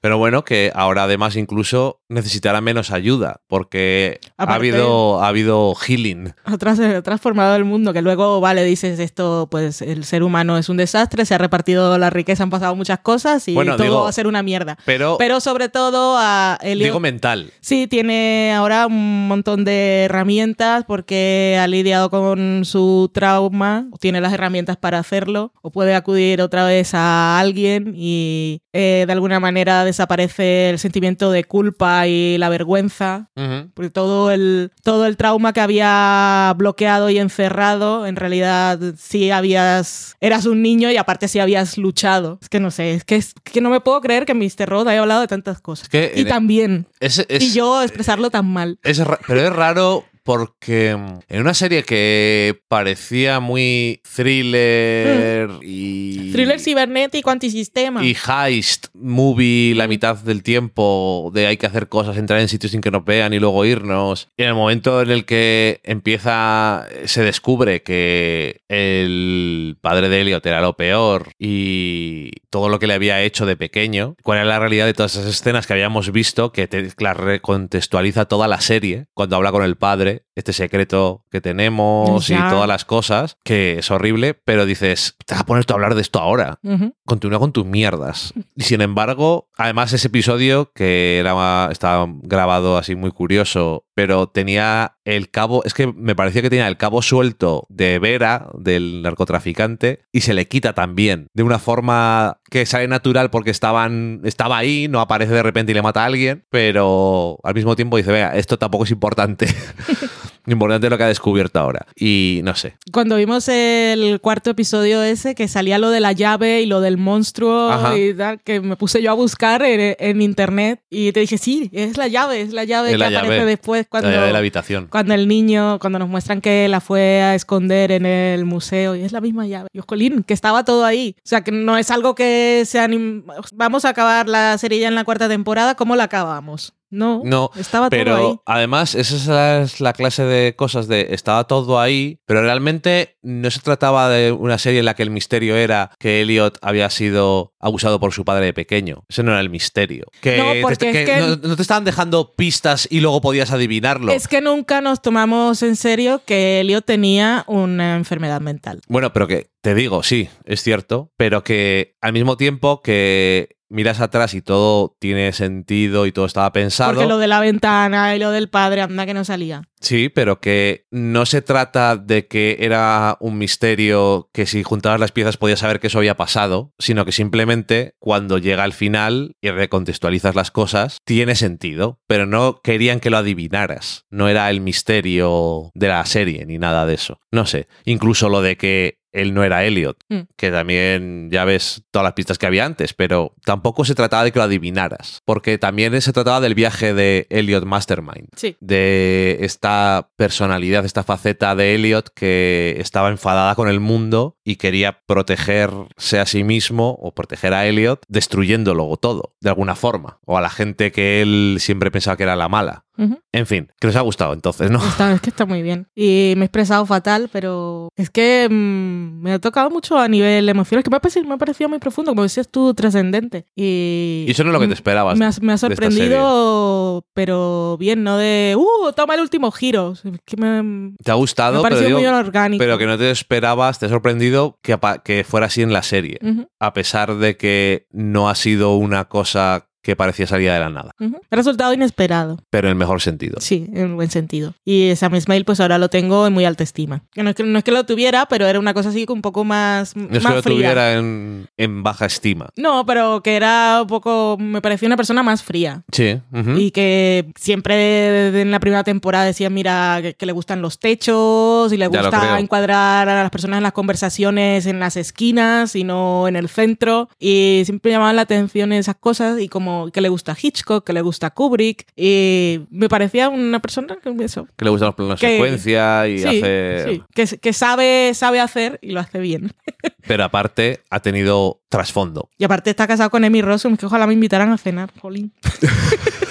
Pero 0.00 0.18
bueno, 0.18 0.44
que 0.44 0.70
ahora 0.74 1.04
además 1.04 1.36
incluso 1.36 2.00
necesitará 2.08 2.60
menos 2.60 2.90
ayuda, 2.90 3.40
porque 3.48 4.20
ha 4.36 4.44
Aparte- 4.44 4.68
habido, 4.70 5.22
ha 5.22 5.28
habido 5.28 5.74
healing. 5.74 6.32
ha 6.44 6.52
ha 6.54 7.02
transformado 7.02 7.56
el 7.56 7.64
mundo, 7.64 7.92
que 7.92 8.02
luego, 8.02 8.40
vale, 8.40 8.64
dices 8.64 8.98
esto, 9.00 9.48
pues 9.50 9.82
el 9.82 10.04
ser 10.04 10.22
humano 10.22 10.56
es 10.58 10.68
un 10.68 10.76
desastre, 10.76 11.24
se 11.26 11.34
ha 11.34 11.38
repartido 11.38 11.96
la 11.98 12.10
riqueza, 12.10 12.42
han 12.42 12.50
pasado 12.50 12.76
muchas 12.76 13.00
cosas 13.00 13.46
y 13.48 13.54
Bueno, 13.54 13.72
todo 13.76 13.82
digo- 13.84 14.02
va 14.04 14.08
a 14.08 14.12
ser 14.12 14.26
una 14.26 14.42
mierda. 14.42 14.76
Pero, 14.84 15.16
Pero 15.18 15.40
sobre 15.40 15.68
todo 15.68 16.16
a 16.18 16.58
Elliot, 16.62 16.86
digo 16.88 17.00
mental. 17.00 17.50
sí, 17.60 17.86
tiene 17.86 18.52
ahora 18.54 18.86
un 18.86 19.26
montón 19.28 19.64
de 19.64 20.04
herramientas 20.04 20.84
porque 20.86 21.58
ha 21.60 21.66
lidiado 21.66 22.10
con 22.10 22.64
su 22.64 23.10
trauma, 23.12 23.88
tiene 24.00 24.20
las 24.20 24.32
herramientas 24.32 24.76
para 24.76 24.98
hacerlo, 24.98 25.52
o 25.62 25.70
puede 25.70 25.94
acudir 25.94 26.40
otra 26.40 26.64
vez 26.66 26.94
a 26.94 27.38
alguien 27.40 27.94
y 27.96 28.60
eh, 28.72 29.04
de 29.06 29.12
alguna 29.12 29.40
manera 29.40 29.84
desaparece 29.84 30.70
el 30.70 30.78
sentimiento 30.78 31.30
de 31.30 31.44
culpa 31.44 31.95
y 32.06 32.36
la 32.38 32.48
vergüenza 32.48 33.28
porque 33.74 33.90
todo 33.90 34.30
el, 34.30 34.72
todo 34.82 35.06
el 35.06 35.16
trauma 35.16 35.52
que 35.52 35.60
había 35.60 36.52
bloqueado 36.56 37.10
y 37.10 37.18
encerrado, 37.18 38.06
en 38.06 38.16
realidad 38.16 38.78
sí 38.98 39.30
habías. 39.30 40.16
Eras 40.20 40.46
un 40.46 40.62
niño 40.62 40.90
y 40.90 40.96
aparte 40.96 41.28
sí 41.28 41.38
habías 41.38 41.78
luchado. 41.78 42.38
Es 42.42 42.48
que 42.48 42.60
no 42.60 42.70
sé, 42.70 42.94
es 42.94 43.04
que, 43.04 43.16
es 43.16 43.34
que 43.44 43.60
no 43.60 43.70
me 43.70 43.80
puedo 43.80 44.00
creer 44.00 44.26
que 44.26 44.34
Mr. 44.34 44.68
Rod 44.68 44.88
haya 44.88 45.00
hablado 45.00 45.20
de 45.20 45.28
tantas 45.28 45.60
cosas. 45.60 45.84
Es 45.84 45.88
que 45.88 46.12
y 46.16 46.24
también. 46.24 46.86
Es, 47.00 47.24
es- 47.28 47.42
y 47.42 47.52
yo 47.52 47.82
expresarlo 47.82 48.30
tan 48.30 48.46
mal. 48.46 48.78
pero 48.82 49.40
es 49.40 49.52
raro 49.52 50.04
porque 50.26 50.94
mm, 50.94 51.20
en 51.28 51.40
una 51.40 51.54
serie 51.54 51.84
que 51.84 52.60
parecía 52.68 53.40
muy 53.40 54.02
thriller 54.14 55.48
y... 55.62 56.32
Thriller 56.32 56.60
cibernético 56.60 57.30
antisistema. 57.30 58.04
y 58.04 58.14
heist 58.14 58.88
movie 58.92 59.74
la 59.74 59.86
mitad 59.86 60.16
del 60.16 60.42
tiempo 60.42 61.30
de 61.32 61.46
hay 61.46 61.56
que 61.56 61.66
hacer 61.66 61.88
cosas, 61.88 62.16
entrar 62.16 62.40
en 62.40 62.48
sitios 62.48 62.72
sin 62.72 62.80
que 62.80 62.90
nos 62.90 63.04
vean 63.04 63.32
y 63.32 63.38
luego 63.38 63.64
irnos. 63.64 64.28
Y 64.36 64.42
en 64.42 64.48
el 64.48 64.54
momento 64.54 65.00
en 65.00 65.10
el 65.10 65.24
que 65.24 65.80
empieza, 65.84 66.86
se 67.04 67.22
descubre 67.22 67.82
que 67.82 68.62
el 68.68 69.78
padre 69.80 70.08
de 70.08 70.20
Elliot 70.22 70.44
era 70.44 70.60
lo 70.60 70.76
peor 70.76 71.30
y 71.38 72.32
todo 72.50 72.68
lo 72.68 72.80
que 72.80 72.88
le 72.88 72.94
había 72.94 73.22
hecho 73.22 73.46
de 73.46 73.56
pequeño, 73.56 74.16
cuál 74.24 74.38
era 74.38 74.46
la 74.46 74.58
realidad 74.58 74.86
de 74.86 74.94
todas 74.94 75.14
esas 75.14 75.26
escenas 75.26 75.68
que 75.68 75.72
habíamos 75.72 76.10
visto 76.10 76.50
que 76.50 76.66
te 76.66 76.90
la 76.98 77.14
recontextualiza 77.14 78.24
toda 78.24 78.48
la 78.48 78.60
serie 78.60 79.06
cuando 79.14 79.36
habla 79.36 79.52
con 79.52 79.62
el 79.62 79.76
padre, 79.76 80.15
este 80.34 80.52
secreto 80.52 81.24
que 81.30 81.40
tenemos 81.40 82.26
Ya. 82.28 82.46
y 82.46 82.50
todas 82.50 82.68
las 82.68 82.84
cosas, 82.84 83.38
que 83.44 83.78
es 83.78 83.90
horrible, 83.90 84.34
pero 84.34 84.66
dices, 84.66 85.16
te 85.24 85.34
vas 85.34 85.42
a 85.42 85.46
poner 85.46 85.64
tú 85.64 85.72
a 85.72 85.76
hablar 85.76 85.94
de 85.94 86.02
esto 86.02 86.18
ahora 86.18 86.58
continúa 87.04 87.38
con 87.38 87.52
tus 87.52 87.64
mierdas. 87.66 88.34
Y 88.54 88.62
sin 88.64 88.80
embargo, 88.82 89.48
además 89.56 89.92
ese 89.92 90.08
episodio 90.08 90.70
que 90.74 91.18
era, 91.18 91.68
estaba 91.70 92.06
grabado 92.22 92.76
así 92.76 92.94
muy 92.96 93.10
curioso, 93.10 93.85
pero 93.96 94.26
tenía 94.26 94.98
el 95.06 95.30
cabo, 95.30 95.64
es 95.64 95.72
que 95.72 95.86
me 95.86 96.14
parecía 96.14 96.42
que 96.42 96.50
tenía 96.50 96.68
el 96.68 96.76
cabo 96.76 97.00
suelto 97.00 97.66
de 97.70 97.98
Vera, 97.98 98.50
del 98.52 99.00
narcotraficante, 99.00 100.00
y 100.12 100.20
se 100.20 100.34
le 100.34 100.48
quita 100.48 100.74
también, 100.74 101.28
de 101.32 101.42
una 101.42 101.58
forma 101.58 102.40
que 102.50 102.66
sale 102.66 102.88
natural 102.88 103.30
porque 103.30 103.50
estaban, 103.50 104.20
estaba 104.24 104.58
ahí, 104.58 104.86
no 104.86 105.00
aparece 105.00 105.32
de 105.32 105.42
repente 105.42 105.72
y 105.72 105.74
le 105.74 105.80
mata 105.80 106.02
a 106.02 106.06
alguien, 106.06 106.44
pero 106.50 107.38
al 107.42 107.54
mismo 107.54 107.74
tiempo 107.74 107.96
dice, 107.96 108.12
vea, 108.12 108.36
esto 108.36 108.58
tampoco 108.58 108.84
es 108.84 108.90
importante. 108.90 109.46
Importante 110.46 110.88
lo 110.90 110.96
que 110.96 111.04
ha 111.04 111.08
descubierto 111.08 111.58
ahora. 111.58 111.86
Y 111.96 112.40
no 112.44 112.54
sé. 112.54 112.76
Cuando 112.92 113.16
vimos 113.16 113.48
el 113.48 114.20
cuarto 114.20 114.50
episodio 114.50 115.02
ese, 115.02 115.34
que 115.34 115.48
salía 115.48 115.78
lo 115.78 115.90
de 115.90 116.00
la 116.00 116.12
llave 116.12 116.60
y 116.62 116.66
lo 116.66 116.80
del 116.80 116.96
monstruo 116.96 117.70
Ajá. 117.70 117.98
y 117.98 118.14
tal, 118.14 118.40
que 118.42 118.60
me 118.60 118.76
puse 118.76 119.02
yo 119.02 119.10
a 119.10 119.14
buscar 119.14 119.62
en, 119.62 119.96
en 119.98 120.22
internet 120.22 120.80
y 120.90 121.12
te 121.12 121.20
dije, 121.20 121.38
sí, 121.38 121.68
es 121.72 121.96
la 121.96 122.08
llave, 122.08 122.40
es 122.40 122.52
la 122.52 122.64
llave 122.64 122.88
Es 122.88 122.94
que 122.94 122.98
la 122.98 123.06
aparece 123.08 123.38
llave. 123.38 123.44
después 123.50 123.86
cuando... 123.88 124.08
La 124.08 124.14
llave 124.14 124.26
de 124.28 124.32
la 124.32 124.38
habitación. 124.38 124.88
Cuando 124.90 125.14
el 125.14 125.28
niño, 125.28 125.78
cuando 125.80 125.98
nos 125.98 126.08
muestran 126.08 126.40
que 126.40 126.68
la 126.68 126.80
fue 126.80 127.22
a 127.22 127.34
esconder 127.34 127.92
en 127.92 128.06
el 128.06 128.44
museo 128.44 128.94
y 128.94 129.02
es 129.02 129.12
la 129.12 129.20
misma 129.20 129.46
llave. 129.46 129.68
Y 129.72 129.80
jolín, 129.86 130.22
que 130.22 130.34
estaba 130.34 130.64
todo 130.64 130.84
ahí. 130.84 131.16
O 131.18 131.28
sea, 131.28 131.42
que 131.42 131.52
no 131.52 131.76
es 131.76 131.90
algo 131.90 132.14
que 132.14 132.62
se 132.66 132.78
anim... 132.78 133.24
Vamos 133.52 133.84
a 133.84 133.90
acabar 133.90 134.28
la 134.28 134.56
serie 134.58 134.78
ya 134.78 134.88
en 134.88 134.94
la 134.94 135.04
cuarta 135.04 135.28
temporada, 135.28 135.74
¿cómo 135.74 135.96
la 135.96 136.04
acabamos? 136.04 136.72
No, 136.90 137.22
No, 137.24 137.50
estaba 137.58 137.90
todo 137.90 137.98
ahí. 137.98 138.04
Pero 138.04 138.42
además, 138.46 138.94
esa 138.94 139.62
es 139.62 139.80
la 139.80 139.92
clase 139.92 140.22
de 140.24 140.54
cosas 140.54 140.86
de 140.88 141.08
estaba 141.10 141.44
todo 141.44 141.80
ahí, 141.80 142.20
pero 142.26 142.42
realmente 142.42 143.16
no 143.22 143.50
se 143.50 143.60
trataba 143.60 144.08
de 144.08 144.30
una 144.32 144.58
serie 144.58 144.78
en 144.80 144.84
la 144.84 144.94
que 144.94 145.02
el 145.02 145.10
misterio 145.10 145.56
era 145.56 145.90
que 145.98 146.20
Elliot 146.22 146.58
había 146.62 146.88
sido 146.90 147.52
abusado 147.58 147.98
por 147.98 148.12
su 148.12 148.24
padre 148.24 148.46
de 148.46 148.52
pequeño. 148.52 149.04
Ese 149.08 149.22
no 149.24 149.32
era 149.32 149.40
el 149.40 149.50
misterio. 149.50 150.04
Que, 150.20 150.38
No, 150.38 150.52
te- 150.52 150.60
porque 150.62 150.92
que 150.92 151.02
es 151.02 151.10
que- 151.10 151.16
no, 151.20 151.36
no 151.48 151.56
te 151.56 151.62
estaban 151.62 151.84
dejando 151.84 152.34
pistas 152.36 152.86
y 152.90 153.00
luego 153.00 153.20
podías 153.20 153.50
adivinarlo. 153.50 154.12
Es 154.12 154.28
que 154.28 154.40
nunca 154.40 154.80
nos 154.80 155.02
tomamos 155.02 155.62
en 155.62 155.74
serio 155.76 156.22
que 156.24 156.60
Elliot 156.60 156.84
tenía 156.84 157.44
una 157.48 157.96
enfermedad 157.96 158.40
mental. 158.40 158.80
Bueno, 158.88 159.12
pero 159.12 159.26
que 159.26 159.48
te 159.60 159.74
digo, 159.74 160.04
sí, 160.04 160.28
es 160.44 160.62
cierto, 160.62 161.10
pero 161.16 161.42
que 161.42 161.96
al 162.00 162.12
mismo 162.12 162.36
tiempo 162.36 162.80
que 162.82 163.55
miras 163.68 164.00
atrás 164.00 164.34
y 164.34 164.42
todo 164.42 164.96
tiene 164.98 165.32
sentido 165.32 166.06
y 166.06 166.12
todo 166.12 166.26
estaba 166.26 166.52
pensado. 166.52 166.94
Porque 166.94 167.08
lo 167.08 167.18
de 167.18 167.26
la 167.26 167.40
ventana 167.40 168.14
y 168.14 168.18
lo 168.18 168.30
del 168.30 168.48
padre, 168.48 168.82
anda 168.82 169.06
que 169.06 169.14
no 169.14 169.24
salía. 169.24 169.62
Sí, 169.80 170.08
pero 170.08 170.40
que 170.40 170.86
no 170.90 171.26
se 171.26 171.42
trata 171.42 171.96
de 171.96 172.26
que 172.26 172.56
era 172.60 173.16
un 173.20 173.38
misterio 173.38 174.30
que 174.32 174.46
si 174.46 174.62
juntabas 174.62 175.00
las 175.00 175.12
piezas 175.12 175.36
podías 175.36 175.60
saber 175.60 175.80
que 175.80 175.88
eso 175.88 175.98
había 175.98 176.16
pasado, 176.16 176.72
sino 176.78 177.04
que 177.04 177.12
simplemente 177.12 177.94
cuando 177.98 178.38
llega 178.38 178.64
al 178.64 178.72
final 178.72 179.36
y 179.40 179.50
recontextualizas 179.50 180.34
las 180.34 180.50
cosas, 180.50 180.98
tiene 181.04 181.34
sentido, 181.34 182.00
pero 182.06 182.26
no 182.26 182.60
querían 182.62 183.00
que 183.00 183.10
lo 183.10 183.18
adivinaras. 183.18 184.06
No 184.10 184.28
era 184.28 184.50
el 184.50 184.60
misterio 184.60 185.70
de 185.74 185.88
la 185.88 186.04
serie 186.06 186.46
ni 186.46 186.58
nada 186.58 186.86
de 186.86 186.94
eso. 186.94 187.20
No 187.30 187.46
sé, 187.46 187.68
incluso 187.84 188.28
lo 188.28 188.40
de 188.42 188.56
que 188.56 188.98
él 189.16 189.34
no 189.34 189.42
era 189.44 189.64
Elliot, 189.64 189.96
Mm. 190.08 190.20
que 190.36 190.50
también 190.50 191.28
ya 191.30 191.44
ves 191.44 191.82
todas 191.90 192.04
las 192.04 192.12
pistas 192.12 192.38
que 192.38 192.46
había 192.46 192.64
antes, 192.64 192.94
pero 192.94 193.34
tampoco 193.44 193.84
se 193.84 193.94
trataba 193.94 194.24
de 194.24 194.32
que 194.32 194.38
lo 194.38 194.44
adivinaras, 194.44 195.22
porque 195.24 195.58
también 195.58 196.00
se 196.00 196.12
trataba 196.12 196.40
del 196.40 196.54
viaje 196.54 196.94
de 196.94 197.26
Elliot 197.30 197.64
Mastermind 197.64 198.28
Sí. 198.36 198.56
de 198.60 199.38
esta 199.40 200.10
personalidad, 200.16 200.84
esta 200.84 201.02
faceta 201.02 201.54
de 201.54 201.74
Elliot 201.74 202.10
que 202.14 202.76
estaba 202.78 203.08
enfadada 203.10 203.54
con 203.54 203.68
el 203.68 203.80
mundo 203.80 204.36
y 204.44 204.56
quería 204.56 205.00
protegerse 205.06 206.18
a 206.18 206.26
sí 206.26 206.44
mismo 206.44 206.90
o 207.00 207.14
proteger 207.14 207.54
a 207.54 207.66
Elliot 207.66 208.02
destruyéndolo 208.08 208.96
todo, 208.96 209.34
de 209.40 209.48
alguna 209.50 209.74
forma, 209.74 210.18
o 210.24 210.36
a 210.36 210.40
la 210.40 210.50
gente 210.50 210.92
que 210.92 211.22
él 211.22 211.56
siempre 211.60 211.90
pensaba 211.90 212.16
que 212.16 212.22
era 212.22 212.36
la 212.36 212.48
mala. 212.48 212.84
En 213.32 213.46
fin, 213.46 213.70
que 213.80 213.88
os 213.88 213.96
ha 213.96 214.00
gustado 214.00 214.32
entonces, 214.32 214.70
¿no? 214.70 214.78
Está- 214.86 215.12
es 215.12 215.20
que 215.20 215.30
está 215.30 215.44
muy 215.46 215.62
bien. 215.62 215.86
Y 215.94 216.34
me 216.36 216.42
he 216.42 216.46
expresado 216.46 216.86
fatal, 216.86 217.28
pero 217.32 217.88
es 217.96 218.10
que 218.10 218.48
mm, 218.50 219.20
me 219.22 219.32
ha 219.32 219.38
tocado 219.38 219.70
mucho 219.70 219.98
a 219.98 220.08
nivel 220.08 220.48
emocional, 220.48 220.82
que 220.82 220.90
me 220.90 220.96
ha 220.96 221.00
parecido, 221.00 221.26
me 221.26 221.34
ha 221.34 221.38
parecido 221.38 221.68
muy 221.68 221.78
profundo, 221.78 222.12
como 222.12 222.22
decías 222.22 222.48
tú, 222.48 222.72
trascendente. 222.74 223.46
Y, 223.54 224.24
Y 224.26 224.30
eso 224.30 224.44
no 224.44 224.50
es 224.50 224.54
lo 224.54 224.60
que 224.60 224.68
te 224.68 224.74
esperabas. 224.74 225.18
Me 225.18 225.26
ha, 225.26 225.30
me 225.40 225.52
ha 225.52 225.58
sorprendido, 225.58 227.04
pero 227.14 227.76
bien, 227.78 228.02
no 228.04 228.16
de, 228.16 228.54
¡uh! 228.56 228.92
Toma 228.94 229.14
el 229.14 229.20
último 229.20 229.50
giro. 229.50 229.92
Es 229.92 230.02
que 230.24 230.36
me, 230.36 230.62
me 230.62 230.94
Te 231.02 231.10
ha 231.10 231.14
ha 231.14 231.16
gustado, 231.16 231.62
pero, 231.62 231.76
parecido 231.76 231.98
digo, 231.98 231.98
muy 231.98 232.06
orgánico. 232.18 232.58
pero 232.62 232.78
que 232.78 232.86
no 232.86 232.98
te 232.98 233.10
esperabas, 233.10 233.78
te 233.78 233.86
ha 233.86 233.88
sorprendido 233.88 234.58
que, 234.62 234.78
que 235.04 235.24
fuera 235.24 235.46
así 235.46 235.62
en 235.62 235.72
la 235.72 235.82
serie. 235.82 236.18
A 236.60 236.72
pesar 236.72 237.16
de 237.16 237.36
que 237.36 237.86
no 237.90 238.28
ha 238.28 238.34
sido 238.34 238.76
una 238.76 239.06
cosa 239.06 239.68
que 239.86 239.96
parecía 239.96 240.26
salir 240.26 240.50
de 240.50 240.58
la 240.58 240.68
nada. 240.68 240.90
Me 240.98 241.12
ha 241.30 241.36
resultado 241.36 241.72
inesperado. 241.72 242.38
pero 242.50 242.68
en 242.68 242.72
el 242.72 242.76
mejor 242.76 243.00
sentido. 243.00 243.36
Sí, 243.40 243.68
en 243.72 243.96
buen 243.96 244.10
sentido. 244.10 244.52
Y 244.64 244.94
Sam 244.96 245.14
Ismail, 245.14 245.44
pues 245.44 245.60
ahora 245.60 245.78
lo 245.78 245.88
tengo 245.88 246.26
en 246.26 246.32
muy 246.32 246.44
alta 246.44 246.62
estima. 246.64 247.02
No, 247.14 247.30
es 247.30 247.36
que, 247.36 247.44
no 247.44 247.56
es 247.58 247.64
que 247.64 247.70
lo 247.72 247.86
tuviera, 247.86 248.26
pero 248.26 248.46
era 248.46 248.58
una 248.58 248.74
cosa 248.74 248.88
así 248.90 249.06
un 249.08 249.22
poco 249.22 249.44
más, 249.44 249.94
No 249.96 250.08
es 250.16 250.22
más 250.22 250.32
que 250.32 250.36
lo 250.36 250.42
fría. 250.42 250.54
tuviera 250.56 250.92
en, 250.94 251.46
en 251.56 251.82
baja 251.82 252.06
estima. 252.06 252.48
No, 252.56 252.84
pero 252.84 253.22
que 253.22 253.36
era 253.36 253.78
un 253.82 253.86
poco. 253.88 254.36
Me 254.40 254.60
parecía 254.60 254.86
una 254.88 254.96
persona 254.96 255.22
más 255.22 255.42
fría. 255.42 255.82
Sí. 255.92 256.20
ujú. 256.32 256.50
Y 256.58 256.70
que 256.72 257.30
siempre 257.36 258.40
en 258.40 258.50
la 258.50 258.60
primera 258.60 258.82
temporada 258.84 259.24
decía, 259.24 259.50
mira, 259.50 259.98
que, 260.02 260.14
que 260.14 260.26
le 260.26 260.32
gustan 260.32 260.62
los 260.62 260.78
techos 260.78 261.72
y 261.72 261.76
le 261.76 261.86
gusta 261.86 262.38
encuadrar 262.40 263.08
a 263.08 263.22
las 263.22 263.30
personas 263.30 263.58
en 263.58 263.62
las 263.62 263.72
conversaciones 263.72 264.66
en 264.66 264.80
las 264.80 264.96
esquinas 264.96 265.76
y 265.76 265.84
no 265.84 266.26
en 266.28 266.36
el 266.36 266.48
centro. 266.48 267.08
Y 267.18 267.62
siempre 267.64 267.92
llamaban 267.92 268.16
la 268.16 268.22
atención 268.22 268.72
esas 268.72 268.96
cosas 268.96 269.38
y 269.40 269.48
como 269.48 269.75
que 269.92 270.00
le 270.00 270.08
gusta 270.08 270.36
Hitchcock, 270.40 270.84
que 270.84 270.92
le 270.92 271.00
gusta 271.00 271.30
Kubrick. 271.30 271.86
Y 271.96 272.60
me 272.70 272.88
parecía 272.88 273.28
una 273.28 273.60
persona 273.60 273.96
que 274.02 274.14
eso. 274.24 274.46
Que 274.56 274.64
le 274.64 274.70
gustan 274.70 274.86
los 274.88 274.94
planos 274.94 275.20
Que- 275.20 275.32
secuencia 275.34 276.08
y 276.08 276.18
sí, 276.18 276.24
hace... 276.26 276.84
sí, 276.88 277.02
que, 277.14 277.38
que 277.38 277.52
sabe, 277.52 278.12
sabe 278.14 278.40
hacer 278.40 278.78
y 278.82 278.92
lo 278.92 279.00
hace 279.00 279.18
bien. 279.18 279.52
Pero 280.06 280.24
aparte 280.24 280.82
ha 280.90 281.00
tenido 281.00 281.60
trasfondo. 281.68 282.30
Y 282.38 282.44
aparte 282.44 282.70
está 282.70 282.86
casado 282.86 283.10
con 283.10 283.24
Emmy 283.24 283.42
Rossum, 283.42 283.76
que 283.76 283.86
ojalá 283.86 284.06
me 284.06 284.12
invitaran 284.14 284.50
a 284.52 284.58
cenar, 284.58 284.90
jolín. 285.00 285.32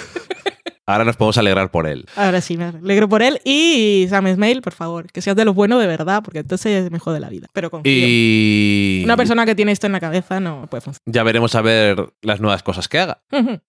Ahora 0.87 1.03
nos 1.03 1.15
podemos 1.17 1.37
alegrar 1.37 1.71
por 1.71 1.87
él. 1.87 2.05
Ahora 2.15 2.41
sí, 2.41 2.57
me 2.57 2.65
alegro 2.65 3.09
por 3.09 3.23
él. 3.23 3.39
Y 3.43 4.05
Sam 4.09 4.31
Smale, 4.33 4.61
por 4.61 4.73
favor, 4.73 5.11
que 5.11 5.21
seas 5.21 5.35
de 5.35 5.43
los 5.43 5.55
buenos 5.55 5.79
de 5.81 5.87
verdad, 5.87 6.21
porque 6.23 6.39
entonces 6.39 6.91
me 6.91 6.99
jode 6.99 7.19
la 7.19 7.29
vida. 7.29 7.47
Pero 7.53 7.71
confío. 7.71 7.91
Y 7.91 9.01
Una 9.03 9.17
persona 9.17 9.45
que 9.45 9.55
tiene 9.55 9.71
esto 9.71 9.87
en 9.87 9.93
la 9.93 9.99
cabeza 9.99 10.39
no 10.39 10.67
puede 10.69 10.81
funcionar. 10.81 11.01
ya 11.05 11.23
veremos 11.23 11.55
a 11.55 11.61
ver 11.61 12.13
las 12.21 12.39
nuevas 12.39 12.61
cosas 12.63 12.87
que 12.87 12.99
haga. 12.99 13.21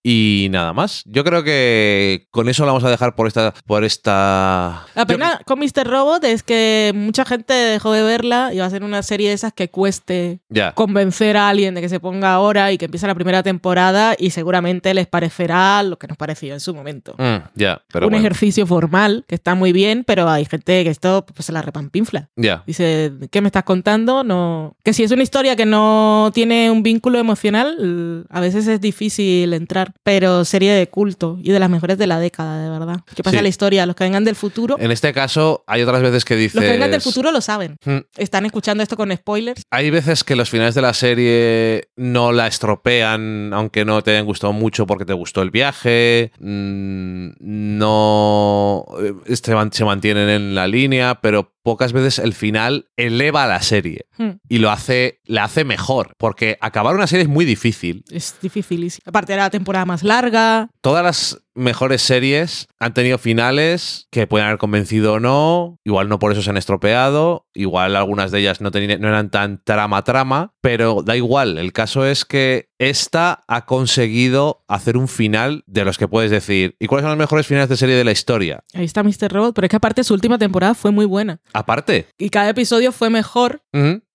Y 0.03 0.49
nada 0.51 0.73
más. 0.73 1.03
Yo 1.07 1.25
creo 1.25 1.43
que 1.43 2.27
con 2.31 2.49
eso 2.49 2.65
lo 2.65 2.69
vamos 2.69 2.85
a 2.85 2.91
dejar 2.91 3.15
por 3.15 3.27
esta. 3.27 3.55
Por 3.67 3.85
esta... 3.85 4.87
La 4.95 5.07
pena 5.07 5.41
con 5.47 5.59
Mr. 5.59 5.87
Robot 5.87 6.25
es 6.25 6.43
que 6.43 6.93
mucha 6.95 7.25
gente 7.25 7.55
dejó 7.55 7.93
de 7.93 8.03
verla 8.03 8.51
y 8.53 8.59
va 8.59 8.67
a 8.67 8.71
ser 8.71 8.85
una 8.85 9.03
serie 9.03 9.29
de 9.29 9.35
esas 9.35 9.53
que 9.53 9.71
cueste 9.71 10.41
convencer 10.75 11.37
a 11.37 11.49
alguien 11.49 11.75
de 11.75 11.81
que 11.81 11.89
se 11.89 12.01
ponga 12.01 12.35
ahora 12.35 12.73
y 12.73 12.79
que 12.79 12.85
empiece 12.87 13.07
la 13.07 13.15
primera 13.15 13.43
temporada 13.43 14.15
y 14.19 14.31
seguramente 14.31 14.93
les 14.95 15.07
parecerá 15.07 15.83
lo 15.83 15.99
que 15.99 16.07
nos 16.09 16.17
pareció 16.17 16.53
en 16.53 16.61
su 16.61 16.75
momento. 16.75 17.06
Mm, 17.17 17.49
pero 17.93 18.07
un 18.07 18.11
bueno. 18.13 18.17
ejercicio 18.19 18.67
formal 18.67 19.25
que 19.29 19.35
está 19.35 19.55
muy 19.55 19.73
bien, 19.73 20.05
pero 20.07 20.29
hay 20.29 20.45
gente 20.45 20.85
que 20.85 20.91
esto 20.91 21.25
pues, 21.35 21.47
se 21.47 21.53
la 21.53 21.63
repampinfla. 21.63 22.29
Ya. 22.37 22.63
Dice, 22.67 23.13
¿qué 23.31 23.41
me 23.41 23.49
estás 23.49 23.65
contando? 23.65 24.25
No. 24.25 24.77
Que 24.85 24.93
si 24.93 25.03
es 25.05 25.11
una 25.11 25.23
historia 25.23 25.57
que 25.57 25.67
no 25.67 26.31
tiene 26.35 26.71
un 26.71 26.83
vínculo 26.83 27.19
emocional, 27.19 28.25
a 28.31 28.41
veces 28.41 28.67
es 28.67 28.81
difícil 28.81 29.53
entrar. 29.53 29.93
Pero 30.03 30.45
serie 30.45 30.73
de 30.73 30.89
culto 30.89 31.39
y 31.43 31.53
de 31.53 31.59
las 31.59 31.71
mejores 31.71 31.99
de 31.99 32.07
la 32.07 32.19
década, 32.19 32.63
de 32.63 32.71
verdad. 32.71 33.01
¿Qué 33.15 33.23
pasa 33.23 33.37
Sí. 33.39 33.43
la 33.43 33.49
historia? 33.49 33.87
Los 33.87 33.97
que 33.97 34.05
vengan 34.05 34.25
del 34.25 34.37
futuro, 34.37 34.77
En 34.79 34.91
este 34.91 35.13
caso, 35.13 35.65
hay 35.67 35.83
otras 35.83 36.03
veces 36.03 36.25
que 36.25 36.37
dices. 36.37 36.55
los 36.57 36.65
que 36.65 36.71
vengan 36.71 36.91
del 36.91 37.01
futuro 37.01 37.31
lo 37.33 37.41
saben. 37.41 37.77
Mm, 37.85 37.99
Están 38.17 38.47
escuchando 38.47 38.83
esto 38.83 38.97
con 38.97 39.13
spoilers. 39.15 39.63
Hay 39.71 39.91
veces 39.91 40.25
que 40.25 40.37
los 40.37 40.49
finales 40.51 40.75
de 40.75 40.83
la 40.83 40.95
serie 40.95 41.89
no 41.97 42.33
la 42.33 42.47
estropean, 42.47 43.53
aunque 43.53 43.85
no 43.85 44.03
te 44.03 44.13
hayan 44.13 44.25
gustado 44.27 44.53
mucho 44.53 44.87
porque 44.87 45.05
te 45.05 45.13
gustó 45.13 45.43
el 45.43 45.51
viaje. 45.51 46.33
mm, 46.39 46.96
No 47.41 48.85
eh, 49.27 49.37
se 49.37 49.55
man- 49.55 49.73
se 49.73 49.85
mantienen 49.85 50.29
en 50.29 50.55
la 50.55 50.67
línea, 50.67 51.21
pero 51.21 51.53
pocas 51.63 51.93
veces 51.93 52.19
el 52.19 52.33
final 52.35 52.89
eleva 52.97 53.47
la 53.47 53.61
serie 53.63 54.07
Hmm. 54.19 54.33
y 54.49 54.59
lo 54.59 54.71
hace, 54.71 55.21
la 55.25 55.45
hace 55.45 55.65
mejor. 55.65 56.13
Porque 56.19 56.57
acabar 56.61 56.95
una 56.95 57.07
serie 57.07 57.25
es 57.25 57.29
muy 57.29 57.45
difícil. 57.45 58.05
Es 58.11 58.37
dificilísimo. 58.41 59.03
Aparte 59.07 59.33
era 59.35 59.45
la 59.45 59.51
temporada 59.51 59.85
más 59.85 60.03
larga. 60.03 60.71
Todas 60.81 61.05
las 61.05 61.43
mejores 61.57 62.03
series 62.03 62.69
han 62.79 62.95
tenido 62.95 63.19
finales 63.19 64.07
que 64.11 64.27
pueden 64.27 64.47
haber 64.47 64.59
convencido 64.59 65.15
o 65.15 65.21
no, 65.21 65.79
igual 65.85 66.09
no 66.09 66.19
por 66.19 66.33
eso 66.33 66.43
se 66.43 66.51
han 66.51 66.57
estropeado, 66.57 67.47
igual 67.55 67.97
algunas 67.97 68.31
de 68.31 68.41
ellas 68.41 68.61
no, 68.61 68.71
tenían- 68.71 69.01
no 69.01 69.09
eran 69.09 69.31
tan 69.31 69.63
trama-trama, 69.65 70.53
pero 70.61 71.03
da 71.03 71.17
igual, 71.17 71.59
el 71.59 71.73
caso 71.73 72.07
es 72.07 72.25
que 72.25 72.69
esta 72.79 73.43
ha 73.49 73.65
conseguido 73.65 74.63
hacer 74.69 74.97
un 74.97 75.09
final 75.09 75.65
de 75.67 75.85
los 75.85 75.97
que 75.97 76.09
puedes 76.09 76.31
decir, 76.31 76.77
¿y 76.79 76.87
cuáles 76.87 77.05
son 77.05 77.11
los 77.11 77.19
mejores 77.19 77.47
finales 77.47 77.69
de 77.71 77.77
serie 77.79 77.95
de 77.97 78.05
la 78.05 78.13
historia? 78.13 78.61
Ahí 78.75 78.85
está 78.85 79.03
Mr. 79.03 79.33
Robot. 79.33 79.55
Pero 79.55 79.65
es 79.67 79.71
que 79.71 79.77
aparte 79.77 80.05
su 80.05 80.13
última 80.13 80.37
temporada 80.39 80.75
fue 80.75 80.91
muy 80.91 81.07
buena. 81.07 81.41
Aparte, 81.55 82.07
Y 82.19 82.29
cada 82.29 82.51
episodio 82.51 82.93
fue 82.93 83.09
mejor 83.09 83.63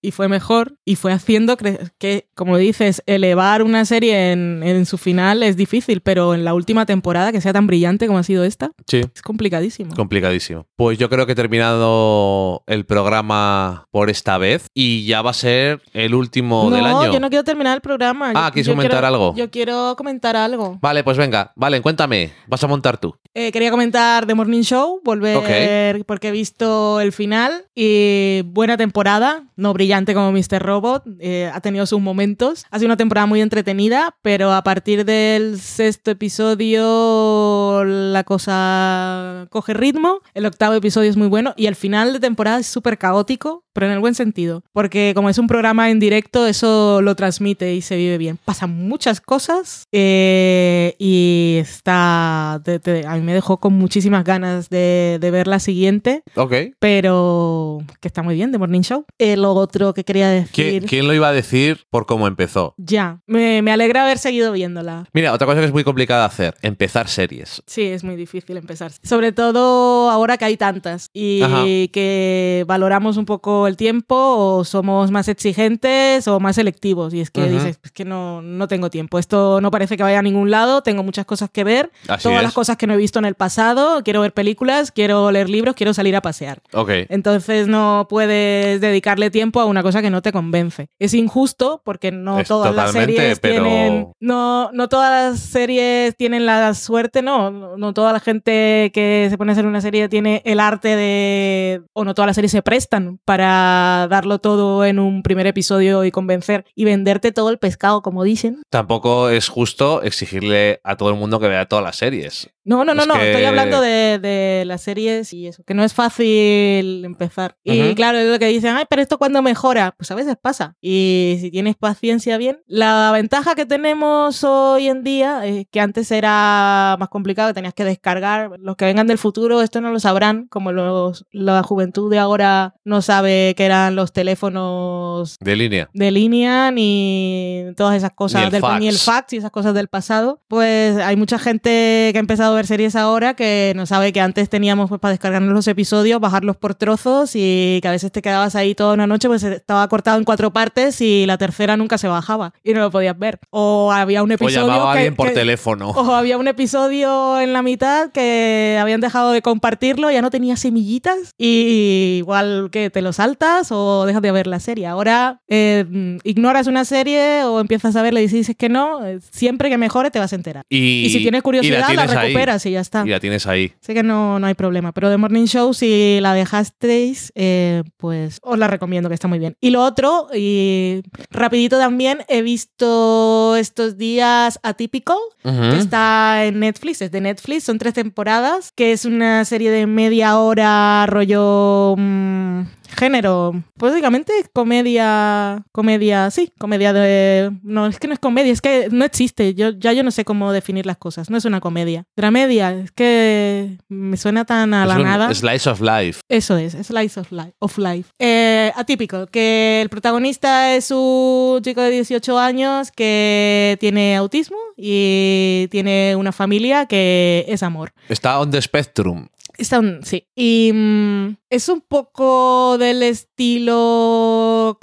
y 0.01 0.11
fue 0.11 0.27
mejor 0.27 0.77
y 0.83 0.95
fue 0.95 1.11
haciendo 1.13 1.57
que, 1.57 2.27
como 2.33 2.57
dices, 2.57 3.03
elevar 3.05 3.61
una 3.61 3.85
serie 3.85 4.31
en, 4.31 4.63
en 4.63 4.85
su 4.87 4.97
final 4.97 5.43
es 5.43 5.55
difícil, 5.57 6.01
pero 6.01 6.33
en 6.33 6.43
la 6.43 6.53
última 6.55 6.85
temporada 6.87 7.31
que 7.31 7.39
sea 7.41 7.53
tan 7.53 7.67
brillante 7.67 8.07
como 8.07 8.17
ha 8.17 8.23
sido 8.23 8.43
esta, 8.43 8.71
sí. 8.87 9.01
es 9.13 9.21
complicadísimo. 9.21 9.93
Complicadísimo. 9.95 10.65
Pues 10.75 10.97
yo 10.97 11.07
creo 11.09 11.25
que 11.27 11.33
he 11.33 11.35
terminado 11.35 12.63
el 12.65 12.85
programa 12.85 13.85
por 13.91 14.09
esta 14.09 14.37
vez 14.39 14.65
y 14.73 15.05
ya 15.05 15.21
va 15.21 15.29
a 15.31 15.33
ser 15.35 15.81
el 15.93 16.15
último 16.15 16.71
del 16.71 16.81
no, 16.83 17.01
año. 17.01 17.13
yo 17.13 17.19
no 17.19 17.29
quiero 17.29 17.43
terminar 17.43 17.75
el 17.75 17.81
programa. 17.81 18.31
Ah, 18.35 18.47
Yo- 18.47 18.53
¿quieres 18.53 18.67
yo 18.67 18.73
comentar 18.73 18.91
quiero- 19.01 19.07
algo? 19.07 19.35
Yo 19.35 19.51
quiero 19.51 19.95
comentar 19.97 20.35
algo. 20.35 20.79
Vale, 20.81 21.03
pues 21.03 21.17
venga, 21.17 21.51
vale, 21.55 21.79
cuéntame, 21.81 22.31
vas 22.47 22.63
a 22.63 22.67
montar 22.67 22.97
tú. 22.97 23.15
Eh, 23.33 23.51
quería 23.51 23.69
comentar 23.71 24.25
The 24.25 24.33
Morning 24.33 24.61
Show, 24.63 24.99
volver 25.03 26.03
porque 26.05 26.29
he 26.29 26.31
visto 26.31 26.99
el 26.99 27.11
final 27.11 27.65
y 27.75 28.41
buena 28.45 28.77
temporada, 28.77 29.43
no 29.55 29.73
brillante 29.73 29.90
como 30.13 30.31
Mr. 30.31 30.59
Robot, 30.61 31.03
eh, 31.19 31.51
ha 31.53 31.59
tenido 31.61 31.85
sus 31.85 31.99
momentos. 31.99 32.65
Ha 32.71 32.79
sido 32.79 32.87
una 32.87 32.97
temporada 32.97 33.25
muy 33.27 33.41
entretenida, 33.41 34.15
pero 34.21 34.51
a 34.53 34.63
partir 34.63 35.03
del 35.05 35.59
sexto 35.59 36.11
episodio 36.11 37.83
la 37.83 38.23
cosa 38.23 39.47
coge 39.49 39.73
ritmo, 39.73 40.19
el 40.33 40.45
octavo 40.45 40.75
episodio 40.75 41.09
es 41.09 41.17
muy 41.17 41.27
bueno 41.27 41.53
y 41.57 41.67
el 41.67 41.75
final 41.75 42.13
de 42.13 42.19
temporada 42.19 42.59
es 42.59 42.67
súper 42.67 42.97
caótico, 42.97 43.63
pero 43.73 43.87
en 43.87 43.93
el 43.93 43.99
buen 43.99 44.15
sentido, 44.15 44.63
porque 44.73 45.13
como 45.15 45.29
es 45.29 45.37
un 45.37 45.47
programa 45.47 45.89
en 45.89 45.99
directo, 45.99 46.45
eso 46.47 47.01
lo 47.01 47.15
transmite 47.15 47.73
y 47.73 47.81
se 47.81 47.95
vive 47.95 48.17
bien. 48.17 48.37
Pasan 48.43 48.87
muchas 48.87 49.21
cosas 49.21 49.85
eh, 49.91 50.95
y 50.99 51.57
está... 51.61 52.61
te- 52.63 52.79
te- 52.79 53.05
a 53.07 53.15
mí 53.15 53.21
me 53.21 53.33
dejó 53.33 53.57
con 53.57 53.73
muchísimas 53.73 54.23
ganas 54.23 54.69
de, 54.69 55.17
de 55.21 55.31
ver 55.31 55.47
la 55.47 55.59
siguiente, 55.59 56.23
Ok. 56.35 56.53
pero 56.79 57.79
que 57.99 58.07
está 58.07 58.21
muy 58.23 58.35
bien, 58.35 58.51
The 58.51 58.57
Morning 58.57 58.81
Show. 58.81 59.05
Eh, 59.17 59.37
lo 59.37 59.53
otro 59.81 59.93
que 59.93 60.03
quería 60.03 60.29
decir... 60.29 60.83
¿Qui- 60.83 60.87
¿Quién 60.89 61.07
lo 61.07 61.13
iba 61.13 61.27
a 61.29 61.31
decir 61.31 61.85
por 61.89 62.05
cómo 62.05 62.27
empezó? 62.27 62.73
Ya, 62.77 63.19
me, 63.27 63.61
me 63.61 63.71
alegra 63.71 64.03
haber 64.03 64.17
seguido 64.17 64.51
viéndola. 64.51 65.05
Mira, 65.13 65.33
otra 65.33 65.47
cosa 65.47 65.59
que 65.59 65.65
es 65.65 65.71
muy 65.73 65.83
complicada 65.83 66.21
de 66.21 66.25
hacer, 66.27 66.55
empezar 66.61 67.07
series. 67.07 67.63
Sí, 67.65 67.83
es 67.83 68.03
muy 68.03 68.15
difícil 68.15 68.57
empezar. 68.57 68.91
Sobre 69.03 69.31
todo 69.31 70.09
ahora 70.09 70.37
que 70.37 70.45
hay 70.45 70.57
tantas 70.57 71.09
y 71.13 71.41
Ajá. 71.41 71.63
que 71.91 72.63
valoramos 72.67 73.17
un 73.17 73.25
poco 73.25 73.67
el 73.67 73.77
tiempo 73.77 74.15
o 74.15 74.63
somos 74.63 75.11
más 75.11 75.27
exigentes 75.27 76.27
o 76.27 76.39
más 76.39 76.55
selectivos. 76.55 77.13
Y 77.13 77.21
es 77.21 77.31
que 77.31 77.41
Ujú. 77.41 77.49
dices, 77.51 77.79
es 77.83 77.91
que 77.91 78.05
no, 78.05 78.41
no 78.41 78.67
tengo 78.67 78.89
tiempo. 78.89 79.19
Esto 79.19 79.61
no 79.61 79.71
parece 79.71 79.97
que 79.97 80.03
vaya 80.03 80.19
a 80.19 80.23
ningún 80.23 80.51
lado, 80.51 80.81
tengo 80.83 81.03
muchas 81.03 81.25
cosas 81.25 81.49
que 81.49 81.63
ver, 81.63 81.91
Así 82.07 82.23
todas 82.23 82.37
es. 82.39 82.43
las 82.43 82.53
cosas 82.53 82.77
que 82.77 82.87
no 82.87 82.93
he 82.93 82.97
visto 82.97 83.19
en 83.19 83.25
el 83.25 83.35
pasado, 83.35 84.01
quiero 84.03 84.21
ver 84.21 84.33
películas, 84.33 84.91
quiero 84.91 85.31
leer 85.31 85.49
libros, 85.49 85.75
quiero 85.75 85.93
salir 85.93 86.15
a 86.15 86.21
pasear. 86.21 86.61
Ok. 86.73 86.89
Entonces 87.09 87.67
no 87.67 88.07
puedes 88.09 88.81
dedicarle 88.81 89.29
tiempo 89.29 89.59
a 89.59 89.65
una 89.71 89.81
cosa 89.83 90.01
que 90.01 90.09
no 90.09 90.21
te 90.21 90.31
convence. 90.31 90.87
Es 90.99 91.13
injusto 91.13 91.81
porque 91.83 92.11
no 92.11 92.39
Es 92.39 92.47
todas 92.47 92.75
las 92.75 92.91
series 92.91 93.39
pero- 93.39 93.63
tienen 93.63 94.07
no, 94.19 94.69
no 94.73 94.87
todas 94.89 95.31
las 95.33 95.39
series 95.39 96.15
tienen 96.15 96.45
la 96.45 96.73
suerte, 96.73 97.21
no, 97.21 97.77
no, 97.77 97.93
toda 97.93 98.13
la 98.13 98.19
gente 98.19 98.91
que 98.93 99.27
se 99.29 99.37
pone 99.37 99.51
a 99.51 99.53
hacer 99.53 99.65
una 99.65 99.81
serie 99.81 100.09
tiene 100.09 100.41
el 100.45 100.59
arte 100.59 100.95
de 100.95 101.81
o 101.93 102.03
no 102.05 102.13
todas 102.13 102.27
las 102.27 102.35
series 102.35 102.51
se 102.51 102.61
prestan 102.61 103.19
para 103.25 104.07
darlo 104.09 104.39
todo 104.39 104.85
en 104.85 104.99
un 104.99 105.23
primer 105.23 105.47
episodio 105.47 106.03
y 106.05 106.11
convencer 106.11 106.65
y 106.75 106.85
venderte 106.85 107.31
todo 107.31 107.49
el 107.49 107.57
pescado 107.57 108.01
como 108.01 108.23
dicen. 108.23 108.61
Tampoco 108.69 109.29
es 109.29 109.47
justo 109.49 110.01
exigirle 110.03 110.79
a 110.83 110.95
todo 110.97 111.09
el 111.09 111.15
mundo 111.15 111.39
que 111.39 111.47
vea 111.47 111.65
todas 111.67 111.83
las 111.83 111.95
series. 111.95 112.49
No, 112.63 112.85
no, 112.85 112.93
no, 112.93 113.01
Es 113.01 113.07
no, 113.07 113.13
que- 113.15 113.31
estoy 113.31 113.45
hablando 113.45 113.81
de, 113.81 114.19
de 114.19 114.63
las 114.65 114.81
series 114.81 115.33
y 115.33 115.47
eso, 115.47 115.63
que 115.63 115.73
no 115.73 115.83
es 115.83 115.93
fácil 115.93 117.03
empezar. 117.05 117.55
Y 117.63 117.81
Ujú. 117.81 117.95
claro, 117.95 118.17
es 118.19 118.29
lo 118.29 118.37
que 118.39 118.45
dicen, 118.47 118.75
ay, 118.75 118.85
pero 118.89 119.01
esto 119.01 119.17
cuando 119.17 119.41
mejora, 119.61 119.93
pues 119.95 120.09
a 120.09 120.15
veces 120.15 120.35
pasa. 120.41 120.75
Y 120.81 121.37
si 121.39 121.51
tienes 121.51 121.75
paciencia 121.75 122.37
bien, 122.37 122.61
la 122.65 123.11
ventaja 123.11 123.53
que 123.53 123.67
tenemos 123.67 124.43
hoy 124.43 124.87
en 124.87 125.03
día 125.03 125.45
es 125.45 125.67
que 125.69 125.79
antes 125.79 126.09
era 126.11 126.95
más 126.99 127.09
complicado, 127.09 127.49
que 127.49 127.53
tenías 127.53 127.75
que 127.75 127.85
descargar. 127.85 128.49
Los 128.59 128.75
que 128.75 128.85
vengan 128.85 129.05
del 129.05 129.19
futuro 129.19 129.61
esto 129.61 129.79
no 129.79 129.91
lo 129.91 129.99
sabrán, 129.99 130.47
como 130.47 130.71
los, 130.71 131.25
la 131.31 131.61
juventud 131.61 132.09
de 132.09 132.17
ahora 132.17 132.73
no 132.85 133.03
sabe 133.03 133.53
que 133.55 133.65
eran 133.65 133.95
los 133.95 134.11
teléfonos 134.13 135.37
De 135.39 135.55
línea. 135.55 135.89
de 135.93 136.09
línea 136.11 136.71
ni 136.71 137.65
todas 137.77 137.95
esas 137.95 138.11
cosas 138.15 138.41
Ni 138.41 138.45
el 138.45 138.51
del 138.51 138.61
fax. 138.61 138.79
ni 138.79 138.87
el 138.87 138.97
fax 138.97 139.33
y 139.33 139.37
esas 139.37 139.51
cosas 139.51 139.75
del 139.75 139.89
pasado. 139.89 140.39
Pues 140.47 140.97
hay 140.97 141.15
mucha 141.17 141.37
gente 141.37 142.09
que 142.11 142.13
ha 142.15 142.19
empezado 142.19 142.53
a 142.53 142.55
ver 142.55 142.65
series 142.65 142.95
ahora 142.95 143.35
que 143.35 143.73
no 143.75 143.85
sabe 143.85 144.11
que 144.11 144.21
antes 144.21 144.49
teníamos 144.49 144.89
pues 144.89 144.99
para 144.99 145.11
descargarnos 145.11 145.53
los 145.53 145.67
episodios, 145.67 146.19
bajarlos 146.19 146.57
por 146.57 146.73
trozos 146.73 147.31
y 147.35 147.77
que 147.83 147.87
a 147.87 147.91
veces 147.91 148.11
te 148.11 148.23
quedabas 148.23 148.55
ahí 148.55 148.73
toda 148.73 148.95
una 148.95 149.05
noche 149.05 149.27
pues 149.27 149.45
estaba 149.51 149.87
cortado 149.87 150.17
en 150.17 150.23
cuatro 150.23 150.51
partes 150.53 150.99
y 151.01 151.25
la 151.25 151.37
tercera 151.37 151.77
nunca 151.77 151.97
se 151.97 152.07
bajaba 152.07 152.53
y 152.63 152.73
no 152.73 152.79
lo 152.81 152.91
podías 152.91 153.17
ver. 153.17 153.39
O 153.49 153.91
había 153.91 154.23
un 154.23 154.31
O 154.31 154.33
episodio 154.33 154.67
llamaba 154.67 154.89
a 154.91 154.93
alguien 154.93 155.15
por 155.15 155.27
que- 155.29 155.33
teléfono. 155.33 155.89
o 155.91 156.13
había 156.13 156.37
un 156.37 156.47
episodio 156.47 157.39
en 157.39 157.53
la 157.53 157.61
mitad 157.61 158.11
que 158.11 158.77
habían 158.81 159.01
dejado 159.01 159.31
de 159.31 159.41
compartirlo, 159.41 160.11
ya 160.11 160.21
no 160.21 160.29
tenía 160.29 160.55
semillitas 160.57 161.33
y 161.37 162.15
igual 162.19 162.69
que 162.71 162.89
te 162.89 163.01
lo 163.01 163.13
saltas 163.13 163.71
o 163.71 164.05
dejas 164.05 164.21
de 164.21 164.31
ver 164.31 164.47
la 164.47 164.59
serie. 164.59 164.87
Ahora 164.87 165.41
eh, 165.47 165.85
ignoras 166.23 166.67
una 166.67 166.85
serie 166.85 167.43
o 167.45 167.59
empiezas 167.59 167.95
a 167.95 168.01
verla 168.01 168.21
y 168.21 168.27
dices 168.27 168.55
que 168.57 168.69
no, 168.69 169.05
eh, 169.05 169.19
siempre 169.31 169.69
que 169.69 169.77
mejore 169.77 170.11
te 170.11 170.19
vas 170.19 170.33
a 170.33 170.35
enterar. 170.35 170.63
Y, 170.69 171.05
Y, 171.05 171.09
si 171.09 171.19
tienes 171.19 171.41
curiosidad, 171.41 171.81
la, 171.81 171.87
tienes 171.87 172.13
recuperas 172.13 172.65
y 172.65 172.71
ya 172.71 172.79
está. 172.81 173.03
Y 173.05 173.09
la 173.09 173.19
tienes 173.19 173.47
ahí. 173.47 173.73
Sé 173.81 173.93
que 173.93 174.03
no, 174.03 174.39
no 174.39 174.47
hay 174.47 174.53
problema, 174.53 174.91
pero 174.91 175.09
The 175.09 175.17
Morning 175.17 175.45
Show, 175.45 175.73
si 175.73 176.19
la 176.21 176.33
dejasteis, 176.33 177.31
eh, 177.35 177.83
pues 177.97 178.39
os 178.41 178.57
la 178.57 178.67
recomiendo, 178.67 179.09
que 179.09 179.15
está 179.15 179.27
muy 179.27 179.39
bien. 179.39 179.40
Y 179.59 179.69
lo 179.69 179.83
otro, 179.83 180.27
y 180.33 181.03
rapidito 181.29 181.77
también, 181.77 182.19
he 182.27 182.41
visto 182.41 183.55
estos 183.55 183.97
días 183.97 184.59
Atypical, 184.63 185.17
que 185.43 185.77
está 185.77 186.45
en 186.45 186.59
Netflix, 186.59 187.01
es 187.01 187.11
de 187.11 187.21
Netflix, 187.21 187.63
son 187.63 187.77
tres 187.77 187.93
temporadas, 187.93 188.71
que 188.71 188.91
es 188.91 189.05
una 189.05 189.45
serie 189.45 189.71
de 189.71 189.87
media 189.87 190.37
hora 190.39 191.05
rollo 191.07 191.95
mm, 191.97 192.61
género, 192.91 193.63
pues 193.77 193.91
básicamente 193.91 194.33
comedia, 194.53 195.63
comedia, 195.71 196.29
sí, 196.31 196.51
comedia 196.57 196.93
de... 196.93 197.51
No, 197.63 197.87
es 197.87 197.99
que 197.99 198.07
no 198.07 198.13
es 198.13 198.19
comedia, 198.19 198.51
es 198.51 198.61
que 198.61 198.89
no 198.91 199.05
existe, 199.05 199.53
yo 199.53 199.69
ya 199.71 199.93
yo 199.93 200.03
no 200.03 200.11
sé 200.11 200.25
cómo 200.25 200.51
definir 200.51 200.85
las 200.85 200.97
cosas, 200.97 201.29
no 201.29 201.37
es 201.37 201.45
una 201.45 201.61
comedia. 201.61 202.05
Dramedia, 202.15 202.73
es 202.73 202.91
que 202.91 203.77
me 203.89 204.17
suena 204.17 204.45
tan 204.45 204.73
a 204.73 204.83
Es 204.83 204.87
la 204.89 204.97
nada. 204.99 205.33
Slice 205.33 205.69
of 205.69 205.81
life. 205.81 206.21
Eso 206.29 206.57
es, 206.57 206.73
Slice 206.73 207.19
of 207.19 207.31
Life. 207.31 207.53
Of 207.59 207.77
life. 207.77 208.09
Eh, 208.19 208.71
atípico, 208.75 209.27
que 209.27 209.81
el 209.81 209.89
protagonista 209.89 210.75
es 210.75 210.91
un 210.91 211.61
chico 211.63 211.81
de 211.81 211.91
18 211.91 212.39
años 212.39 212.91
que 212.91 213.77
tiene 213.79 214.15
autismo 214.15 214.57
y 214.77 215.67
tiene 215.71 216.15
una 216.15 216.31
familia 216.31 216.85
que 216.85 217.45
es 217.47 217.63
amor. 217.63 217.93
Está 218.09 218.39
on 218.39 218.51
the 218.51 218.61
spectrum. 218.61 219.27
Está 219.57 219.79
un- 219.79 219.99
sí. 220.03 220.27
Y 220.35 220.71
mm, 220.73 221.35
es 221.49 221.67
un 221.69 221.81
poco 221.81 222.77
del 222.79 223.03
estilo 223.03 224.77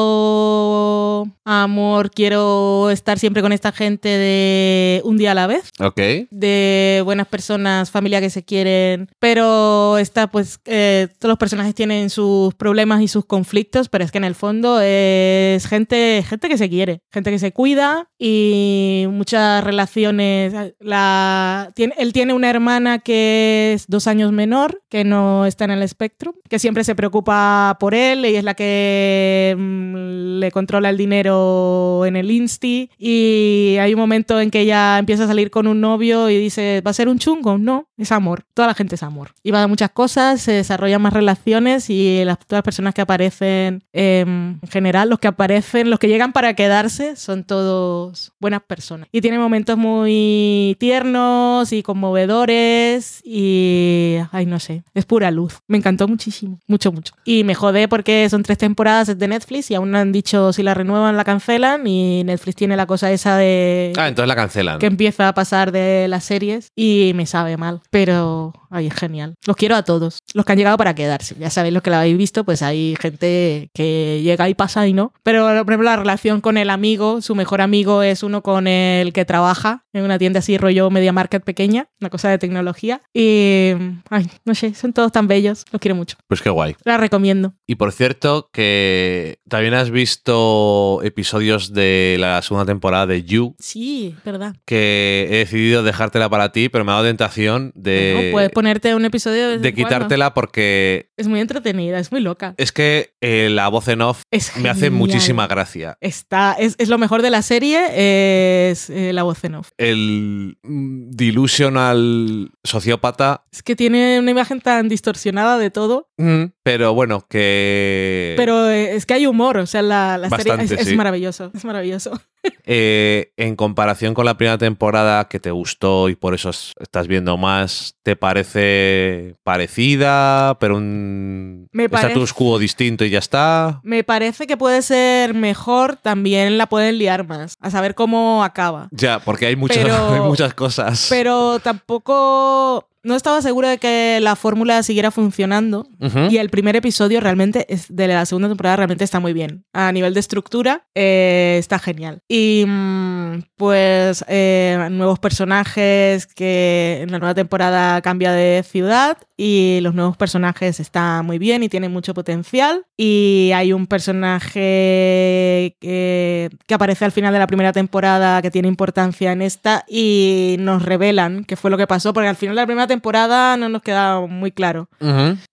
calorcito, 0.00 1.26
amor, 1.44 2.10
quiero 2.10 2.90
estar 2.90 3.18
siempre 3.18 3.42
con 3.42 3.52
esta 3.52 3.72
gente 3.72 4.08
de 4.08 5.02
un 5.04 5.16
día 5.18 5.32
a 5.32 5.34
la 5.34 5.46
vez 5.46 5.70
Ok. 5.78 6.00
de 6.30 7.02
buenas 7.04 7.26
personas, 7.28 7.90
familia 7.90 8.20
que 8.20 8.30
se 8.30 8.44
quieren, 8.44 9.08
pero 9.18 9.98
está 9.98 10.28
pues 10.28 10.60
eh, 10.64 11.08
todos 11.18 11.30
los 11.30 11.38
personajes 11.38 11.74
tienen 11.74 12.08
sus 12.10 12.54
problemas 12.54 13.02
y 13.02 13.08
sus 13.08 13.24
conflictos, 13.26 13.88
pero 13.88 14.04
es 14.04 14.10
que 14.12 14.18
en 14.18 14.24
el 14.24 14.34
fondo 14.34 14.80
es 14.80 15.66
gente, 15.66 16.24
gente 16.26 16.48
que 16.48 16.58
se 16.58 16.68
quiere, 16.70 17.02
gente 17.12 17.30
que 17.30 17.38
se 17.38 17.52
cuida 17.52 18.08
y 18.18 19.04
muchas 19.10 19.62
relaciones. 19.64 20.54
La, 20.80 21.70
tiene, 21.74 21.94
él 21.98 22.12
tiene 22.12 22.32
una 22.32 22.48
hermana 22.50 22.98
que 23.00 23.39
es 23.40 23.86
dos 23.88 24.06
años 24.06 24.32
menor, 24.32 24.82
que 24.88 25.04
no 25.04 25.46
está 25.46 25.64
en 25.64 25.72
el 25.72 25.82
espectro, 25.82 26.34
que 26.48 26.58
siempre 26.58 26.84
se 26.84 26.94
preocupa 26.94 27.76
por 27.80 27.94
él 27.94 28.26
y 28.26 28.36
es 28.36 28.44
la 28.44 28.54
que 28.54 29.54
mm, 29.56 30.38
le 30.40 30.50
controla 30.50 30.90
el 30.90 30.96
dinero 30.96 32.04
en 32.06 32.16
el 32.16 32.30
Insti 32.30 32.90
y 32.98 33.76
hay 33.80 33.94
un 33.94 34.00
momento 34.00 34.40
en 34.40 34.50
que 34.50 34.60
ella 34.60 34.98
empieza 34.98 35.24
a 35.24 35.28
salir 35.28 35.50
con 35.50 35.66
un 35.66 35.80
novio 35.80 36.28
y 36.28 36.38
dice, 36.38 36.82
¿va 36.84 36.90
a 36.90 36.94
ser 36.94 37.08
un 37.08 37.18
chungo? 37.18 37.58
No, 37.58 37.88
es 37.96 38.12
amor. 38.12 38.44
Toda 38.54 38.68
la 38.68 38.74
gente 38.74 38.94
es 38.94 39.02
amor. 39.02 39.32
Y 39.42 39.50
va 39.50 39.60
de 39.60 39.66
muchas 39.66 39.90
cosas, 39.90 40.40
se 40.40 40.52
desarrollan 40.52 41.02
más 41.02 41.12
relaciones 41.12 41.90
y 41.90 42.24
las, 42.24 42.38
todas 42.38 42.58
las 42.58 42.64
personas 42.64 42.94
que 42.94 43.02
aparecen, 43.02 43.84
eh, 43.92 44.24
en 44.26 44.60
general, 44.70 45.08
los 45.08 45.18
que 45.18 45.28
aparecen, 45.28 45.90
los 45.90 45.98
que 45.98 46.08
llegan 46.08 46.32
para 46.32 46.54
quedarse, 46.54 47.16
son 47.16 47.44
todos 47.44 48.32
buenas 48.40 48.62
personas. 48.62 49.08
Y 49.12 49.20
tiene 49.20 49.38
momentos 49.38 49.76
muy 49.76 50.76
tiernos 50.78 51.72
y 51.72 51.82
conmovedores 51.82 53.20
y, 53.32 54.16
ay, 54.32 54.44
no 54.46 54.58
sé, 54.58 54.82
es 54.94 55.06
pura 55.06 55.30
luz. 55.30 55.60
Me 55.68 55.78
encantó 55.78 56.08
muchísimo, 56.08 56.58
mucho, 56.66 56.90
mucho. 56.92 57.14
Y 57.24 57.44
me 57.44 57.54
jodé 57.54 57.86
porque 57.88 58.28
son 58.28 58.42
tres 58.42 58.58
temporadas 58.58 59.16
de 59.18 59.28
Netflix 59.28 59.70
y 59.70 59.74
aún 59.74 59.90
no 59.92 59.98
han 59.98 60.12
dicho 60.12 60.52
si 60.52 60.62
la 60.62 60.74
renuevan 60.74 61.16
la 61.16 61.24
cancelan 61.24 61.86
y 61.86 62.24
Netflix 62.24 62.56
tiene 62.56 62.76
la 62.76 62.86
cosa 62.86 63.10
esa 63.12 63.36
de 63.36 63.92
Ah, 63.96 64.08
entonces 64.08 64.28
la 64.28 64.36
cancelan. 64.36 64.78
que 64.78 64.86
empieza 64.86 65.28
a 65.28 65.34
pasar 65.34 65.70
de 65.72 66.06
las 66.08 66.24
series 66.24 66.72
y 66.74 67.12
me 67.14 67.26
sabe 67.26 67.56
mal. 67.56 67.80
Pero, 67.90 68.52
ay, 68.70 68.86
es 68.86 68.94
genial. 68.94 69.34
Los 69.46 69.56
quiero 69.56 69.76
a 69.76 69.82
todos. 69.82 70.20
Los 70.34 70.44
que 70.44 70.52
han 70.52 70.58
llegado 70.58 70.76
para 70.76 70.94
quedarse. 70.94 71.34
Ya 71.38 71.50
sabéis 71.50 71.74
los 71.74 71.82
que 71.82 71.90
la 71.90 72.00
habéis 72.00 72.16
visto, 72.16 72.44
pues 72.44 72.62
hay 72.62 72.96
gente 73.00 73.68
que 73.74 74.20
llega 74.22 74.48
y 74.48 74.54
pasa 74.54 74.86
y 74.86 74.92
no. 74.92 75.12
Pero, 75.22 75.44
por 75.44 75.72
ejemplo, 75.72 75.82
la 75.84 75.96
relación 75.96 76.40
con 76.40 76.56
el 76.56 76.70
amigo, 76.70 77.20
su 77.22 77.34
mejor 77.34 77.60
amigo 77.60 78.02
es 78.02 78.22
uno 78.22 78.42
con 78.42 78.66
el 78.66 79.12
que 79.12 79.24
trabaja 79.24 79.84
en 79.92 80.04
una 80.04 80.18
tienda 80.18 80.38
así 80.38 80.56
rollo 80.56 80.88
media 80.90 81.12
market 81.12 81.42
pequeña, 81.42 81.88
una 82.00 82.10
cosa 82.10 82.28
de 82.30 82.38
tecnología. 82.38 83.02
Y, 83.14 83.72
ay, 84.10 84.28
no 84.44 84.54
sé, 84.54 84.74
son 84.74 84.92
todos 84.92 85.12
tan 85.12 85.26
bellos. 85.28 85.64
Los 85.72 85.80
quiero 85.80 85.94
mucho. 85.94 86.16
Pues 86.28 86.40
qué 86.42 86.50
guay. 86.50 86.76
La 86.84 86.96
recomiendo. 86.96 87.54
Y 87.66 87.74
por 87.74 87.92
cierto, 87.92 88.48
que 88.52 89.38
también 89.48 89.74
has 89.74 89.90
visto 89.90 91.00
episodios 91.02 91.72
de 91.72 92.16
la 92.20 92.40
segunda 92.42 92.66
temporada 92.66 93.06
de 93.06 93.24
You, 93.24 93.54
Sí, 93.58 94.14
verdad. 94.24 94.54
que 94.64 95.26
he 95.30 95.36
decidido 95.38 95.82
dejártela 95.82 96.28
para 96.28 96.52
ti, 96.52 96.68
pero 96.68 96.84
me 96.84 96.92
ha 96.92 96.94
dado 96.96 97.06
tentación 97.06 97.72
de, 97.74 98.12
Bueno, 98.14 98.32
puedes 98.32 98.50
ponerte 98.60 98.94
un 98.94 99.06
episodio 99.06 99.48
de, 99.48 99.58
cuando. 99.58 99.74
quitártela 99.74 100.34
porque 100.34 101.10
Es 101.16 101.28
muy 101.28 101.40
entretenida, 101.40 101.98
es 101.98 102.12
muy 102.12 102.20
loca. 102.20 102.54
es 102.58 102.72
que 102.72 103.14
eh, 103.22 103.48
la 103.50 103.68
voz 103.68 103.88
en 103.88 104.02
off 104.02 104.22
Es 104.30 104.54
me 104.58 104.68
hace 104.68 104.90
muchísima 104.90 105.46
gracia. 105.46 105.96
Está, 106.02 106.52
es, 106.58 106.74
es 106.78 106.90
lo 106.90 106.98
mejor 106.98 107.22
de 107.22 107.30
la 107.30 107.40
serie, 107.40 108.70
es 108.70 108.90
eh, 108.90 109.12
la 109.14 109.22
voz 109.22 109.42
en 109.44 109.54
off. 109.54 109.70
El 109.78 110.58
delusional 110.62 112.50
sociópata, 112.62 113.44
Es 113.50 113.62
que 113.62 113.74
tiene 113.76 114.18
una 114.18 114.30
imagen 114.30 114.60
tan 114.60 114.88
distorsionada 114.88 115.56
de 115.56 115.70
todo, 115.70 116.10
mm, 116.18 116.44
pero 116.62 116.92
bueno, 116.92 117.24
que... 117.28 118.34
pero 118.36 118.68
eh, 118.68 118.94
es 118.94 119.06
que 119.06 119.14
hay 119.14 119.26
humor, 119.26 119.56
o 119.56 119.66
sea, 119.66 119.80
la, 119.80 120.18
la 120.18 120.28
serie 120.28 120.52
Bastante, 120.52 120.74
es, 120.74 120.80
es 120.82 120.88
sí. 120.88 120.96
maravilloso, 120.96 121.50
es 121.54 121.64
maravilloso. 121.64 122.20
Eh, 122.64 123.32
en 123.36 123.56
comparación 123.56 124.14
con 124.14 124.24
la 124.24 124.36
primera 124.36 124.56
temporada 124.58 125.28
que 125.28 125.40
te 125.40 125.50
gustó 125.50 126.08
y 126.08 126.16
por 126.16 126.34
eso 126.34 126.50
es- 126.50 126.72
estás 126.80 127.06
viendo 127.08 127.36
más, 127.36 127.96
¿te 128.02 128.16
parece 128.16 129.34
parecida, 129.42 130.56
pero 130.60 130.76
un 130.76 131.68
Me 131.72 131.84
status 131.84 132.32
quo 132.32 132.58
distinto 132.58 133.04
y 133.04 133.10
ya 133.10 133.18
está? 133.18 133.80
Me 133.82 134.04
parece 134.04 134.46
que 134.46 134.56
puede 134.56 134.82
ser 134.82 135.34
mejor, 135.34 135.96
también 135.96 136.58
la 136.58 136.66
pueden 136.66 136.98
liar 136.98 137.26
más, 137.26 137.54
a 137.60 137.70
saber 137.70 137.94
cómo 137.94 138.44
acaba. 138.44 138.88
Ya, 138.92 139.18
porque 139.18 139.46
hay, 139.46 139.56
Pero- 139.68 140.14
hay 140.14 140.20
muchas 140.20 140.54
cosas. 140.54 141.06
Pero 141.10 141.58
tampoco... 141.60 142.86
No 143.02 143.16
estaba 143.16 143.40
segura 143.40 143.70
de 143.70 143.78
que 143.78 144.18
la 144.20 144.36
fórmula 144.36 144.82
siguiera 144.82 145.10
funcionando. 145.10 145.86
Y 146.30 146.36
el 146.36 146.50
primer 146.50 146.76
episodio 146.76 147.20
realmente, 147.20 147.66
es, 147.72 147.94
de 147.94 148.08
la 148.08 148.26
segunda 148.26 148.48
temporada, 148.48 148.76
realmente 148.76 149.04
está 149.04 149.20
muy 149.20 149.32
bien. 149.32 149.64
A 149.72 149.90
nivel 149.92 150.12
de 150.12 150.20
estructura, 150.20 150.86
eh, 150.94 151.56
está 151.58 151.78
genial. 151.78 152.20
Y 152.28 152.64
mm, 152.66 153.42
pues 153.56 154.24
eh, 154.28 154.88
nuevos 154.90 155.18
personajes 155.18 156.26
que 156.26 157.00
en 157.02 157.12
la 157.12 157.18
nueva 157.18 157.34
temporada 157.34 158.00
cambia 158.02 158.32
de 158.32 158.62
ciudad 158.62 159.18
y 159.36 159.78
los 159.82 159.94
nuevos 159.94 160.18
personajes 160.18 160.80
están 160.80 161.24
muy 161.24 161.38
bien 161.38 161.62
y 161.62 161.70
tienen 161.70 161.92
mucho 161.92 162.12
potencial. 162.12 162.84
Y 162.98 163.52
hay 163.54 163.72
un 163.72 163.86
personaje 163.86 165.76
que, 165.80 166.50
que 166.66 166.74
aparece 166.74 167.06
al 167.06 167.12
final 167.12 167.32
de 167.32 167.38
la 167.38 167.46
primera 167.46 167.72
temporada 167.72 168.42
que 168.42 168.50
tiene 168.50 168.68
importancia 168.68 169.32
en 169.32 169.40
esta 169.40 169.84
y 169.88 170.56
nos 170.58 170.82
revelan 170.82 171.44
qué 171.44 171.56
fue 171.56 171.70
lo 171.70 171.78
que 171.78 171.86
pasó, 171.86 172.12
porque 172.12 172.28
al 172.28 172.36
final 172.36 172.54
de 172.54 172.62
la 172.62 172.66
primera 172.66 172.86
temporada 172.90 173.56
no 173.56 173.68
nos 173.70 173.80
queda 173.82 174.20
muy 174.20 174.52
claro. 174.52 174.88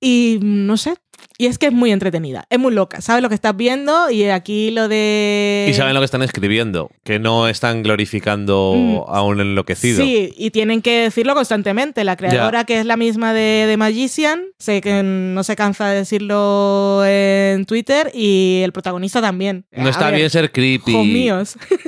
Y 0.02 0.40
no 0.42 0.76
sé. 0.78 0.94
Y 1.40 1.46
es 1.48 1.58
que 1.60 1.68
es 1.68 1.72
muy 1.74 1.92
entretenida, 1.92 2.46
es 2.50 2.58
muy 2.60 2.74
loca, 2.74 3.00
sabes 3.02 3.22
lo 3.24 3.30
que 3.30 3.36
estás 3.36 3.56
viendo 3.56 4.10
y 4.10 4.24
aquí 4.26 4.72
lo 4.72 4.88
de... 4.88 5.68
Y 5.70 5.74
saben 5.76 5.94
lo 5.94 6.00
que 6.00 6.06
están 6.06 6.22
escribiendo, 6.24 6.90
que 7.04 7.20
no 7.20 7.48
están 7.48 7.84
glorificando 7.84 8.74
Mm. 8.76 8.98
a 9.16 9.22
un 9.24 9.40
enloquecido. 9.40 10.04
Sí, 10.04 10.34
y 10.38 10.50
tienen 10.52 10.82
que 10.82 11.04
decirlo 11.04 11.34
constantemente. 11.36 12.04
La 12.04 12.16
creadora, 12.16 12.64
que 12.66 12.80
es 12.80 12.86
la 12.88 12.98
misma 12.98 13.34
de, 13.34 13.66
de 13.68 13.78
Magician, 13.78 14.46
sé 14.60 14.82
que 14.82 15.02
no 15.04 15.44
se 15.44 15.56
cansa 15.56 15.88
de 15.90 15.98
decirlo 15.98 17.04
en 17.06 17.66
Twitter, 17.66 18.12
y 18.16 18.62
el 18.64 18.72
protagonista 18.72 19.22
también. 19.22 19.66
No 19.72 19.88
A 19.88 19.90
está 19.92 20.06
ver, 20.08 20.16
bien 20.16 20.30
ser 20.32 20.52
creepy. 20.52 20.96
Míos. 20.98 21.56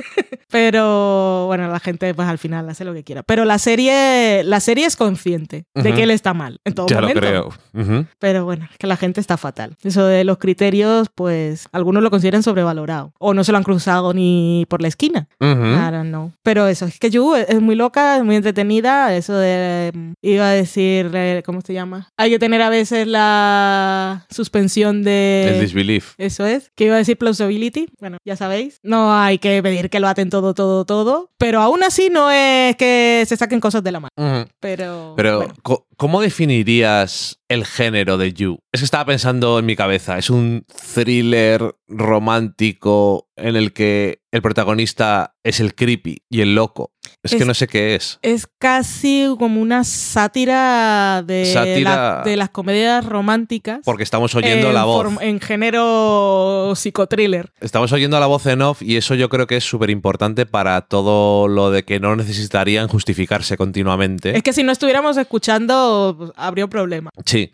Pero 0.50 1.46
bueno, 1.46 1.68
la 1.68 1.80
gente 1.80 2.12
pues 2.14 2.28
al 2.28 2.38
final 2.38 2.68
hace 2.68 2.84
lo 2.84 2.92
que 2.92 3.04
quiera. 3.04 3.22
Pero 3.22 3.44
la 3.44 3.58
serie, 3.58 4.42
la 4.44 4.60
serie 4.60 4.86
es 4.86 4.96
consciente 4.96 5.64
de 5.74 5.88
Ujú. 5.88 5.96
que 5.96 6.02
él 6.02 6.10
está 6.10 6.34
mal 6.34 6.60
en 6.64 6.74
todo 6.74 6.86
Ya 6.88 7.00
momento. 7.00 7.20
lo 7.20 7.26
creo. 7.26 7.48
Ujú. 7.74 8.06
Pero 8.18 8.44
bueno, 8.44 8.66
es 8.70 8.76
que 8.78 8.86
la 8.86 8.96
gente 8.96 9.20
está 9.20 9.36
fatal. 9.36 9.76
Eso 9.82 10.04
de 10.06 10.24
los 10.24 10.38
criterios, 10.38 11.08
pues 11.14 11.66
algunos 11.72 12.02
lo 12.02 12.10
consideran 12.10 12.42
sobrevalorado. 12.42 13.12
O 13.18 13.34
no 13.34 13.44
se 13.44 13.52
lo 13.52 13.58
han 13.58 13.64
cruzado 13.64 14.12
ni 14.14 14.66
por 14.68 14.82
la 14.82 14.88
esquina. 14.88 15.28
Ujú. 15.40 15.50
I 15.50 15.90
don't 15.92 16.08
know. 16.08 16.32
Pero 16.42 16.66
eso, 16.66 16.86
es 16.86 16.98
que 16.98 17.10
Yu 17.10 17.34
es 17.34 17.48
es 17.50 17.60
muy 17.60 17.74
loca, 17.74 18.16
es 18.16 18.24
muy 18.24 18.36
entretenida. 18.36 19.14
Eso 19.14 19.34
de. 19.36 19.90
mm, 19.94 20.12
Iba 20.22 20.48
a 20.48 20.52
decir. 20.52 21.10
eh, 21.14 21.42
¿Cómo 21.44 21.60
se 21.62 21.72
llama? 21.74 22.08
Hay 22.16 22.30
que 22.30 22.38
tener 22.38 22.62
a 22.62 22.68
veces 22.70 23.06
la 23.06 24.26
suspensión 24.30 25.02
de. 25.02 25.48
El 25.54 25.60
disbelief. 25.60 26.14
Eso 26.18 26.46
es. 26.46 26.70
Que 26.74 26.84
iba 26.86 26.94
a 26.94 26.98
decir 26.98 27.16
plausibility. 27.18 27.88
Bueno, 28.00 28.18
ya 28.24 28.36
sabéis. 28.36 28.78
No 28.82 29.12
hay 29.14 29.38
que 29.38 29.62
pedir 29.62 29.90
que 29.90 30.00
lo 30.00 30.08
aten 30.08 30.30
todo, 30.30 30.39
todo, 30.54 30.84
todo. 30.84 31.30
Pero 31.38 31.60
aún 31.60 31.82
así 31.82 32.08
no 32.10 32.30
es 32.30 32.76
que 32.76 33.24
se 33.26 33.36
saquen 33.36 33.60
cosas 33.60 33.82
de 33.82 33.92
la 33.92 34.00
mano. 34.00 34.46
Pero. 34.60 35.14
Pero, 35.16 35.36
bueno. 35.38 35.54
co- 35.62 35.86
¿cómo 35.96 36.20
definirías 36.20 37.38
el 37.48 37.64
género 37.64 38.16
de 38.18 38.32
You? 38.32 38.58
Es 38.72 38.80
que 38.80 38.84
estaba 38.84 39.04
pensando 39.06 39.58
en 39.58 39.66
mi 39.66 39.76
cabeza. 39.76 40.18
Es 40.18 40.30
un 40.30 40.64
thriller 40.94 41.74
romántico 41.88 43.28
en 43.36 43.56
el 43.56 43.72
que 43.72 44.22
el 44.32 44.42
protagonista 44.42 45.34
es 45.44 45.60
el 45.60 45.74
creepy 45.74 46.22
y 46.28 46.40
el 46.42 46.54
loco. 46.54 46.89
Es, 47.22 47.34
que 47.34 47.44
no 47.44 47.54
sé 47.54 47.66
qué 47.66 47.94
es. 47.94 48.18
Es 48.22 48.46
casi 48.58 49.26
como 49.38 49.60
una 49.60 49.84
sátira 49.84 51.22
de, 51.26 51.44
Sátira- 51.52 51.82
la- 52.18 52.22
de 52.24 52.36
las 52.36 52.50
comedias 52.50 53.04
románticas. 53.04 53.80
Porque 53.84 54.02
estamos 54.02 54.34
oyendo 54.34 54.68
en 54.68 54.74
la 54.74 54.84
voz. 54.84 55.06
form- 55.06 55.18
En 55.22 55.40
género 55.40 56.72
psicotriller. 56.76 57.52
Estamos 57.60 57.92
oyendo 57.92 58.18
la 58.20 58.26
voz 58.26 58.46
en 58.46 58.62
off 58.62 58.82
y 58.82 58.96
eso 58.96 59.14
yo 59.14 59.28
creo 59.28 59.46
que 59.46 59.56
es 59.56 59.64
súper 59.64 59.90
importante 59.90 60.46
para 60.46 60.80
todo 60.82 61.48
lo 61.48 61.70
de 61.70 61.84
que 61.84 62.00
no 62.00 62.16
necesitarían 62.16 62.88
justificarse 62.88 63.56
continuamente. 63.56 64.36
Es 64.36 64.42
que 64.42 64.52
si 64.52 64.62
no 64.62 64.72
estuviéramos 64.72 65.16
escuchando, 65.16 66.14
pues, 66.18 66.30
habría 66.36 66.64
un 66.64 66.70
problema. 66.70 67.10
Sí. 67.24 67.50